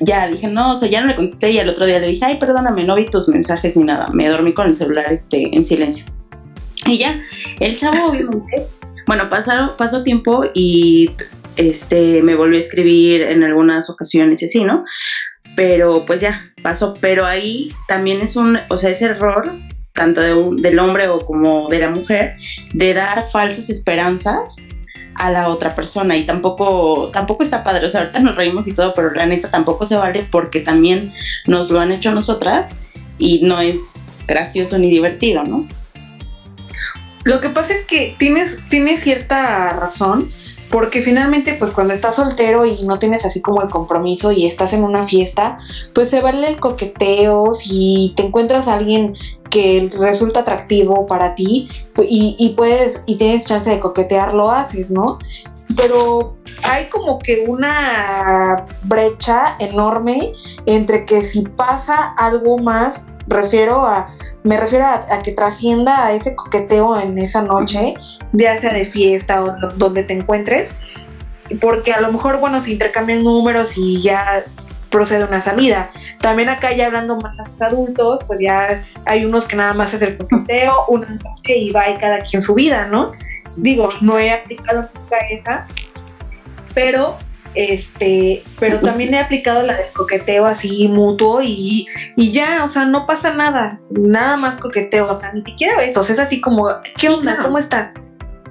ya 0.00 0.28
dije, 0.28 0.48
no, 0.48 0.72
o 0.72 0.76
sea, 0.76 0.88
ya 0.88 1.00
no 1.00 1.08
le 1.08 1.16
contesté 1.16 1.50
y 1.50 1.58
al 1.58 1.68
otro 1.68 1.86
día 1.86 1.98
le 1.98 2.08
dije, 2.08 2.24
ay, 2.24 2.38
perdóname, 2.38 2.84
no 2.84 2.96
vi 2.96 3.08
tus 3.10 3.28
mensajes 3.28 3.76
ni 3.76 3.84
nada. 3.84 4.08
Me 4.12 4.28
dormí 4.28 4.54
con 4.54 4.66
el 4.66 4.74
celular 4.74 5.06
este, 5.10 5.54
en 5.54 5.64
silencio. 5.64 6.12
Y 6.86 6.98
ya, 6.98 7.20
el 7.60 7.76
chavo 7.76 8.06
obviamente, 8.10 8.66
bueno, 9.06 9.28
pasaron, 9.28 9.70
pasó 9.76 10.02
tiempo 10.02 10.44
y 10.54 11.10
este, 11.56 12.22
me 12.22 12.34
volvió 12.34 12.58
a 12.58 12.60
escribir 12.60 13.22
en 13.22 13.42
algunas 13.42 13.88
ocasiones 13.90 14.42
y 14.42 14.46
así, 14.46 14.64
¿no? 14.64 14.84
Pero 15.56 16.04
pues 16.04 16.20
ya, 16.20 16.52
pasó. 16.62 16.94
Pero 17.00 17.24
ahí 17.24 17.72
también 17.88 18.20
es 18.20 18.36
un, 18.36 18.58
o 18.68 18.76
sea, 18.76 18.90
ese 18.90 19.06
error 19.06 19.56
tanto 19.96 20.20
del 20.20 20.78
hombre 20.78 21.08
o 21.08 21.18
como 21.20 21.68
de 21.68 21.80
la 21.80 21.90
mujer, 21.90 22.36
de 22.74 22.94
dar 22.94 23.24
falsas 23.32 23.70
esperanzas 23.70 24.68
a 25.18 25.30
la 25.30 25.48
otra 25.48 25.74
persona 25.74 26.16
y 26.16 26.24
tampoco 26.24 27.10
tampoco 27.12 27.42
está 27.42 27.64
padre, 27.64 27.86
o 27.86 27.88
sea, 27.90 28.02
ahorita 28.02 28.20
nos 28.20 28.36
reímos 28.36 28.68
y 28.68 28.74
todo, 28.74 28.94
pero 28.94 29.12
la 29.12 29.26
neta 29.26 29.50
tampoco 29.50 29.84
se 29.84 29.96
vale 29.96 30.26
porque 30.30 30.60
también 30.60 31.12
nos 31.46 31.70
lo 31.70 31.80
han 31.80 31.92
hecho 31.92 32.12
nosotras 32.12 32.82
y 33.18 33.40
no 33.42 33.60
es 33.60 34.12
gracioso 34.26 34.78
ni 34.78 34.90
divertido, 34.90 35.44
¿no? 35.44 35.66
Lo 37.24 37.40
que 37.40 37.48
pasa 37.48 37.74
es 37.74 37.84
que 37.86 38.14
tienes, 38.18 38.58
tienes 38.68 39.02
cierta 39.02 39.72
razón, 39.72 40.32
porque 40.76 41.00
finalmente 41.00 41.54
pues 41.54 41.70
cuando 41.70 41.94
estás 41.94 42.16
soltero 42.16 42.66
y 42.66 42.82
no 42.82 42.98
tienes 42.98 43.24
así 43.24 43.40
como 43.40 43.62
el 43.62 43.70
compromiso 43.70 44.30
y 44.30 44.44
estás 44.44 44.74
en 44.74 44.84
una 44.84 45.00
fiesta, 45.00 45.56
pues 45.94 46.10
se 46.10 46.20
vale 46.20 46.48
el 46.48 46.60
coqueteo, 46.60 47.54
si 47.54 48.12
te 48.14 48.26
encuentras 48.26 48.68
a 48.68 48.74
alguien 48.74 49.14
que 49.48 49.90
resulta 49.98 50.40
atractivo 50.40 51.06
para 51.06 51.34
ti 51.34 51.70
y, 51.96 52.36
y 52.38 52.50
puedes 52.50 53.00
y 53.06 53.16
tienes 53.16 53.46
chance 53.46 53.70
de 53.70 53.80
coquetear, 53.80 54.34
lo 54.34 54.50
haces, 54.50 54.90
¿no? 54.90 55.18
Pero 55.78 56.36
hay 56.62 56.84
como 56.90 57.20
que 57.20 57.46
una 57.48 58.66
brecha 58.82 59.56
enorme 59.58 60.34
entre 60.66 61.06
que 61.06 61.22
si 61.22 61.40
pasa 61.40 62.12
algo 62.18 62.58
más, 62.58 63.06
refiero 63.28 63.86
a 63.86 64.10
me 64.46 64.56
refiero 64.56 64.86
a, 64.86 65.22
que 65.22 65.32
trascienda 65.32 66.06
a 66.06 66.12
ese 66.12 66.36
coqueteo 66.36 66.98
en 67.00 67.18
esa 67.18 67.42
noche, 67.42 67.94
ya 68.32 68.58
sea 68.60 68.72
de 68.72 68.84
fiesta 68.84 69.42
o 69.42 69.56
donde 69.74 70.04
te 70.04 70.14
encuentres, 70.14 70.70
porque 71.60 71.92
a 71.92 72.00
lo 72.00 72.12
mejor, 72.12 72.38
bueno, 72.38 72.60
se 72.60 72.70
intercambian 72.70 73.24
números 73.24 73.72
y 73.76 74.00
ya 74.00 74.44
procede 74.90 75.24
una 75.24 75.40
salida. 75.40 75.90
También 76.20 76.48
acá 76.48 76.72
ya 76.72 76.86
hablando 76.86 77.20
más 77.20 77.60
adultos, 77.60 78.20
pues 78.28 78.40
ya 78.40 78.84
hay 79.04 79.24
unos 79.24 79.48
que 79.48 79.56
nada 79.56 79.74
más 79.74 79.92
es 79.94 80.02
el 80.02 80.16
coqueteo, 80.16 80.84
una 80.88 81.08
noche 81.08 81.56
y 81.56 81.70
va 81.70 81.90
y 81.90 81.96
cada 81.96 82.20
quien 82.20 82.40
su 82.40 82.54
vida, 82.54 82.86
¿no? 82.86 83.12
Digo, 83.56 83.90
no 84.00 84.18
he 84.18 84.32
aplicado 84.32 84.88
nunca 84.94 85.16
esa, 85.30 85.66
pero 86.72 87.16
este, 87.56 88.44
pero 88.60 88.80
también 88.80 89.14
he 89.14 89.18
aplicado 89.18 89.62
la 89.62 89.76
del 89.76 89.92
coqueteo 89.94 90.44
así 90.44 90.88
mutuo 90.88 91.40
y, 91.42 91.86
y 92.16 92.30
ya, 92.30 92.62
o 92.62 92.68
sea, 92.68 92.84
no 92.84 93.06
pasa 93.06 93.32
nada, 93.32 93.80
nada 93.90 94.36
más 94.36 94.56
coqueteo, 94.56 95.10
o 95.10 95.16
sea, 95.16 95.32
ni 95.32 95.42
siquiera 95.42 95.78
besos, 95.78 96.10
es 96.10 96.18
así 96.18 96.40
como, 96.40 96.68
¿qué 96.98 97.08
onda? 97.08 97.38
¿Cómo 97.38 97.58
estás? 97.58 97.92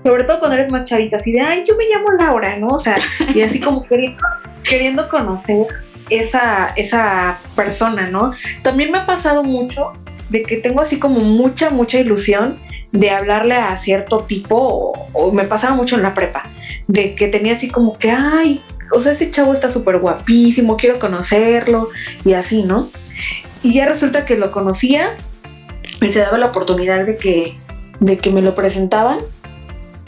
Sobre 0.04 0.24
todo 0.24 0.40
cuando 0.40 0.56
eres 0.58 0.72
más 0.72 0.90
chavita, 0.90 1.18
así 1.18 1.32
de, 1.32 1.42
ay, 1.42 1.66
yo 1.68 1.76
me 1.78 1.86
llamo 1.86 2.12
Laura, 2.12 2.58
¿no? 2.58 2.70
O 2.70 2.80
sea, 2.80 2.98
y 3.34 3.42
así 3.42 3.60
como 3.60 3.84
queriendo, 3.84 4.24
queriendo 4.64 5.08
conocer 5.08 5.68
esa, 6.10 6.74
esa 6.76 7.40
persona, 7.56 8.10
¿no? 8.10 8.32
También 8.64 8.92
me 8.92 9.00
ha 9.00 9.06
pasado 9.06 9.44
mucho 9.44 9.94
de 10.30 10.44
que 10.44 10.58
tengo 10.58 10.82
así 10.82 10.98
como 10.98 11.20
mucha, 11.20 11.70
mucha 11.70 12.00
ilusión 12.00 12.58
de 12.92 13.12
hablarle 13.12 13.56
a 13.56 13.76
cierto 13.78 14.22
tipo, 14.22 14.56
o, 14.56 15.08
o, 15.14 15.32
me 15.32 15.44
pasaba 15.44 15.76
mucho 15.76 15.96
en 15.96 16.04
la 16.04 16.14
prepa, 16.14 16.50
de 16.88 17.14
que 17.14 17.28
tenía 17.28 17.54
así 17.54 17.68
como 17.68 17.98
que, 17.98 18.10
ay, 18.10 18.62
o 18.92 19.00
sea, 19.00 19.14
ese 19.14 19.32
chavo 19.32 19.54
está 19.54 19.72
súper 19.72 20.00
guapísimo, 20.00 20.78
quiero 20.78 21.00
conocerlo, 21.00 21.90
y 22.24 22.34
así, 22.34 22.64
¿no? 22.64 22.90
Y 23.64 23.74
ya 23.74 23.88
resulta 23.88 24.26
que 24.26 24.36
lo 24.36 24.52
conocías 24.52 25.18
y 26.02 26.12
se 26.12 26.20
daba 26.20 26.38
la 26.38 26.48
oportunidad 26.48 27.06
de 27.06 27.18
que, 27.18 27.58
de 28.00 28.18
que 28.18 28.30
me 28.32 28.42
lo 28.42 28.56
presentaban, 28.56 29.20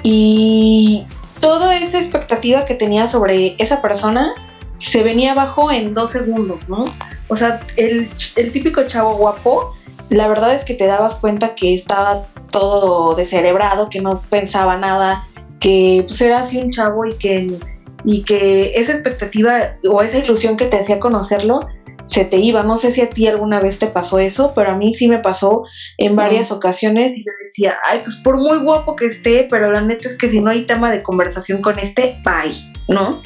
y 0.03 1.05
toda 1.39 1.77
esa 1.77 1.99
expectativa 1.99 2.65
que 2.65 2.75
tenía 2.75 3.07
sobre 3.07 3.55
esa 3.57 3.81
persona 3.81 4.33
se 4.77 5.03
venía 5.03 5.31
abajo 5.31 5.71
en 5.71 5.93
dos 5.93 6.11
segundos, 6.11 6.69
¿no? 6.69 6.83
O 7.27 7.35
sea, 7.35 7.61
el, 7.75 8.09
típico 8.51 8.83
chavo 8.83 9.15
guapo, 9.15 9.73
la 10.09 10.27
verdad 10.27 10.53
es 10.53 10.63
que 10.63 10.75
te 10.75 10.85
dabas 10.85 11.15
cuenta 11.15 11.55
que 11.55 11.73
estaba 11.73 12.25
todo 12.51 13.15
descerebrado, 13.15 13.89
que 13.89 14.01
no 14.01 14.21
pensaba 14.29 14.77
nada, 14.77 15.25
que 15.59 16.05
pues 16.07 16.21
era 16.21 16.39
así 16.39 16.59
un 16.59 16.71
chavo 16.71 17.05
y 17.05 17.15
que, 17.15 17.57
y 18.03 18.23
que 18.23 18.73
esa 18.75 18.93
expectativa 18.93 19.77
o 19.89 20.01
esa 20.01 20.19
ilusión 20.19 20.57
que 20.57 20.65
te 20.65 20.77
hacía 20.77 20.99
conocerlo 20.99 21.59
se 22.07 22.23
te 22.25 22.37
iba. 22.37 22.63
No 22.63 22.77
sé 22.77 22.91
si 22.91 23.01
a 23.01 23.09
ti 23.09 23.27
alguna 23.27 23.59
vez 23.59 23.79
te 23.79 23.87
pasó 23.87 24.19
eso, 24.19 24.53
pero 24.55 24.71
a 24.71 24.75
mí 24.75 24.93
sí 24.93 25.07
me 25.07 25.19
pasó 25.19 25.63
en 25.97 26.15
varias 26.15 26.51
ocasiones 26.51 27.17
y 27.17 27.23
yo 27.25 27.31
decía, 27.43 27.75
ay, 27.89 28.01
pues 28.03 28.15
por 28.17 28.37
muy 28.37 28.59
guapo 28.59 28.95
que 28.95 29.05
esté, 29.05 29.47
pero 29.49 29.71
la 29.71 29.81
neta 29.81 30.07
es 30.07 30.17
que 30.17 30.29
si 30.29 30.39
no 30.39 30.49
hay 30.49 30.65
tema 30.65 30.91
de 30.91 31.03
conversación 31.03 31.61
con 31.61 31.77
este, 31.79 32.17
bye, 32.23 32.55
¿no? 32.87 33.21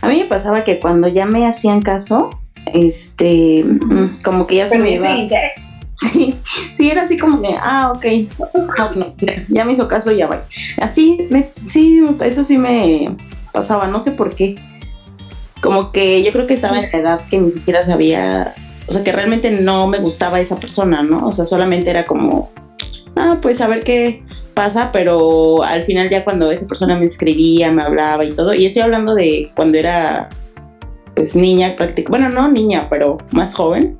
A 0.00 0.08
mí 0.08 0.18
me 0.18 0.26
pasaba 0.26 0.64
que 0.64 0.78
cuando 0.78 1.08
ya 1.08 1.26
me 1.26 1.46
hacían 1.46 1.82
caso, 1.82 2.30
este, 2.72 3.64
como 4.22 4.46
que 4.46 4.56
ya 4.56 4.68
se 4.68 4.78
me 4.78 4.92
iba. 4.92 5.08
Sí, 5.96 6.34
sí, 6.72 6.90
era 6.90 7.02
así 7.02 7.16
como 7.16 7.38
de, 7.38 7.54
ah, 7.56 7.92
ok, 7.94 8.04
ya, 9.48 9.64
me 9.64 9.72
hizo 9.72 9.86
caso, 9.86 10.10
ya 10.10 10.26
va. 10.26 10.44
Así, 10.78 11.28
sí, 11.66 12.04
eso 12.20 12.44
sí 12.44 12.58
me 12.58 13.16
pasaba, 13.54 13.86
no 13.86 14.00
sé 14.00 14.10
por 14.10 14.34
qué. 14.34 14.56
Como 15.62 15.92
que 15.92 16.22
yo 16.22 16.30
creo 16.32 16.46
que 16.46 16.52
estaba 16.52 16.78
en 16.78 16.92
la 16.92 16.98
edad 16.98 17.28
que 17.30 17.38
ni 17.38 17.50
siquiera 17.50 17.82
sabía, 17.82 18.54
o 18.86 18.92
sea, 18.92 19.02
que 19.02 19.12
realmente 19.12 19.50
no 19.50 19.86
me 19.86 19.98
gustaba 19.98 20.40
esa 20.40 20.58
persona, 20.58 21.02
¿no? 21.02 21.26
O 21.26 21.32
sea, 21.32 21.46
solamente 21.46 21.88
era 21.88 22.04
como, 22.04 22.52
ah, 23.16 23.38
pues 23.40 23.62
a 23.62 23.68
ver 23.68 23.82
qué, 23.82 24.22
pasa, 24.54 24.90
pero 24.92 25.62
al 25.62 25.82
final 25.82 26.08
ya 26.08 26.24
cuando 26.24 26.50
esa 26.50 26.66
persona 26.66 26.96
me 26.96 27.04
escribía, 27.04 27.70
me 27.72 27.82
hablaba 27.82 28.24
y 28.24 28.32
todo, 28.32 28.54
y 28.54 28.64
estoy 28.64 28.82
hablando 28.82 29.14
de 29.14 29.50
cuando 29.54 29.78
era 29.78 30.30
pues 31.14 31.36
niña 31.36 31.74
prácticamente, 31.76 32.10
bueno, 32.10 32.28
no 32.28 32.50
niña, 32.50 32.88
pero 32.88 33.18
más 33.30 33.54
joven, 33.54 33.98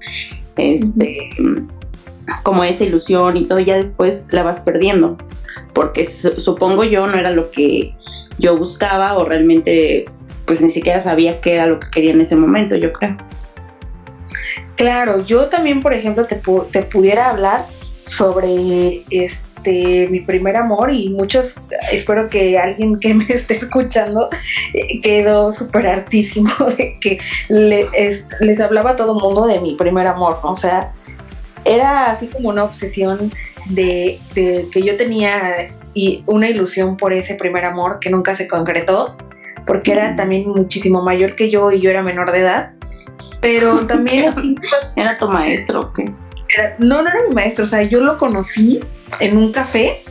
este, 0.56 1.30
como 2.42 2.64
esa 2.64 2.84
ilusión 2.84 3.36
y 3.36 3.44
todo, 3.44 3.60
ya 3.60 3.76
después 3.76 4.28
la 4.32 4.42
vas 4.42 4.60
perdiendo, 4.60 5.16
porque 5.74 6.06
supongo 6.06 6.84
yo 6.84 7.06
no 7.06 7.18
era 7.18 7.30
lo 7.30 7.50
que 7.50 7.94
yo 8.38 8.56
buscaba 8.56 9.16
o 9.16 9.24
realmente 9.24 10.06
pues 10.44 10.60
ni 10.62 10.70
siquiera 10.70 11.02
sabía 11.02 11.40
qué 11.40 11.54
era 11.54 11.66
lo 11.66 11.80
que 11.80 11.90
quería 11.90 12.12
en 12.12 12.20
ese 12.20 12.36
momento, 12.36 12.76
yo 12.76 12.92
creo. 12.92 13.16
Claro, 14.76 15.24
yo 15.24 15.46
también, 15.46 15.80
por 15.80 15.94
ejemplo, 15.94 16.26
te, 16.26 16.40
te 16.70 16.82
pudiera 16.82 17.30
hablar 17.30 17.66
sobre 18.02 19.02
este 19.10 20.08
mi 20.10 20.20
primer 20.20 20.56
amor 20.56 20.92
y 20.92 21.08
muchos, 21.08 21.54
espero 21.90 22.28
que 22.28 22.58
alguien 22.58 23.00
que 23.00 23.14
me 23.14 23.24
esté 23.28 23.56
escuchando 23.56 24.28
eh, 24.74 25.00
quedó 25.00 25.52
súper 25.52 25.86
hartísimo 25.86 26.52
de 26.76 26.98
que 27.00 27.18
les 27.48 28.60
hablaba 28.60 28.90
a 28.90 28.96
todo 28.96 29.18
mundo 29.18 29.46
de 29.46 29.60
mi 29.60 29.74
primer 29.76 30.06
amor, 30.06 30.38
O 30.42 30.56
sea, 30.56 30.90
era 31.64 32.10
así 32.10 32.26
como 32.26 32.50
una 32.50 32.64
obsesión 32.64 33.32
de 33.70 34.20
que 34.34 34.82
yo 34.82 34.96
tenía 34.96 35.70
y 35.94 36.22
una 36.26 36.48
ilusión 36.48 36.96
por 36.96 37.12
ese 37.12 37.34
primer 37.34 37.64
amor 37.64 37.98
que 38.00 38.10
nunca 38.10 38.34
se 38.34 38.46
concretó, 38.46 39.16
porque 39.66 39.92
era 39.92 40.14
también 40.16 40.48
muchísimo 40.48 41.02
mayor 41.02 41.36
que 41.36 41.50
yo 41.50 41.70
y 41.70 41.80
yo 41.80 41.90
era 41.90 42.02
menor 42.02 42.32
de 42.32 42.40
edad. 42.40 42.74
Pero 43.40 43.80
también 43.86 44.28
así. 44.28 44.56
¿Era 44.96 45.16
tu 45.18 45.28
maestro 45.28 45.80
o 45.80 45.92
qué? 45.92 46.12
no, 46.78 47.02
no 47.02 47.08
era 47.08 47.28
mi 47.28 47.34
maestro, 47.34 47.64
o 47.64 47.66
sea, 47.66 47.82
yo 47.82 48.00
lo 48.00 48.16
conocí 48.16 48.80
en 49.18 49.36
un 49.36 49.52
café 49.52 50.04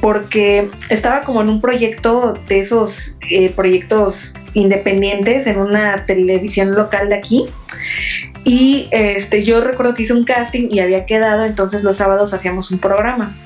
porque 0.00 0.70
estaba 0.88 1.22
como 1.22 1.42
en 1.42 1.48
un 1.48 1.60
proyecto 1.60 2.36
de 2.48 2.60
esos 2.60 3.18
eh, 3.30 3.50
proyectos 3.50 4.34
independientes 4.54 5.46
en 5.46 5.58
una 5.58 6.06
televisión 6.06 6.74
local 6.74 7.08
de 7.08 7.14
aquí. 7.14 7.46
Y 8.44 8.88
este, 8.90 9.44
yo 9.44 9.60
recuerdo 9.60 9.94
que 9.94 10.04
hice 10.04 10.12
un 10.14 10.24
casting 10.24 10.68
y 10.70 10.80
había 10.80 11.06
quedado, 11.06 11.44
entonces 11.44 11.84
los 11.84 11.96
sábados 11.96 12.32
hacíamos 12.32 12.70
un 12.70 12.78
programa. 12.78 13.36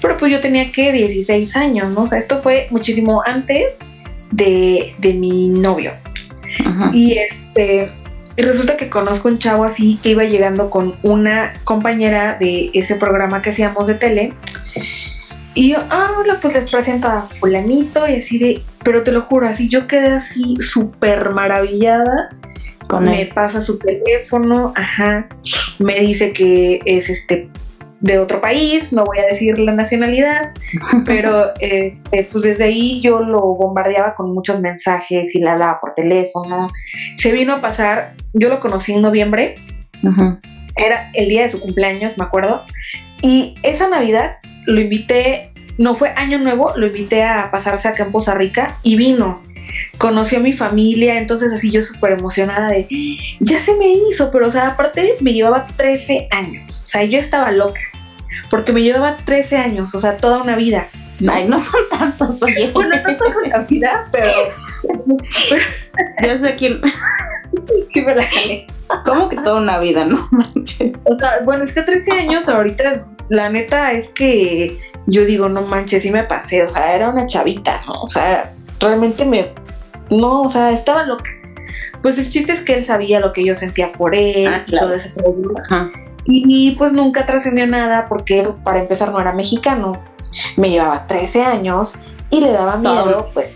Pero 0.00 0.16
pues 0.16 0.32
yo 0.32 0.40
tenía 0.40 0.72
que 0.72 0.92
16 0.92 1.56
años, 1.56 1.90
¿no? 1.92 2.02
O 2.02 2.06
sea, 2.06 2.18
esto 2.18 2.38
fue 2.38 2.68
muchísimo 2.70 3.22
antes 3.24 3.78
de, 4.30 4.94
de 4.98 5.14
mi 5.14 5.48
novio. 5.48 5.92
Y 6.92 7.18
este, 7.18 7.90
y 8.38 8.42
resulta 8.42 8.76
que 8.76 8.88
conozco 8.88 9.26
un 9.26 9.40
chavo 9.40 9.64
así 9.64 9.98
que 10.00 10.10
iba 10.10 10.22
llegando 10.22 10.70
con 10.70 10.94
una 11.02 11.54
compañera 11.64 12.36
de 12.38 12.70
ese 12.72 12.94
programa 12.94 13.42
que 13.42 13.50
hacíamos 13.50 13.88
de 13.88 13.94
tele. 13.94 14.32
Y 15.54 15.70
yo, 15.70 15.78
ah, 15.90 16.12
hola, 16.16 16.38
pues 16.40 16.54
les 16.54 16.70
presento 16.70 17.08
a 17.08 17.22
fulanito 17.22 18.06
y 18.08 18.14
así 18.14 18.38
de, 18.38 18.62
pero 18.84 19.02
te 19.02 19.10
lo 19.10 19.22
juro, 19.22 19.48
así 19.48 19.68
yo 19.68 19.88
quedé 19.88 20.12
así 20.12 20.56
súper 20.60 21.30
maravillada. 21.30 22.30
Con 22.88 23.06
me 23.06 23.26
pasa 23.26 23.60
su 23.60 23.76
teléfono, 23.76 24.72
ajá, 24.76 25.28
me 25.80 25.98
dice 25.98 26.32
que 26.32 26.80
es 26.84 27.10
este 27.10 27.50
de 28.00 28.18
otro 28.18 28.40
país, 28.40 28.92
no 28.92 29.04
voy 29.04 29.18
a 29.18 29.26
decir 29.26 29.58
la 29.58 29.72
nacionalidad, 29.72 30.52
pero 31.04 31.52
eh, 31.60 31.94
pues 32.10 32.44
desde 32.44 32.64
ahí 32.64 33.00
yo 33.00 33.20
lo 33.20 33.40
bombardeaba 33.40 34.14
con 34.14 34.32
muchos 34.32 34.60
mensajes 34.60 35.34
y 35.34 35.40
la 35.40 35.52
hablaba 35.52 35.80
por 35.80 35.94
teléfono. 35.94 36.68
Se 37.16 37.32
vino 37.32 37.54
a 37.54 37.60
pasar, 37.60 38.14
yo 38.34 38.48
lo 38.48 38.60
conocí 38.60 38.92
en 38.92 39.02
noviembre, 39.02 39.56
era 40.76 41.10
el 41.14 41.28
día 41.28 41.42
de 41.42 41.50
su 41.50 41.60
cumpleaños, 41.60 42.16
me 42.18 42.24
acuerdo, 42.24 42.64
y 43.20 43.56
esa 43.62 43.88
Navidad 43.88 44.36
lo 44.66 44.80
invité, 44.80 45.50
no 45.76 45.94
fue 45.94 46.10
año 46.16 46.38
nuevo, 46.38 46.72
lo 46.76 46.86
invité 46.86 47.24
a 47.24 47.50
pasarse 47.50 47.88
acá 47.88 48.04
en 48.04 48.12
Poza 48.12 48.34
Rica 48.34 48.78
y 48.82 48.96
vino. 48.96 49.42
Conoció 49.98 50.38
a 50.38 50.42
mi 50.42 50.52
familia, 50.52 51.18
entonces 51.18 51.52
así 51.52 51.70
yo 51.70 51.82
súper 51.82 52.12
emocionada 52.12 52.70
de, 52.70 52.86
ya 53.40 53.60
se 53.60 53.76
me 53.76 53.88
hizo, 53.88 54.30
pero 54.30 54.48
o 54.48 54.50
sea, 54.50 54.68
aparte 54.68 55.14
me 55.20 55.32
llevaba 55.32 55.66
13 55.76 56.28
años, 56.30 56.82
o 56.84 56.86
sea, 56.86 57.04
yo 57.04 57.18
estaba 57.18 57.50
loca, 57.50 57.80
porque 58.50 58.72
me 58.72 58.82
llevaba 58.82 59.16
13 59.24 59.56
años, 59.56 59.94
o 59.94 60.00
sea, 60.00 60.16
toda 60.16 60.42
una 60.42 60.56
vida. 60.56 60.88
Ay, 61.28 61.48
no 61.48 61.60
son 61.60 61.80
tantos, 61.90 62.42
oye. 62.42 62.70
Bueno, 62.72 62.96
no 62.96 63.16
toda 63.16 63.36
una 63.44 63.58
vida, 63.60 64.08
pero... 64.12 64.28
ya 66.22 66.38
sé 66.38 66.56
quién... 66.56 66.80
sí 67.92 68.00
me 68.02 68.14
la 68.14 68.24
jalé. 68.24 68.66
¿Cómo 69.04 69.28
que 69.28 69.36
toda 69.36 69.60
una 69.60 69.78
vida, 69.78 70.04
no 70.04 70.26
manches? 70.30 70.92
O 71.04 71.18
sea, 71.18 71.40
bueno, 71.44 71.64
es 71.64 71.74
que 71.74 71.82
13 71.82 72.12
años 72.12 72.48
ahorita, 72.48 73.06
la 73.28 73.50
neta 73.50 73.92
es 73.92 74.08
que 74.08 74.78
yo 75.06 75.24
digo, 75.24 75.48
no 75.48 75.62
manches, 75.62 76.02
sí 76.02 76.10
me 76.10 76.24
pasé, 76.24 76.62
o 76.62 76.70
sea, 76.70 76.94
era 76.94 77.10
una 77.10 77.26
chavita, 77.26 77.80
¿no? 77.86 78.02
O 78.02 78.08
sea, 78.08 78.52
realmente 78.80 79.24
me 79.24 79.52
no, 80.10 80.42
o 80.42 80.50
sea, 80.50 80.72
estaba 80.72 81.04
loca. 81.04 81.30
Pues 82.02 82.18
el 82.18 82.30
chiste 82.30 82.52
es 82.52 82.62
que 82.62 82.74
él 82.74 82.84
sabía 82.84 83.20
lo 83.20 83.32
que 83.32 83.44
yo 83.44 83.54
sentía 83.54 83.92
por 83.92 84.14
él 84.14 84.46
ah, 84.46 84.64
y 84.66 84.78
todo 84.78 84.94
ese 84.94 85.10
problema. 85.10 85.90
Y, 86.30 86.72
pues 86.72 86.92
nunca 86.92 87.24
trascendió 87.24 87.66
nada 87.66 88.06
porque 88.08 88.40
él, 88.40 88.48
para 88.62 88.80
empezar, 88.80 89.10
no 89.10 89.20
era 89.20 89.32
mexicano. 89.32 90.02
Me 90.56 90.68
llevaba 90.68 91.06
13 91.06 91.42
años 91.42 91.94
y 92.28 92.40
le 92.40 92.52
daba 92.52 92.76
miedo, 92.76 93.30
pues, 93.32 93.54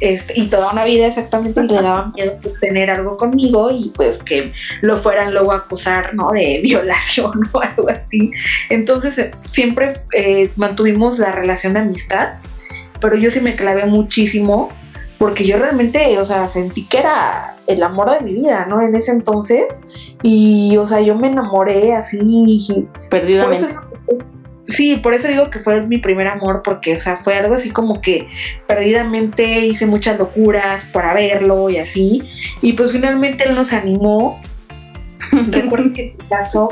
este, 0.00 0.38
y 0.38 0.48
toda 0.48 0.72
una 0.72 0.84
vida 0.84 1.06
exactamente 1.06 1.62
le 1.62 1.80
daba 1.80 2.12
miedo 2.14 2.34
pues, 2.42 2.60
tener 2.60 2.90
algo 2.90 3.16
conmigo 3.16 3.70
y 3.70 3.90
pues 3.94 4.18
que 4.18 4.52
lo 4.82 4.98
fueran 4.98 5.32
luego 5.32 5.52
a 5.52 5.56
acusar, 5.56 6.14
¿no? 6.14 6.30
De 6.30 6.60
violación 6.62 7.48
o 7.52 7.60
algo 7.60 7.88
así. 7.88 8.30
Entonces 8.68 9.18
eh, 9.18 9.30
siempre 9.44 10.02
eh, 10.14 10.50
mantuvimos 10.56 11.18
la 11.18 11.32
relación 11.32 11.72
de 11.72 11.80
amistad, 11.80 12.34
pero 13.00 13.16
yo 13.16 13.30
sí 13.30 13.40
me 13.40 13.54
clavé 13.54 13.86
muchísimo 13.86 14.70
porque 15.18 15.46
yo 15.46 15.58
realmente, 15.58 16.18
o 16.18 16.24
sea, 16.24 16.48
sentí 16.48 16.84
que 16.86 16.98
era 16.98 17.56
el 17.66 17.82
amor 17.82 18.10
de 18.10 18.20
mi 18.20 18.34
vida, 18.34 18.66
¿no? 18.66 18.82
En 18.82 18.94
ese 18.94 19.12
entonces, 19.12 19.80
y, 20.22 20.76
o 20.76 20.86
sea, 20.86 21.00
yo 21.00 21.14
me 21.14 21.28
enamoré 21.28 21.94
así 21.94 22.86
perdidamente. 23.10 23.74
sí, 24.62 24.96
por 24.96 25.14
eso 25.14 25.28
digo 25.28 25.50
que 25.50 25.60
fue 25.60 25.86
mi 25.86 25.98
primer 25.98 26.28
amor, 26.28 26.62
porque, 26.64 26.96
o 26.96 26.98
sea, 26.98 27.16
fue 27.16 27.36
algo 27.36 27.54
así 27.54 27.70
como 27.70 28.00
que 28.00 28.26
perdidamente 28.66 29.60
hice 29.60 29.86
muchas 29.86 30.18
locuras 30.18 30.84
para 30.86 31.14
verlo 31.14 31.70
y 31.70 31.78
así, 31.78 32.22
y 32.60 32.72
pues 32.72 32.92
finalmente 32.92 33.44
él 33.48 33.54
nos 33.54 33.72
animó. 33.72 34.40
Recuerdo 35.50 35.92
que 35.94 36.14
se 36.18 36.28
casó 36.28 36.68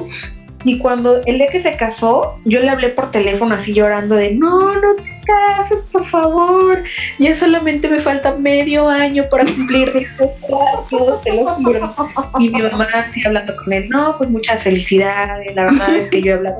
y 0.64 0.78
cuando 0.78 1.22
el 1.24 1.38
día 1.38 1.48
que 1.48 1.62
se 1.62 1.76
casó, 1.76 2.38
yo 2.44 2.60
le 2.60 2.70
hablé 2.70 2.88
por 2.88 3.10
teléfono 3.10 3.54
así 3.54 3.72
llorando 3.74 4.14
de, 4.14 4.34
no, 4.34 4.74
no 4.74 4.94
te 4.96 5.12
cases, 5.24 5.84
por 5.92 6.04
favor. 6.04 6.82
Ya 7.18 7.34
solamente 7.34 7.88
me 7.88 8.00
falta 8.00 8.36
medio 8.36 8.88
año 8.88 9.24
para 9.30 9.44
cumplir 9.44 9.90
plazo, 10.16 11.20
te 11.24 11.32
lo 11.32 11.46
juro. 11.54 11.94
Y 12.38 12.48
mi 12.50 12.62
mamá 12.62 12.88
así 12.94 13.24
hablando 13.24 13.54
con 13.56 13.72
él, 13.72 13.88
no, 13.88 14.16
pues 14.18 14.30
muchas 14.30 14.62
felicidades. 14.62 15.54
La 15.54 15.64
verdad 15.64 15.96
es 15.96 16.08
que 16.08 16.22
yo 16.22 16.32
he 16.32 16.34
hablado 16.34 16.58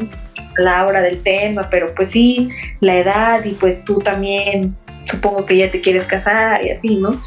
palabra 0.57 1.01
del 1.01 1.23
tema, 1.23 1.69
pero 1.71 1.95
pues 1.95 2.11
sí, 2.11 2.49
la 2.81 2.97
edad 2.97 3.45
y 3.45 3.53
pues 3.53 3.85
tú 3.85 4.01
también 4.01 4.77
supongo 5.05 5.47
que 5.47 5.57
ya 5.57 5.71
te 5.71 5.81
quieres 5.81 6.05
casar 6.05 6.65
y 6.65 6.71
así, 6.71 6.97
¿no? 6.97 7.21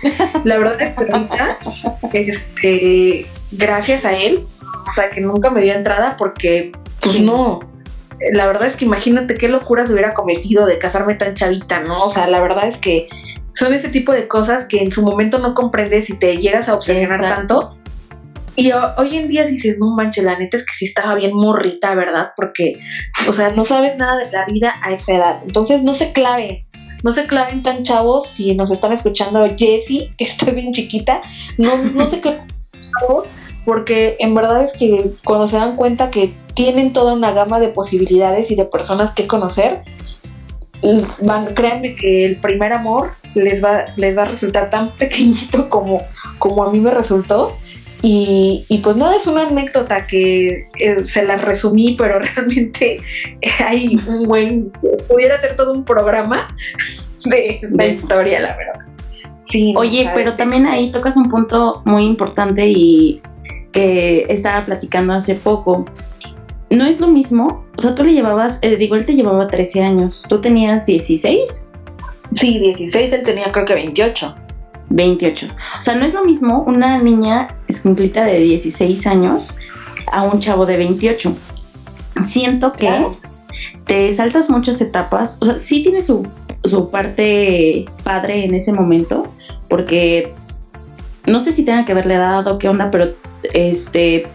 La 0.44 0.58
verdad 0.58 0.82
es 0.82 0.96
que 0.96 1.12
ahorita, 1.12 1.58
este, 2.14 3.26
gracias 3.52 4.06
a 4.06 4.16
él, 4.16 4.46
o 4.88 4.92
sea, 4.92 5.10
que 5.10 5.22
nunca 5.22 5.50
me 5.50 5.62
dio 5.62 5.74
entrada 5.74 6.16
porque, 6.18 6.72
pues 7.02 7.20
no. 7.20 7.60
La 8.32 8.48
verdad 8.48 8.68
es 8.68 8.76
que 8.76 8.86
imagínate 8.86 9.36
qué 9.36 9.50
locuras 9.50 9.90
hubiera 9.90 10.14
cometido 10.14 10.66
de 10.66 10.78
casarme 10.78 11.16
tan 11.16 11.36
chavita, 11.36 11.82
¿no? 11.82 12.06
O 12.06 12.10
sea, 12.10 12.28
la 12.28 12.40
verdad 12.40 12.68
es 12.68 12.78
que 12.78 13.08
son 13.52 13.74
ese 13.74 13.90
tipo 13.90 14.12
de 14.12 14.28
cosas 14.28 14.66
que 14.66 14.82
en 14.82 14.92
su 14.92 15.02
momento 15.02 15.40
no 15.40 15.54
comprendes 15.54 16.10
y 16.10 16.18
te 16.18 16.38
llegas 16.38 16.70
a 16.70 16.76
obsesionar 16.76 17.22
tanto. 17.22 17.78
Y 18.58 18.72
hoy 18.72 19.18
en 19.18 19.28
día 19.28 19.46
dices, 19.46 19.80
no 19.80 19.94
manches, 19.96 20.24
la 20.24 20.38
neta 20.38 20.56
es 20.56 20.64
que 20.64 20.74
sí 20.78 20.86
estaba 20.86 21.16
bien 21.16 21.34
morrita, 21.34 21.94
¿verdad? 21.94 22.32
Porque, 22.38 22.80
o 23.28 23.34
sea, 23.34 23.52
no 23.52 23.66
sabes 23.66 23.98
nada 23.98 24.18
de 24.18 24.32
la 24.32 24.46
vida 24.46 24.76
a 24.82 24.94
esa 24.94 25.14
edad. 25.14 25.40
Entonces, 25.44 25.84
no 25.84 25.94
se 25.94 26.14
claven, 26.14 26.66
no 27.04 27.12
se 27.12 27.28
claven 27.28 27.64
tan 27.64 27.84
chavos. 27.84 28.30
Si 28.30 28.56
nos 28.56 28.72
están 28.72 28.94
escuchando, 28.94 29.46
Jessie, 29.58 30.14
que 30.18 30.24
está 30.24 30.52
bien 30.52 30.72
chiquita, 30.72 31.22
no, 31.58 31.78
no 31.78 32.08
se 32.08 32.22
claven 32.22 32.48
chavos 32.80 33.28
porque 33.66 34.16
en 34.20 34.36
verdad 34.36 34.64
es 34.64 34.74
que 34.74 35.12
cuando 35.24 35.48
se 35.48 35.58
dan 35.58 35.76
cuenta 35.76 36.10
que 36.10 36.34
tienen 36.54 36.94
toda 36.94 37.14
una 37.14 37.32
gama 37.32 37.60
de 37.60 37.70
posibilidades 37.70 38.52
y 38.52 38.56
de 38.56 38.66
personas 38.66 39.12
que 39.12 39.28
conocer, 39.28 39.84
van, 41.22 41.54
créanme 41.54 41.96
que 41.96 42.26
el 42.26 42.36
primer 42.38 42.74
amor 42.74 43.12
les 43.34 43.64
va, 43.64 43.86
les 43.98 44.18
va 44.18 44.24
a 44.24 44.26
resultar 44.26 44.70
tan 44.70 44.92
pequeñito 44.92 45.70
como, 45.70 46.02
como 46.40 46.64
a 46.64 46.72
mí 46.72 46.80
me 46.80 46.92
resultó. 46.92 47.58
Y, 48.08 48.82
pues 48.84 48.98
nada, 48.98 49.16
es 49.16 49.26
una 49.26 49.48
anécdota 49.48 50.06
que 50.06 50.70
eh, 50.80 51.08
se 51.08 51.26
la 51.26 51.38
resumí, 51.38 51.96
pero 51.98 52.20
realmente 52.36 53.00
hay 53.66 54.00
un 54.08 54.28
buen, 54.28 54.72
pudiera 55.08 55.42
ser 55.42 55.56
todo 55.56 55.74
un 55.74 55.84
programa 55.84 56.56
de 57.26 57.60
esta 57.64 57.88
historia, 57.88 58.42
la 58.42 58.56
verdad. 58.56 58.86
Sí, 59.40 59.74
Oye, 59.76 60.10
pero 60.14 60.36
también 60.36 60.68
ahí 60.68 60.92
tocas 60.92 61.18
un 61.18 61.32
punto 61.32 61.82
muy 61.86 62.04
importante 62.04 62.68
y 62.68 63.24
que 63.76 64.26
estaba 64.30 64.66
platicando 64.66 65.14
hace 65.14 65.36
poco. 65.36 65.86
No 66.72 66.86
es 66.86 67.00
lo 67.00 67.08
mismo, 67.08 67.66
o 67.78 67.82
sea, 67.82 67.94
tú 67.94 68.04
le 68.04 68.14
llevabas, 68.14 68.60
eh, 68.64 68.78
digo, 68.78 68.96
él 68.96 69.06
te 69.06 69.14
llevaba 69.14 69.48
13 69.48 69.84
años, 69.84 70.24
¿tú 70.28 70.42
tenías 70.42 70.88
16? 70.88 71.72
Sí, 72.34 72.60
16, 72.60 73.14
él 73.14 73.24
tenía 73.24 73.52
creo 73.52 73.66
que 73.66 73.76
28. 73.76 74.36
28. 74.90 75.48
O 75.78 75.82
sea, 75.82 75.96
no 75.96 76.06
es 76.06 76.14
lo 76.14 76.24
mismo 76.24 76.64
una 76.66 76.98
niña 77.00 77.56
escumplita 77.68 78.24
de 78.24 78.40
16 78.40 79.06
años 79.08 79.58
a 80.12 80.24
un 80.24 80.40
chavo 80.40 80.66
de 80.66 80.78
28. 80.78 81.36
Siento 82.26 82.72
que 82.74 82.90
te 83.86 84.14
saltas 84.14 84.50
muchas 84.50 84.80
etapas, 84.80 85.38
o 85.42 85.46
sea, 85.46 85.60
sí 85.60 85.84
tiene 85.84 86.02
su, 86.02 86.26
su 86.64 86.90
parte 86.90 87.86
padre 88.04 88.46
en 88.46 88.54
ese 88.54 88.72
momento, 88.72 89.28
porque 89.68 90.34
no 91.28 91.40
sé 91.40 91.52
si 91.52 91.66
tenga 91.66 91.86
que 91.86 91.92
haberle 91.92 92.18
dado 92.18 92.58
qué 92.58 92.70
onda, 92.70 92.92
pero 92.92 93.14
este, 93.54 94.28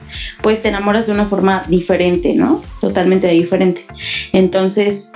pues 0.43 0.62
te 0.62 0.68
enamoras 0.68 1.07
de 1.07 1.12
una 1.12 1.26
forma 1.26 1.64
diferente, 1.68 2.34
¿no? 2.34 2.62
Totalmente 2.80 3.28
diferente. 3.28 3.84
Entonces, 4.32 5.12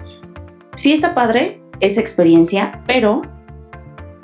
sí 0.74 0.92
está 0.92 1.14
padre 1.14 1.60
esa 1.80 2.00
experiencia, 2.00 2.82
pero 2.86 3.22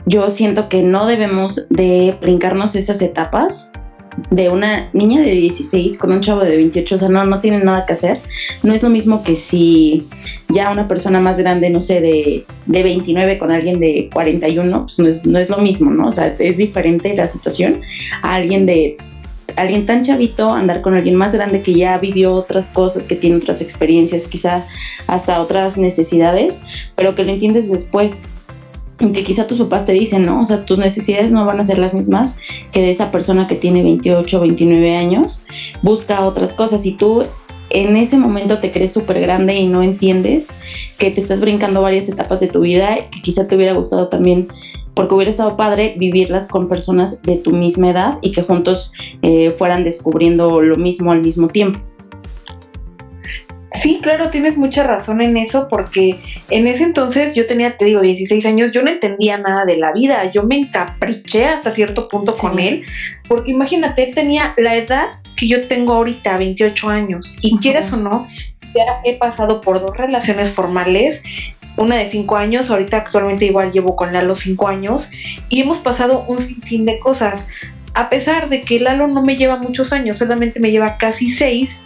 yo 0.06 0.30
siento 0.30 0.68
que 0.68 0.82
no 0.82 1.06
debemos 1.06 1.68
de 1.68 2.16
brincarnos 2.20 2.74
esas 2.74 3.02
etapas 3.02 3.72
de 4.30 4.48
una 4.48 4.90
niña 4.92 5.20
de 5.20 5.30
16 5.32 5.98
con 5.98 6.12
un 6.12 6.20
chavo 6.20 6.42
de 6.42 6.56
28, 6.56 6.94
o 6.94 6.98
sea, 6.98 7.08
no, 7.08 7.24
no 7.24 7.40
tienen 7.40 7.64
nada 7.64 7.86
que 7.86 7.94
hacer. 7.94 8.20
No 8.62 8.74
es 8.74 8.82
lo 8.82 8.90
mismo 8.90 9.22
que 9.22 9.34
si 9.34 10.06
ya 10.48 10.70
una 10.70 10.88
persona 10.88 11.20
más 11.20 11.38
grande, 11.38 11.70
no 11.70 11.80
sé, 11.80 12.00
de, 12.00 12.44
de 12.66 12.82
29 12.82 13.38
con 13.38 13.50
alguien 13.50 13.80
de 13.80 14.10
41, 14.12 14.86
pues 14.86 14.98
no 14.98 15.08
es, 15.08 15.24
no 15.26 15.38
es 15.38 15.48
lo 15.48 15.58
mismo, 15.58 15.90
¿no? 15.90 16.08
O 16.08 16.12
sea, 16.12 16.34
es 16.38 16.56
diferente 16.56 17.14
la 17.14 17.28
situación 17.28 17.82
a 18.22 18.34
alguien 18.34 18.66
de 18.66 18.96
alguien 19.56 19.84
tan 19.84 20.04
chavito, 20.04 20.52
andar 20.52 20.80
con 20.80 20.94
alguien 20.94 21.16
más 21.16 21.34
grande 21.34 21.62
que 21.62 21.74
ya 21.74 21.98
vivió 21.98 22.34
otras 22.34 22.70
cosas, 22.70 23.06
que 23.06 23.16
tiene 23.16 23.36
otras 23.36 23.60
experiencias, 23.60 24.28
quizá 24.28 24.64
hasta 25.06 25.40
otras 25.40 25.76
necesidades, 25.76 26.62
pero 26.96 27.14
que 27.14 27.24
lo 27.24 27.32
entiendes 27.32 27.70
después 27.70 28.24
que 29.00 29.24
quizá 29.24 29.46
tus 29.46 29.58
papás 29.58 29.86
te 29.86 29.92
dicen, 29.92 30.26
¿no? 30.26 30.42
O 30.42 30.46
sea, 30.46 30.64
tus 30.64 30.78
necesidades 30.78 31.32
no 31.32 31.46
van 31.46 31.58
a 31.58 31.64
ser 31.64 31.78
las 31.78 31.94
mismas 31.94 32.38
que 32.70 32.82
de 32.82 32.90
esa 32.90 33.10
persona 33.10 33.46
que 33.46 33.56
tiene 33.56 33.82
28 33.82 34.40
29 34.40 34.96
años, 34.96 35.44
busca 35.82 36.20
otras 36.20 36.54
cosas 36.54 36.84
y 36.84 36.92
tú 36.92 37.24
en 37.70 37.96
ese 37.96 38.18
momento 38.18 38.58
te 38.58 38.72
crees 38.72 38.92
súper 38.92 39.20
grande 39.20 39.54
y 39.54 39.66
no 39.66 39.82
entiendes 39.82 40.58
que 40.98 41.10
te 41.10 41.20
estás 41.20 41.40
brincando 41.40 41.82
varias 41.82 42.08
etapas 42.08 42.40
de 42.40 42.48
tu 42.48 42.60
vida, 42.60 43.08
que 43.10 43.22
quizá 43.22 43.48
te 43.48 43.56
hubiera 43.56 43.72
gustado 43.72 44.08
también, 44.08 44.48
porque 44.94 45.14
hubiera 45.14 45.30
estado 45.30 45.56
padre 45.56 45.94
vivirlas 45.96 46.48
con 46.48 46.68
personas 46.68 47.22
de 47.22 47.36
tu 47.36 47.52
misma 47.52 47.90
edad 47.90 48.18
y 48.22 48.32
que 48.32 48.42
juntos 48.42 48.92
eh, 49.22 49.50
fueran 49.52 49.84
descubriendo 49.84 50.60
lo 50.60 50.76
mismo 50.76 51.12
al 51.12 51.22
mismo 51.22 51.48
tiempo. 51.48 51.80
Sí, 53.72 54.00
claro, 54.02 54.30
tienes 54.30 54.56
mucha 54.56 54.82
razón 54.82 55.20
en 55.20 55.36
eso 55.36 55.68
porque 55.68 56.18
en 56.50 56.66
ese 56.66 56.82
entonces 56.82 57.36
yo 57.36 57.46
tenía, 57.46 57.76
te 57.76 57.84
digo, 57.84 58.00
16 58.00 58.44
años, 58.46 58.72
yo 58.72 58.82
no 58.82 58.90
entendía 58.90 59.38
nada 59.38 59.64
de 59.64 59.76
la 59.76 59.92
vida, 59.92 60.28
yo 60.30 60.42
me 60.42 60.56
encapriché 60.56 61.46
hasta 61.46 61.70
cierto 61.70 62.08
punto 62.08 62.36
con 62.36 62.58
él, 62.58 62.82
porque 63.28 63.52
imagínate, 63.52 64.08
él 64.08 64.14
tenía 64.14 64.54
la 64.56 64.74
edad 64.74 65.06
que 65.36 65.46
yo 65.46 65.68
tengo 65.68 65.94
ahorita, 65.94 66.36
28 66.36 66.88
años, 66.88 67.36
y 67.42 67.56
quieras 67.58 67.92
o 67.92 67.96
no, 67.96 68.26
ya 68.74 69.00
he 69.04 69.16
pasado 69.16 69.60
por 69.60 69.80
dos 69.80 69.96
relaciones 69.96 70.50
formales, 70.50 71.22
una 71.76 71.96
de 71.96 72.06
5 72.06 72.36
años, 72.36 72.70
ahorita 72.70 72.98
actualmente 72.98 73.46
igual 73.46 73.70
llevo 73.70 73.94
con 73.94 74.12
Lalo 74.12 74.34
5 74.34 74.66
años, 74.66 75.10
y 75.48 75.60
hemos 75.60 75.78
pasado 75.78 76.24
un 76.26 76.40
sinfín 76.40 76.84
de 76.84 76.98
cosas. 76.98 77.48
A 77.94 78.08
pesar 78.08 78.48
de 78.48 78.62
que 78.62 78.80
Lalo 78.80 79.06
no 79.06 79.22
me 79.22 79.36
lleva 79.36 79.56
muchos 79.56 79.92
años, 79.92 80.18
solamente 80.18 80.60
me 80.60 80.72
lleva 80.72 80.98
casi 80.98 81.30
6, 81.30 81.76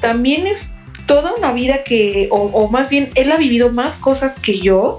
también 0.00 0.46
es 0.46 0.74
toda 1.06 1.34
una 1.34 1.52
vida 1.52 1.84
que, 1.84 2.28
o, 2.30 2.68
más 2.68 2.88
bien, 2.88 3.10
él 3.14 3.32
ha 3.32 3.36
vivido 3.36 3.72
más 3.72 3.96
cosas 3.96 4.38
que 4.38 4.60
yo. 4.60 4.98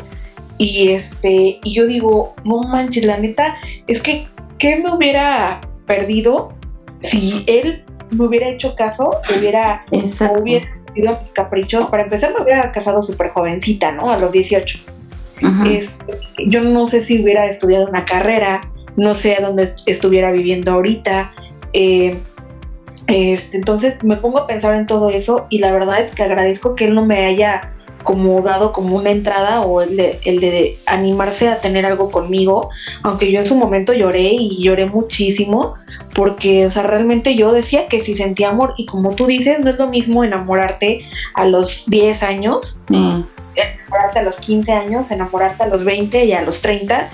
Y 0.57 0.89
este, 0.89 1.59
y 1.63 1.73
yo 1.73 1.85
digo, 1.85 2.33
no 2.45 2.61
manches, 2.63 3.03
la 3.03 3.17
neta, 3.17 3.55
es 3.87 4.01
que, 4.01 4.27
¿qué 4.57 4.77
me 4.77 4.93
hubiera 4.93 5.61
perdido 5.85 6.53
si 6.99 7.43
él 7.47 7.83
me 8.11 8.25
hubiera 8.25 8.49
hecho 8.49 8.75
caso? 8.75 9.11
Hubiera, 9.37 9.85
hubiera 9.91 10.67
sido 10.93 11.19
mis 11.21 11.33
caprichos. 11.33 11.87
Para 11.87 12.03
empezar, 12.03 12.33
me 12.33 12.43
hubiera 12.43 12.71
casado 12.71 13.03
súper 13.03 13.29
jovencita, 13.29 13.91
¿no? 13.91 14.09
A 14.09 14.17
los 14.17 14.31
18. 14.31 14.79
Este, 15.69 16.17
yo 16.47 16.61
no 16.61 16.85
sé 16.85 17.01
si 17.01 17.21
hubiera 17.21 17.45
estudiado 17.47 17.87
una 17.87 18.05
carrera, 18.05 18.61
no 18.95 19.13
sé 19.15 19.35
a 19.35 19.41
dónde 19.41 19.73
estuviera 19.85 20.31
viviendo 20.31 20.71
ahorita. 20.71 21.33
Eh, 21.73 22.17
este, 23.07 23.57
entonces 23.57 24.03
me 24.03 24.17
pongo 24.17 24.39
a 24.39 24.47
pensar 24.47 24.75
en 24.75 24.87
todo 24.87 25.09
eso 25.09 25.47
y 25.49 25.59
la 25.59 25.71
verdad 25.71 26.01
es 26.01 26.13
que 26.13 26.23
agradezco 26.23 26.75
que 26.75 26.85
él 26.85 26.95
no 26.95 27.05
me 27.05 27.25
haya 27.25 27.71
como 28.05 28.41
dado 28.41 28.71
como 28.71 28.95
una 28.95 29.09
entrada 29.09 29.61
o 29.61 29.81
el 29.81 29.97
de, 29.97 30.19
el 30.25 30.39
de 30.39 30.79
animarse 30.85 31.49
a 31.49 31.59
tener 31.59 31.85
algo 31.85 32.11
conmigo, 32.11 32.69
aunque 33.01 33.31
yo 33.31 33.39
en 33.39 33.47
su 33.47 33.55
momento 33.55 33.93
lloré 33.93 34.29
y 34.31 34.63
lloré 34.63 34.85
muchísimo, 34.85 35.73
porque, 36.13 36.67
o 36.67 36.69
sea, 36.69 36.83
realmente 36.83 37.35
yo 37.35 37.51
decía 37.51 37.87
que 37.87 37.99
si 38.01 38.13
sentía 38.13 38.49
amor 38.49 38.75
y 38.77 38.85
como 38.85 39.15
tú 39.15 39.25
dices, 39.25 39.59
no 39.59 39.71
es 39.71 39.79
lo 39.79 39.87
mismo 39.87 40.23
enamorarte 40.23 41.01
a 41.33 41.45
los 41.45 41.85
10 41.87 42.21
años, 42.23 42.79
mm. 42.89 43.21
enamorarte 43.55 44.19
a 44.19 44.23
los 44.23 44.35
15 44.35 44.71
años, 44.71 45.09
enamorarte 45.09 45.63
a 45.63 45.67
los 45.67 45.83
20 45.83 46.25
y 46.25 46.33
a 46.33 46.43
los 46.43 46.61
30, 46.61 47.09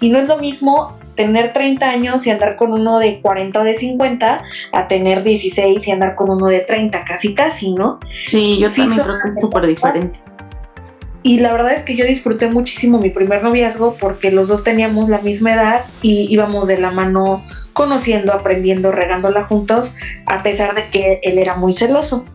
y 0.00 0.10
no 0.10 0.18
es 0.18 0.28
lo 0.28 0.36
mismo 0.36 0.92
tener 1.14 1.52
30 1.52 1.88
años 1.88 2.26
y 2.26 2.30
andar 2.30 2.56
con 2.56 2.72
uno 2.72 2.98
de 2.98 3.20
40 3.20 3.60
o 3.60 3.64
de 3.64 3.74
50 3.74 4.42
a 4.72 4.88
tener 4.88 5.22
16 5.22 5.86
y 5.86 5.90
andar 5.90 6.14
con 6.14 6.30
uno 6.30 6.48
de 6.48 6.60
30, 6.60 7.04
casi 7.04 7.34
casi, 7.34 7.72
¿no? 7.72 8.00
Sí, 8.26 8.58
yo 8.58 8.70
también 8.70 9.00
creo 9.00 9.16
que 9.22 9.28
es 9.28 9.40
súper 9.40 9.66
diferente. 9.66 10.18
Y 11.22 11.40
la 11.40 11.52
verdad 11.52 11.72
es 11.72 11.82
que 11.82 11.96
yo 11.96 12.04
disfruté 12.04 12.48
muchísimo 12.48 12.98
mi 12.98 13.08
primer 13.08 13.42
noviazgo 13.42 13.96
porque 13.98 14.30
los 14.30 14.46
dos 14.48 14.62
teníamos 14.62 15.08
la 15.08 15.20
misma 15.20 15.54
edad 15.54 15.84
y 16.02 16.26
íbamos 16.30 16.68
de 16.68 16.78
la 16.78 16.90
mano 16.90 17.42
conociendo, 17.72 18.34
aprendiendo, 18.34 18.92
regándola 18.92 19.42
juntos, 19.42 19.96
a 20.26 20.42
pesar 20.42 20.74
de 20.74 20.88
que 20.90 21.20
él 21.22 21.38
era 21.38 21.56
muy 21.56 21.72
celoso. 21.72 22.26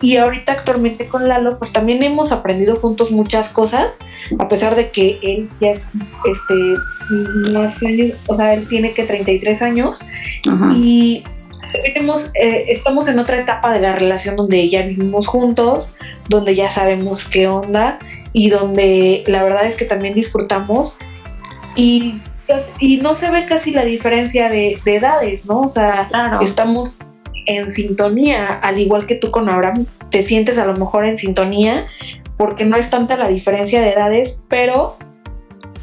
Y 0.00 0.16
ahorita 0.16 0.52
actualmente 0.52 1.08
con 1.08 1.26
Lalo, 1.26 1.58
pues 1.58 1.72
también 1.72 2.02
hemos 2.02 2.30
aprendido 2.30 2.76
juntos 2.76 3.10
muchas 3.10 3.48
cosas, 3.48 3.98
a 4.38 4.48
pesar 4.48 4.76
de 4.76 4.90
que 4.90 5.18
él 5.22 5.50
ya 5.60 5.70
es 5.72 5.86
este 6.24 7.52
más 7.52 7.82
años, 7.82 8.12
o 8.26 8.36
sea, 8.36 8.54
él 8.54 8.68
tiene 8.68 8.92
que 8.92 9.04
33 9.04 9.62
años. 9.62 9.98
Y 10.76 11.24
tenemos, 11.82 12.30
eh, 12.40 12.66
estamos 12.68 13.08
en 13.08 13.18
otra 13.18 13.40
etapa 13.40 13.72
de 13.72 13.80
la 13.80 13.96
relación 13.96 14.36
donde 14.36 14.68
ya 14.68 14.82
vivimos 14.82 15.26
juntos, 15.26 15.94
donde 16.28 16.54
ya 16.54 16.70
sabemos 16.70 17.26
qué 17.26 17.48
onda 17.48 17.98
y 18.32 18.50
donde 18.50 19.24
la 19.26 19.42
verdad 19.42 19.66
es 19.66 19.74
que 19.74 19.84
también 19.84 20.14
disfrutamos. 20.14 20.96
Y, 21.74 22.20
y 22.78 22.98
no 22.98 23.14
se 23.14 23.30
ve 23.30 23.46
casi 23.46 23.72
la 23.72 23.84
diferencia 23.84 24.48
de, 24.48 24.80
edades, 24.84 25.46
¿no? 25.46 25.62
O 25.62 25.68
sea, 25.68 26.08
estamos 26.40 26.92
en 27.48 27.70
sintonía, 27.70 28.54
al 28.54 28.78
igual 28.78 29.06
que 29.06 29.16
tú 29.16 29.30
con 29.30 29.48
Abraham, 29.48 29.86
te 30.10 30.22
sientes 30.22 30.58
a 30.58 30.66
lo 30.66 30.74
mejor 30.74 31.04
en 31.04 31.18
sintonía, 31.18 31.86
porque 32.36 32.64
no 32.64 32.76
es 32.76 32.90
tanta 32.90 33.16
la 33.16 33.28
diferencia 33.28 33.80
de 33.80 33.90
edades, 33.90 34.40
pero 34.48 34.96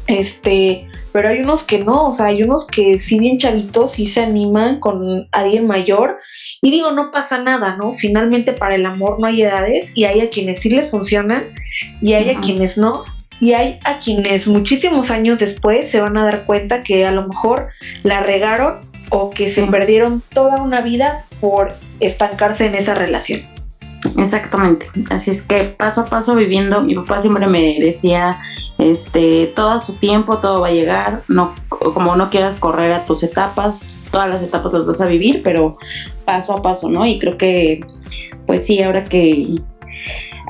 este, 0.06 0.86
pero 1.12 1.28
hay 1.28 1.40
unos 1.40 1.64
que 1.64 1.80
no, 1.80 2.08
o 2.08 2.12
sea, 2.12 2.26
hay 2.26 2.42
unos 2.42 2.66
que 2.66 2.98
si 2.98 3.18
bien 3.18 3.38
chavitos 3.38 3.92
sí 3.92 4.06
se 4.06 4.22
animan 4.22 4.78
con 4.78 5.28
alguien 5.32 5.66
mayor 5.66 6.18
y 6.62 6.70
digo, 6.70 6.92
no 6.92 7.10
pasa 7.10 7.42
nada, 7.42 7.76
¿no? 7.76 7.94
Finalmente 7.94 8.52
para 8.52 8.76
el 8.76 8.86
amor 8.86 9.18
no 9.18 9.26
hay 9.26 9.42
edades 9.42 9.92
y 9.96 10.04
hay 10.04 10.20
a 10.20 10.30
quienes 10.30 10.60
sí 10.60 10.70
les 10.70 10.90
funcionan 10.90 11.54
y 12.00 12.12
hay 12.12 12.30
a 12.30 12.40
quienes 12.40 12.78
no. 12.78 13.04
Y 13.38 13.52
hay 13.52 13.78
a 13.84 13.98
quienes 13.98 14.46
muchísimos 14.46 15.10
años 15.10 15.40
después 15.40 15.90
se 15.90 16.00
van 16.00 16.16
a 16.16 16.24
dar 16.24 16.46
cuenta 16.46 16.82
que 16.82 17.04
a 17.04 17.12
lo 17.12 17.28
mejor 17.28 17.68
la 18.02 18.20
regaron 18.20 18.80
o 19.10 19.30
que 19.30 19.50
se 19.50 19.66
perdieron 19.66 20.22
toda 20.32 20.62
una 20.62 20.80
vida 20.80 21.24
por 21.40 21.74
estancarse 22.00 22.66
en 22.66 22.74
esa 22.74 22.94
relación. 22.94 23.42
Exactamente. 24.18 24.86
Así 25.10 25.30
es 25.30 25.42
que 25.42 25.64
paso 25.64 26.02
a 26.02 26.06
paso 26.06 26.34
viviendo, 26.34 26.82
mi 26.82 26.94
papá 26.94 27.20
siempre 27.20 27.46
me 27.46 27.78
decía, 27.80 28.38
este, 28.78 29.52
todo 29.54 29.80
su 29.80 29.94
tiempo, 29.94 30.38
todo 30.38 30.60
va 30.60 30.68
a 30.68 30.72
llegar, 30.72 31.22
no, 31.28 31.54
como 31.68 32.16
no 32.16 32.30
quieras 32.30 32.60
correr 32.60 32.92
a 32.92 33.04
tus 33.04 33.22
etapas, 33.22 33.76
todas 34.10 34.28
las 34.28 34.42
etapas 34.42 34.72
las 34.72 34.86
vas 34.86 35.00
a 35.00 35.06
vivir, 35.06 35.42
pero 35.42 35.78
paso 36.24 36.56
a 36.56 36.62
paso, 36.62 36.90
¿no? 36.90 37.06
Y 37.06 37.18
creo 37.18 37.36
que, 37.36 37.80
pues 38.46 38.66
sí, 38.66 38.82
ahora 38.82 39.04
que, 39.04 39.46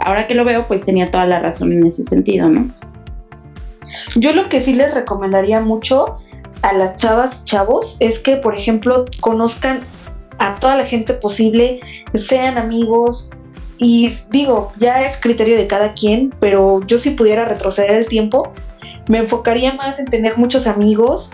ahora 0.00 0.26
que 0.26 0.34
lo 0.34 0.44
veo, 0.44 0.66
pues 0.66 0.84
tenía 0.84 1.10
toda 1.10 1.26
la 1.26 1.40
razón 1.40 1.72
en 1.72 1.86
ese 1.86 2.04
sentido, 2.04 2.48
¿no? 2.48 2.70
Yo 4.16 4.32
lo 4.32 4.48
que 4.48 4.60
sí 4.60 4.74
les 4.74 4.92
recomendaría 4.92 5.60
mucho 5.60 6.18
a 6.62 6.72
las 6.72 6.96
chavas, 6.96 7.44
chavos, 7.44 7.96
es 8.00 8.18
que, 8.18 8.36
por 8.36 8.58
ejemplo, 8.58 9.04
conozcan 9.20 9.80
a 10.38 10.54
toda 10.56 10.76
la 10.76 10.84
gente 10.84 11.14
posible, 11.14 11.80
sean 12.14 12.58
amigos. 12.58 13.30
Y 13.78 14.14
digo, 14.30 14.72
ya 14.78 15.02
es 15.02 15.18
criterio 15.18 15.56
de 15.56 15.66
cada 15.66 15.92
quien, 15.92 16.34
pero 16.40 16.80
yo 16.86 16.98
si 16.98 17.10
pudiera 17.10 17.44
retroceder 17.44 17.94
el 17.94 18.06
tiempo, 18.06 18.52
me 19.08 19.18
enfocaría 19.18 19.74
más 19.74 19.98
en 19.98 20.06
tener 20.06 20.38
muchos 20.38 20.66
amigos 20.66 21.30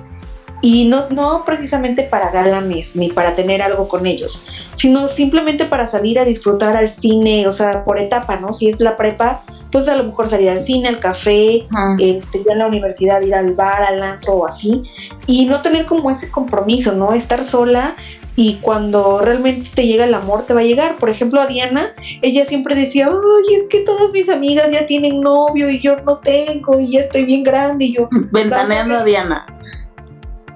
y 0.62 0.86
no, 0.86 1.10
no 1.10 1.44
precisamente 1.44 2.04
para 2.04 2.30
galanes 2.30 2.94
ni 2.96 3.10
para 3.10 3.34
tener 3.34 3.60
algo 3.60 3.88
con 3.88 4.06
ellos, 4.06 4.44
sino 4.74 5.08
simplemente 5.08 5.64
para 5.64 5.88
salir 5.88 6.18
a 6.18 6.24
disfrutar 6.24 6.76
al 6.76 6.88
cine, 6.88 7.46
o 7.48 7.52
sea, 7.52 7.84
por 7.84 7.98
etapa, 7.98 8.36
¿no? 8.36 8.54
Si 8.54 8.68
es 8.68 8.80
la 8.80 8.96
prepa, 8.96 9.42
pues 9.72 9.88
a 9.88 9.96
lo 9.96 10.04
mejor 10.04 10.28
salir 10.28 10.50
al 10.50 10.62
cine, 10.62 10.88
al 10.88 11.00
café, 11.00 11.66
este, 11.98 12.44
ya 12.46 12.52
en 12.52 12.58
la 12.58 12.68
universidad 12.68 13.20
ir 13.22 13.34
al 13.34 13.54
bar, 13.54 13.82
al 13.82 14.02
antro 14.02 14.34
o 14.34 14.46
así, 14.46 14.84
y 15.26 15.46
no 15.46 15.60
tener 15.62 15.84
como 15.86 16.10
ese 16.10 16.30
compromiso, 16.30 16.94
¿no? 16.94 17.12
Estar 17.12 17.44
sola 17.44 17.96
y 18.34 18.54
cuando 18.62 19.20
realmente 19.20 19.68
te 19.74 19.86
llega 19.86 20.04
el 20.04 20.14
amor 20.14 20.46
te 20.46 20.54
va 20.54 20.60
a 20.60 20.64
llegar. 20.64 20.96
Por 20.96 21.10
ejemplo, 21.10 21.40
a 21.40 21.46
Diana, 21.46 21.92
ella 22.22 22.46
siempre 22.46 22.74
decía, 22.74 23.08
ay, 23.08 23.54
es 23.54 23.66
que 23.68 23.80
todas 23.80 24.10
mis 24.12 24.28
amigas 24.28 24.70
ya 24.70 24.86
tienen 24.86 25.20
novio 25.20 25.68
y 25.70 25.82
yo 25.82 25.96
no 25.96 26.18
tengo 26.18 26.78
y 26.80 26.92
ya 26.92 27.00
estoy 27.00 27.24
bien 27.24 27.42
grande 27.42 27.86
y 27.86 27.94
yo... 27.94 28.08
Ventaneando 28.30 28.96
a 28.96 29.04
Diana. 29.04 29.46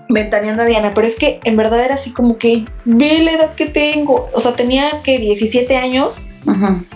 Ventaneando 0.09 0.63
a 0.63 0.67
Diana, 0.67 0.93
pero 0.95 1.07
es 1.07 1.17
que 1.17 1.41
en 1.45 1.57
verdad 1.57 1.85
era 1.85 1.95
así 1.95 2.13
como 2.13 2.39
que 2.39 2.65
ve 2.85 3.19
la 3.21 3.33
edad 3.33 3.55
que 3.55 3.67
tengo, 3.67 4.27
o 4.33 4.41
sea, 4.41 4.55
tenía 4.55 5.03
que 5.03 5.19
17 5.19 5.77
años 5.77 6.21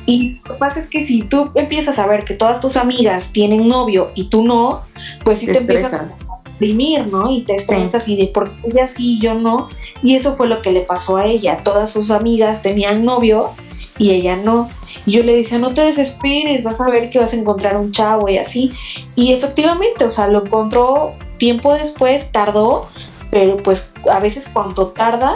y 0.06 0.40
lo 0.44 0.54
que 0.54 0.58
pasa 0.58 0.80
es 0.80 0.86
que 0.86 1.04
si 1.04 1.22
tú 1.22 1.50
empiezas 1.54 1.98
a 1.98 2.06
ver 2.06 2.24
que 2.24 2.34
todas 2.34 2.60
tus 2.60 2.76
amigas 2.76 3.32
tienen 3.32 3.66
novio 3.66 4.10
y 4.14 4.28
tú 4.28 4.44
no, 4.44 4.82
pues 5.24 5.38
sí 5.38 5.46
te, 5.46 5.58
empiezas 5.58 5.92
a 5.94 6.50
deprimir, 6.50 7.06
¿no? 7.08 7.30
Y 7.30 7.42
te 7.42 7.56
estresas 7.56 8.06
y 8.06 8.16
de 8.16 8.28
por 8.28 8.50
qué 8.50 8.68
ella 8.68 8.86
sí 8.86 9.16
y 9.16 9.20
yo 9.20 9.34
no. 9.34 9.68
Y 10.02 10.14
eso 10.14 10.34
fue 10.34 10.46
lo 10.46 10.62
que 10.62 10.70
le 10.70 10.80
pasó 10.80 11.16
a 11.16 11.26
ella. 11.26 11.62
Todas 11.64 11.90
sus 11.90 12.10
amigas 12.10 12.62
tenían 12.62 13.04
novio 13.04 13.50
y 13.98 14.10
ella 14.10 14.36
no. 14.36 14.70
Y 15.04 15.12
yo 15.12 15.24
le 15.24 15.36
decía, 15.36 15.58
no 15.58 15.74
te 15.74 15.82
desesperes, 15.82 16.62
vas 16.62 16.80
a 16.80 16.88
ver 16.88 17.10
que 17.10 17.18
vas 17.18 17.32
a 17.32 17.36
encontrar 17.36 17.76
un 17.76 17.92
chavo 17.92 18.28
y 18.28 18.38
así. 18.38 18.72
Y 19.16 19.32
efectivamente, 19.32 20.04
o 20.04 20.10
sea, 20.10 20.28
lo 20.28 20.44
encontró 20.44 21.14
tiempo 21.40 21.74
después, 21.74 22.30
tardó, 22.30 22.88
pero 23.32 23.56
pues 23.56 23.90
a 24.08 24.20
veces 24.20 24.48
cuando 24.52 24.88
tarda, 24.88 25.34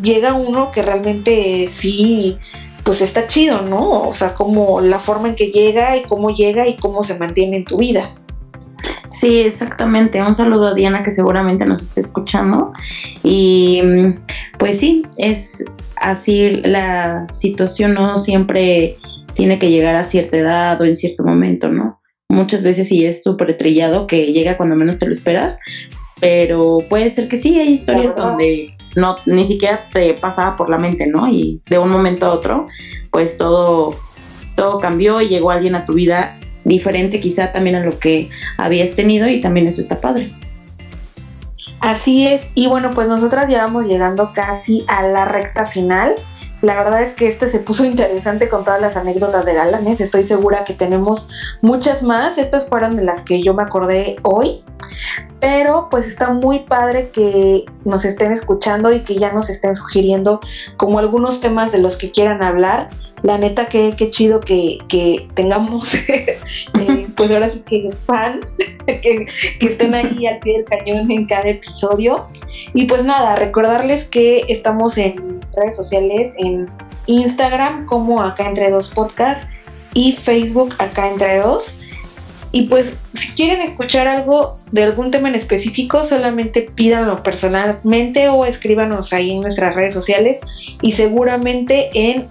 llega 0.00 0.34
uno 0.34 0.70
que 0.70 0.82
realmente 0.82 1.68
sí, 1.68 2.38
pues 2.84 3.00
está 3.00 3.26
chido, 3.26 3.62
¿no? 3.62 4.02
O 4.02 4.12
sea, 4.12 4.34
como 4.34 4.80
la 4.80 5.00
forma 5.00 5.28
en 5.28 5.34
que 5.34 5.50
llega 5.50 5.96
y 5.96 6.02
cómo 6.02 6.30
llega 6.30 6.68
y 6.68 6.76
cómo 6.76 7.02
se 7.02 7.18
mantiene 7.18 7.56
en 7.56 7.64
tu 7.64 7.78
vida. 7.78 8.14
Sí, 9.10 9.40
exactamente. 9.40 10.22
Un 10.22 10.34
saludo 10.34 10.68
a 10.68 10.74
Diana 10.74 11.02
que 11.02 11.10
seguramente 11.10 11.64
nos 11.64 11.82
está 11.82 12.00
escuchando. 12.00 12.72
Y 13.24 13.80
pues 14.58 14.78
sí, 14.78 15.02
es 15.16 15.64
así 15.96 16.50
la 16.62 17.26
situación 17.32 17.94
no 17.94 18.18
siempre 18.18 18.98
tiene 19.34 19.58
que 19.58 19.70
llegar 19.70 19.96
a 19.96 20.04
cierta 20.04 20.36
edad 20.36 20.80
o 20.80 20.84
en 20.84 20.94
cierto 20.94 21.24
momento, 21.24 21.70
¿no? 21.70 21.87
Muchas 22.38 22.62
veces 22.62 22.86
sí 22.86 23.04
es 23.04 23.24
súper 23.24 23.58
trillado 23.58 24.06
que 24.06 24.32
llega 24.32 24.56
cuando 24.56 24.76
menos 24.76 24.96
te 25.00 25.06
lo 25.06 25.12
esperas, 25.12 25.58
pero 26.20 26.78
puede 26.88 27.10
ser 27.10 27.26
que 27.26 27.36
sí, 27.36 27.58
hay 27.58 27.72
historias 27.72 28.14
donde 28.14 28.76
no 28.94 29.16
ni 29.26 29.44
siquiera 29.44 29.88
te 29.92 30.14
pasaba 30.14 30.54
por 30.54 30.70
la 30.70 30.78
mente, 30.78 31.08
¿no? 31.08 31.26
Y 31.26 31.60
de 31.68 31.78
un 31.78 31.90
momento 31.90 32.26
a 32.26 32.32
otro, 32.32 32.68
pues 33.10 33.36
todo 33.38 33.98
todo 34.54 34.78
cambió 34.78 35.20
y 35.20 35.26
llegó 35.26 35.50
alguien 35.50 35.74
a 35.74 35.84
tu 35.84 35.94
vida 35.94 36.38
diferente 36.62 37.18
quizá 37.18 37.50
también 37.50 37.74
a 37.74 37.80
lo 37.80 37.98
que 37.98 38.30
habías 38.56 38.94
tenido 38.94 39.28
y 39.28 39.40
también 39.40 39.66
eso 39.66 39.80
está 39.80 40.00
padre. 40.00 40.32
Así 41.80 42.24
es, 42.24 42.50
y 42.54 42.68
bueno, 42.68 42.92
pues 42.94 43.08
nosotras 43.08 43.50
ya 43.50 43.64
vamos 43.64 43.88
llegando 43.88 44.32
casi 44.32 44.84
a 44.86 45.02
la 45.02 45.24
recta 45.24 45.66
final. 45.66 46.14
La 46.60 46.74
verdad 46.74 47.02
es 47.02 47.12
que 47.12 47.28
este 47.28 47.48
se 47.48 47.60
puso 47.60 47.84
interesante 47.84 48.48
con 48.48 48.64
todas 48.64 48.80
las 48.80 48.96
anécdotas 48.96 49.44
de 49.44 49.54
Galanes. 49.54 50.00
Estoy 50.00 50.24
segura 50.24 50.64
que 50.64 50.74
tenemos 50.74 51.28
muchas 51.62 52.02
más. 52.02 52.36
Estas 52.36 52.68
fueron 52.68 52.96
de 52.96 53.04
las 53.04 53.22
que 53.22 53.42
yo 53.42 53.54
me 53.54 53.62
acordé 53.62 54.16
hoy. 54.22 54.64
Pero 55.40 55.88
pues 55.88 56.06
está 56.06 56.30
muy 56.30 56.60
padre 56.60 57.10
que 57.12 57.64
nos 57.84 58.04
estén 58.04 58.32
escuchando 58.32 58.92
y 58.92 59.00
que 59.00 59.16
ya 59.16 59.32
nos 59.32 59.50
estén 59.50 59.76
sugiriendo 59.76 60.40
como 60.76 60.98
algunos 60.98 61.40
temas 61.40 61.70
de 61.70 61.78
los 61.78 61.96
que 61.96 62.10
quieran 62.10 62.42
hablar 62.42 62.88
la 63.22 63.38
neta 63.38 63.66
que, 63.66 63.94
chido 64.10 64.40
que, 64.40 65.28
tengamos 65.34 65.94
eh, 66.08 66.38
pues 67.16 67.30
ahora 67.30 67.50
sí 67.50 67.62
que 67.66 67.90
fans 67.92 68.56
que, 68.86 69.26
estén 69.60 69.94
ahí 69.94 70.26
al 70.26 70.38
pie 70.40 70.58
del 70.58 70.64
cañón 70.64 71.10
en 71.10 71.26
cada 71.26 71.48
episodio 71.48 72.28
y 72.74 72.84
pues 72.84 73.04
nada 73.04 73.34
recordarles 73.36 74.04
que 74.04 74.44
estamos 74.48 74.98
en 74.98 75.40
redes 75.56 75.76
sociales 75.76 76.34
en 76.38 76.68
Instagram 77.06 77.86
como 77.86 78.22
acá 78.22 78.46
entre 78.46 78.70
dos 78.70 78.88
podcasts 78.88 79.46
y 79.94 80.12
Facebook 80.12 80.74
acá 80.78 81.08
entre 81.08 81.38
dos 81.38 81.78
y 82.50 82.62
pues 82.64 82.96
si 83.12 83.32
quieren 83.32 83.60
escuchar 83.60 84.08
algo 84.08 84.58
de 84.72 84.84
algún 84.84 85.10
tema 85.10 85.28
en 85.28 85.34
específico, 85.34 86.06
solamente 86.06 86.62
pídanlo 86.62 87.22
personalmente 87.22 88.28
o 88.28 88.46
escríbanos 88.46 89.12
ahí 89.12 89.32
en 89.32 89.40
nuestras 89.40 89.74
redes 89.74 89.92
sociales 89.92 90.40
y 90.80 90.92
seguramente 90.92 91.90
en 91.92 92.26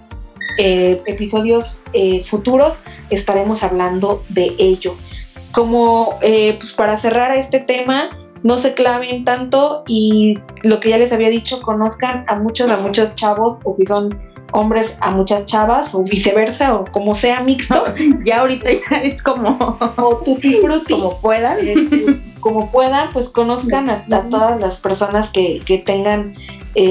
eh, 0.58 1.02
episodios 1.06 1.78
eh, 1.94 2.22
futuros 2.22 2.76
estaremos 3.12 3.64
hablando 3.64 4.24
de 4.30 4.56
ello. 4.58 4.96
Como 5.52 6.18
eh, 6.22 6.58
pues 6.60 6.74
para 6.74 6.98
cerrar 6.98 7.36
este 7.38 7.60
tema, 7.60 8.10
no 8.48 8.58
se 8.58 8.74
claven 8.74 9.26
tanto 9.26 9.84
y 9.88 10.40
lo 10.64 10.80
que 10.80 10.90
ya 10.90 10.98
les 10.98 11.12
había 11.12 11.30
dicho, 11.30 11.62
conozcan 11.62 12.24
a 12.30 12.38
muchos, 12.38 12.72
a 12.72 12.78
muchos 12.78 13.14
chavos 13.16 13.58
o 13.66 13.76
que 13.76 13.86
son 13.86 14.18
hombres 14.54 14.98
a 15.02 15.12
muchas 15.12 15.44
chavas 15.44 15.94
o 15.94 16.04
viceversa 16.04 16.74
o 16.74 16.86
como 16.86 17.14
sea 17.14 17.42
mixto. 17.42 17.84
ya 18.26 18.40
ahorita 18.40 18.70
ya 18.90 19.02
es 19.04 19.22
como 19.22 19.78
o 19.98 20.24
como 20.88 21.20
puedan. 21.20 21.58
como 22.40 22.72
puedan, 22.72 23.12
pues 23.12 23.28
conozcan 23.28 23.90
a, 23.90 24.06
todas 24.30 24.62
las 24.62 24.78
personas 24.78 25.30
que, 25.30 25.62
que 25.66 25.80
tengan 25.80 26.36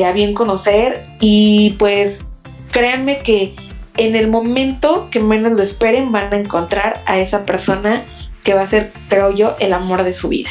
a 0.04 0.12
bien 0.12 0.34
conocer 0.34 1.06
y 1.20 1.74
pues 1.78 2.28
créanme 2.70 3.18
que 3.22 3.54
en 3.96 4.14
el 4.14 4.28
momento 4.28 5.08
que 5.10 5.20
menos 5.20 5.52
lo 5.52 5.62
esperen 5.62 6.12
van 6.12 6.34
a 6.34 6.36
encontrar 6.36 7.00
a 7.06 7.18
esa 7.18 7.46
persona 7.46 8.04
que 8.44 8.52
va 8.52 8.60
a 8.60 8.66
ser, 8.66 8.92
creo 9.08 9.30
yo, 9.30 9.56
el 9.58 9.72
amor 9.72 10.02
de 10.02 10.12
su 10.12 10.28
vida. 10.28 10.50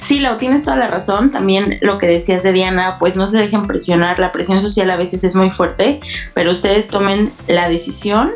Sí, 0.00 0.18
Lau, 0.18 0.38
tienes 0.38 0.64
toda 0.64 0.76
la 0.76 0.88
razón. 0.88 1.30
También 1.30 1.78
lo 1.82 1.98
que 1.98 2.06
decías 2.06 2.42
de 2.42 2.52
Diana, 2.52 2.96
pues 2.98 3.16
no 3.16 3.26
se 3.26 3.38
dejen 3.38 3.66
presionar. 3.66 4.18
La 4.18 4.32
presión 4.32 4.60
social 4.60 4.90
a 4.90 4.96
veces 4.96 5.22
es 5.24 5.36
muy 5.36 5.50
fuerte, 5.50 6.00
pero 6.34 6.50
ustedes 6.50 6.88
tomen 6.88 7.32
la 7.46 7.68
decisión 7.68 8.32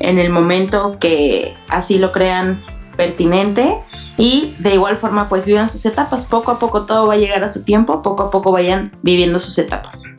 en 0.00 0.18
el 0.18 0.30
momento 0.30 0.98
que 0.98 1.54
así 1.68 1.98
lo 1.98 2.12
crean 2.12 2.62
pertinente 2.96 3.76
y 4.16 4.54
de 4.58 4.74
igual 4.74 4.96
forma 4.96 5.28
pues 5.28 5.46
vivan 5.46 5.68
sus 5.68 5.84
etapas. 5.86 6.26
Poco 6.26 6.52
a 6.52 6.58
poco 6.58 6.86
todo 6.86 7.06
va 7.06 7.14
a 7.14 7.18
llegar 7.18 7.42
a 7.44 7.48
su 7.48 7.64
tiempo, 7.64 8.02
poco 8.02 8.24
a 8.24 8.30
poco 8.30 8.52
vayan 8.52 8.90
viviendo 9.02 9.38
sus 9.38 9.58
etapas. 9.58 10.16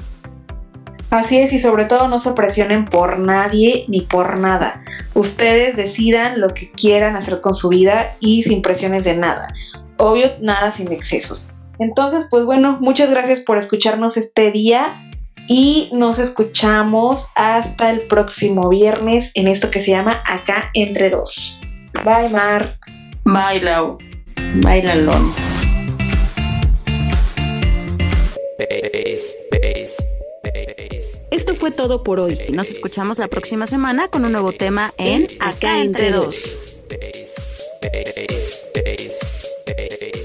Así 1.11 1.37
es, 1.37 1.53
y 1.53 1.59
sobre 1.59 1.85
todo 1.85 2.07
no 2.07 2.19
se 2.19 2.31
presionen 2.31 2.85
por 2.85 3.19
nadie 3.19 3.85
ni 3.87 4.01
por 4.01 4.37
nada. 4.37 4.83
Ustedes 5.13 5.77
decidan 5.77 6.41
lo 6.41 6.53
que 6.53 6.71
quieran 6.71 7.15
hacer 7.15 7.39
con 7.39 7.55
su 7.55 7.69
vida 7.69 8.15
y 8.19 8.43
sin 8.43 8.61
presiones 8.61 9.05
de 9.05 9.15
nada. 9.15 9.47
Obvio, 9.97 10.31
nada 10.41 10.71
sin 10.71 10.91
excesos. 10.91 11.47
Entonces, 11.79 12.27
pues 12.29 12.45
bueno, 12.45 12.77
muchas 12.79 13.09
gracias 13.09 13.39
por 13.39 13.57
escucharnos 13.57 14.17
este 14.17 14.51
día 14.51 15.01
y 15.47 15.89
nos 15.93 16.19
escuchamos 16.19 17.27
hasta 17.35 17.91
el 17.91 18.07
próximo 18.07 18.69
viernes 18.69 19.31
en 19.35 19.47
esto 19.47 19.69
que 19.69 19.79
se 19.79 19.91
llama 19.91 20.23
Acá 20.25 20.71
entre 20.73 21.09
dos. 21.09 21.59
Bye, 22.03 22.29
Mar. 22.29 22.77
Bye, 23.23 23.61
Lau. 23.61 23.97
Bye, 24.61 24.83
Lalón. 24.83 25.33
Esto 31.31 31.55
fue 31.55 31.71
todo 31.71 32.03
por 32.03 32.19
hoy. 32.19 32.39
Nos 32.51 32.69
escuchamos 32.69 33.19
la 33.19 33.27
próxima 33.27 33.67
semana 33.67 34.07
con 34.07 34.25
un 34.25 34.31
nuevo 34.31 34.51
tema 34.53 34.93
en 34.97 35.27
Acá, 35.39 35.79
entre 35.79 36.11
dos. 36.11 36.55
Ei, 39.67 39.73
ei, 39.77 40.11
ei. 40.13 40.24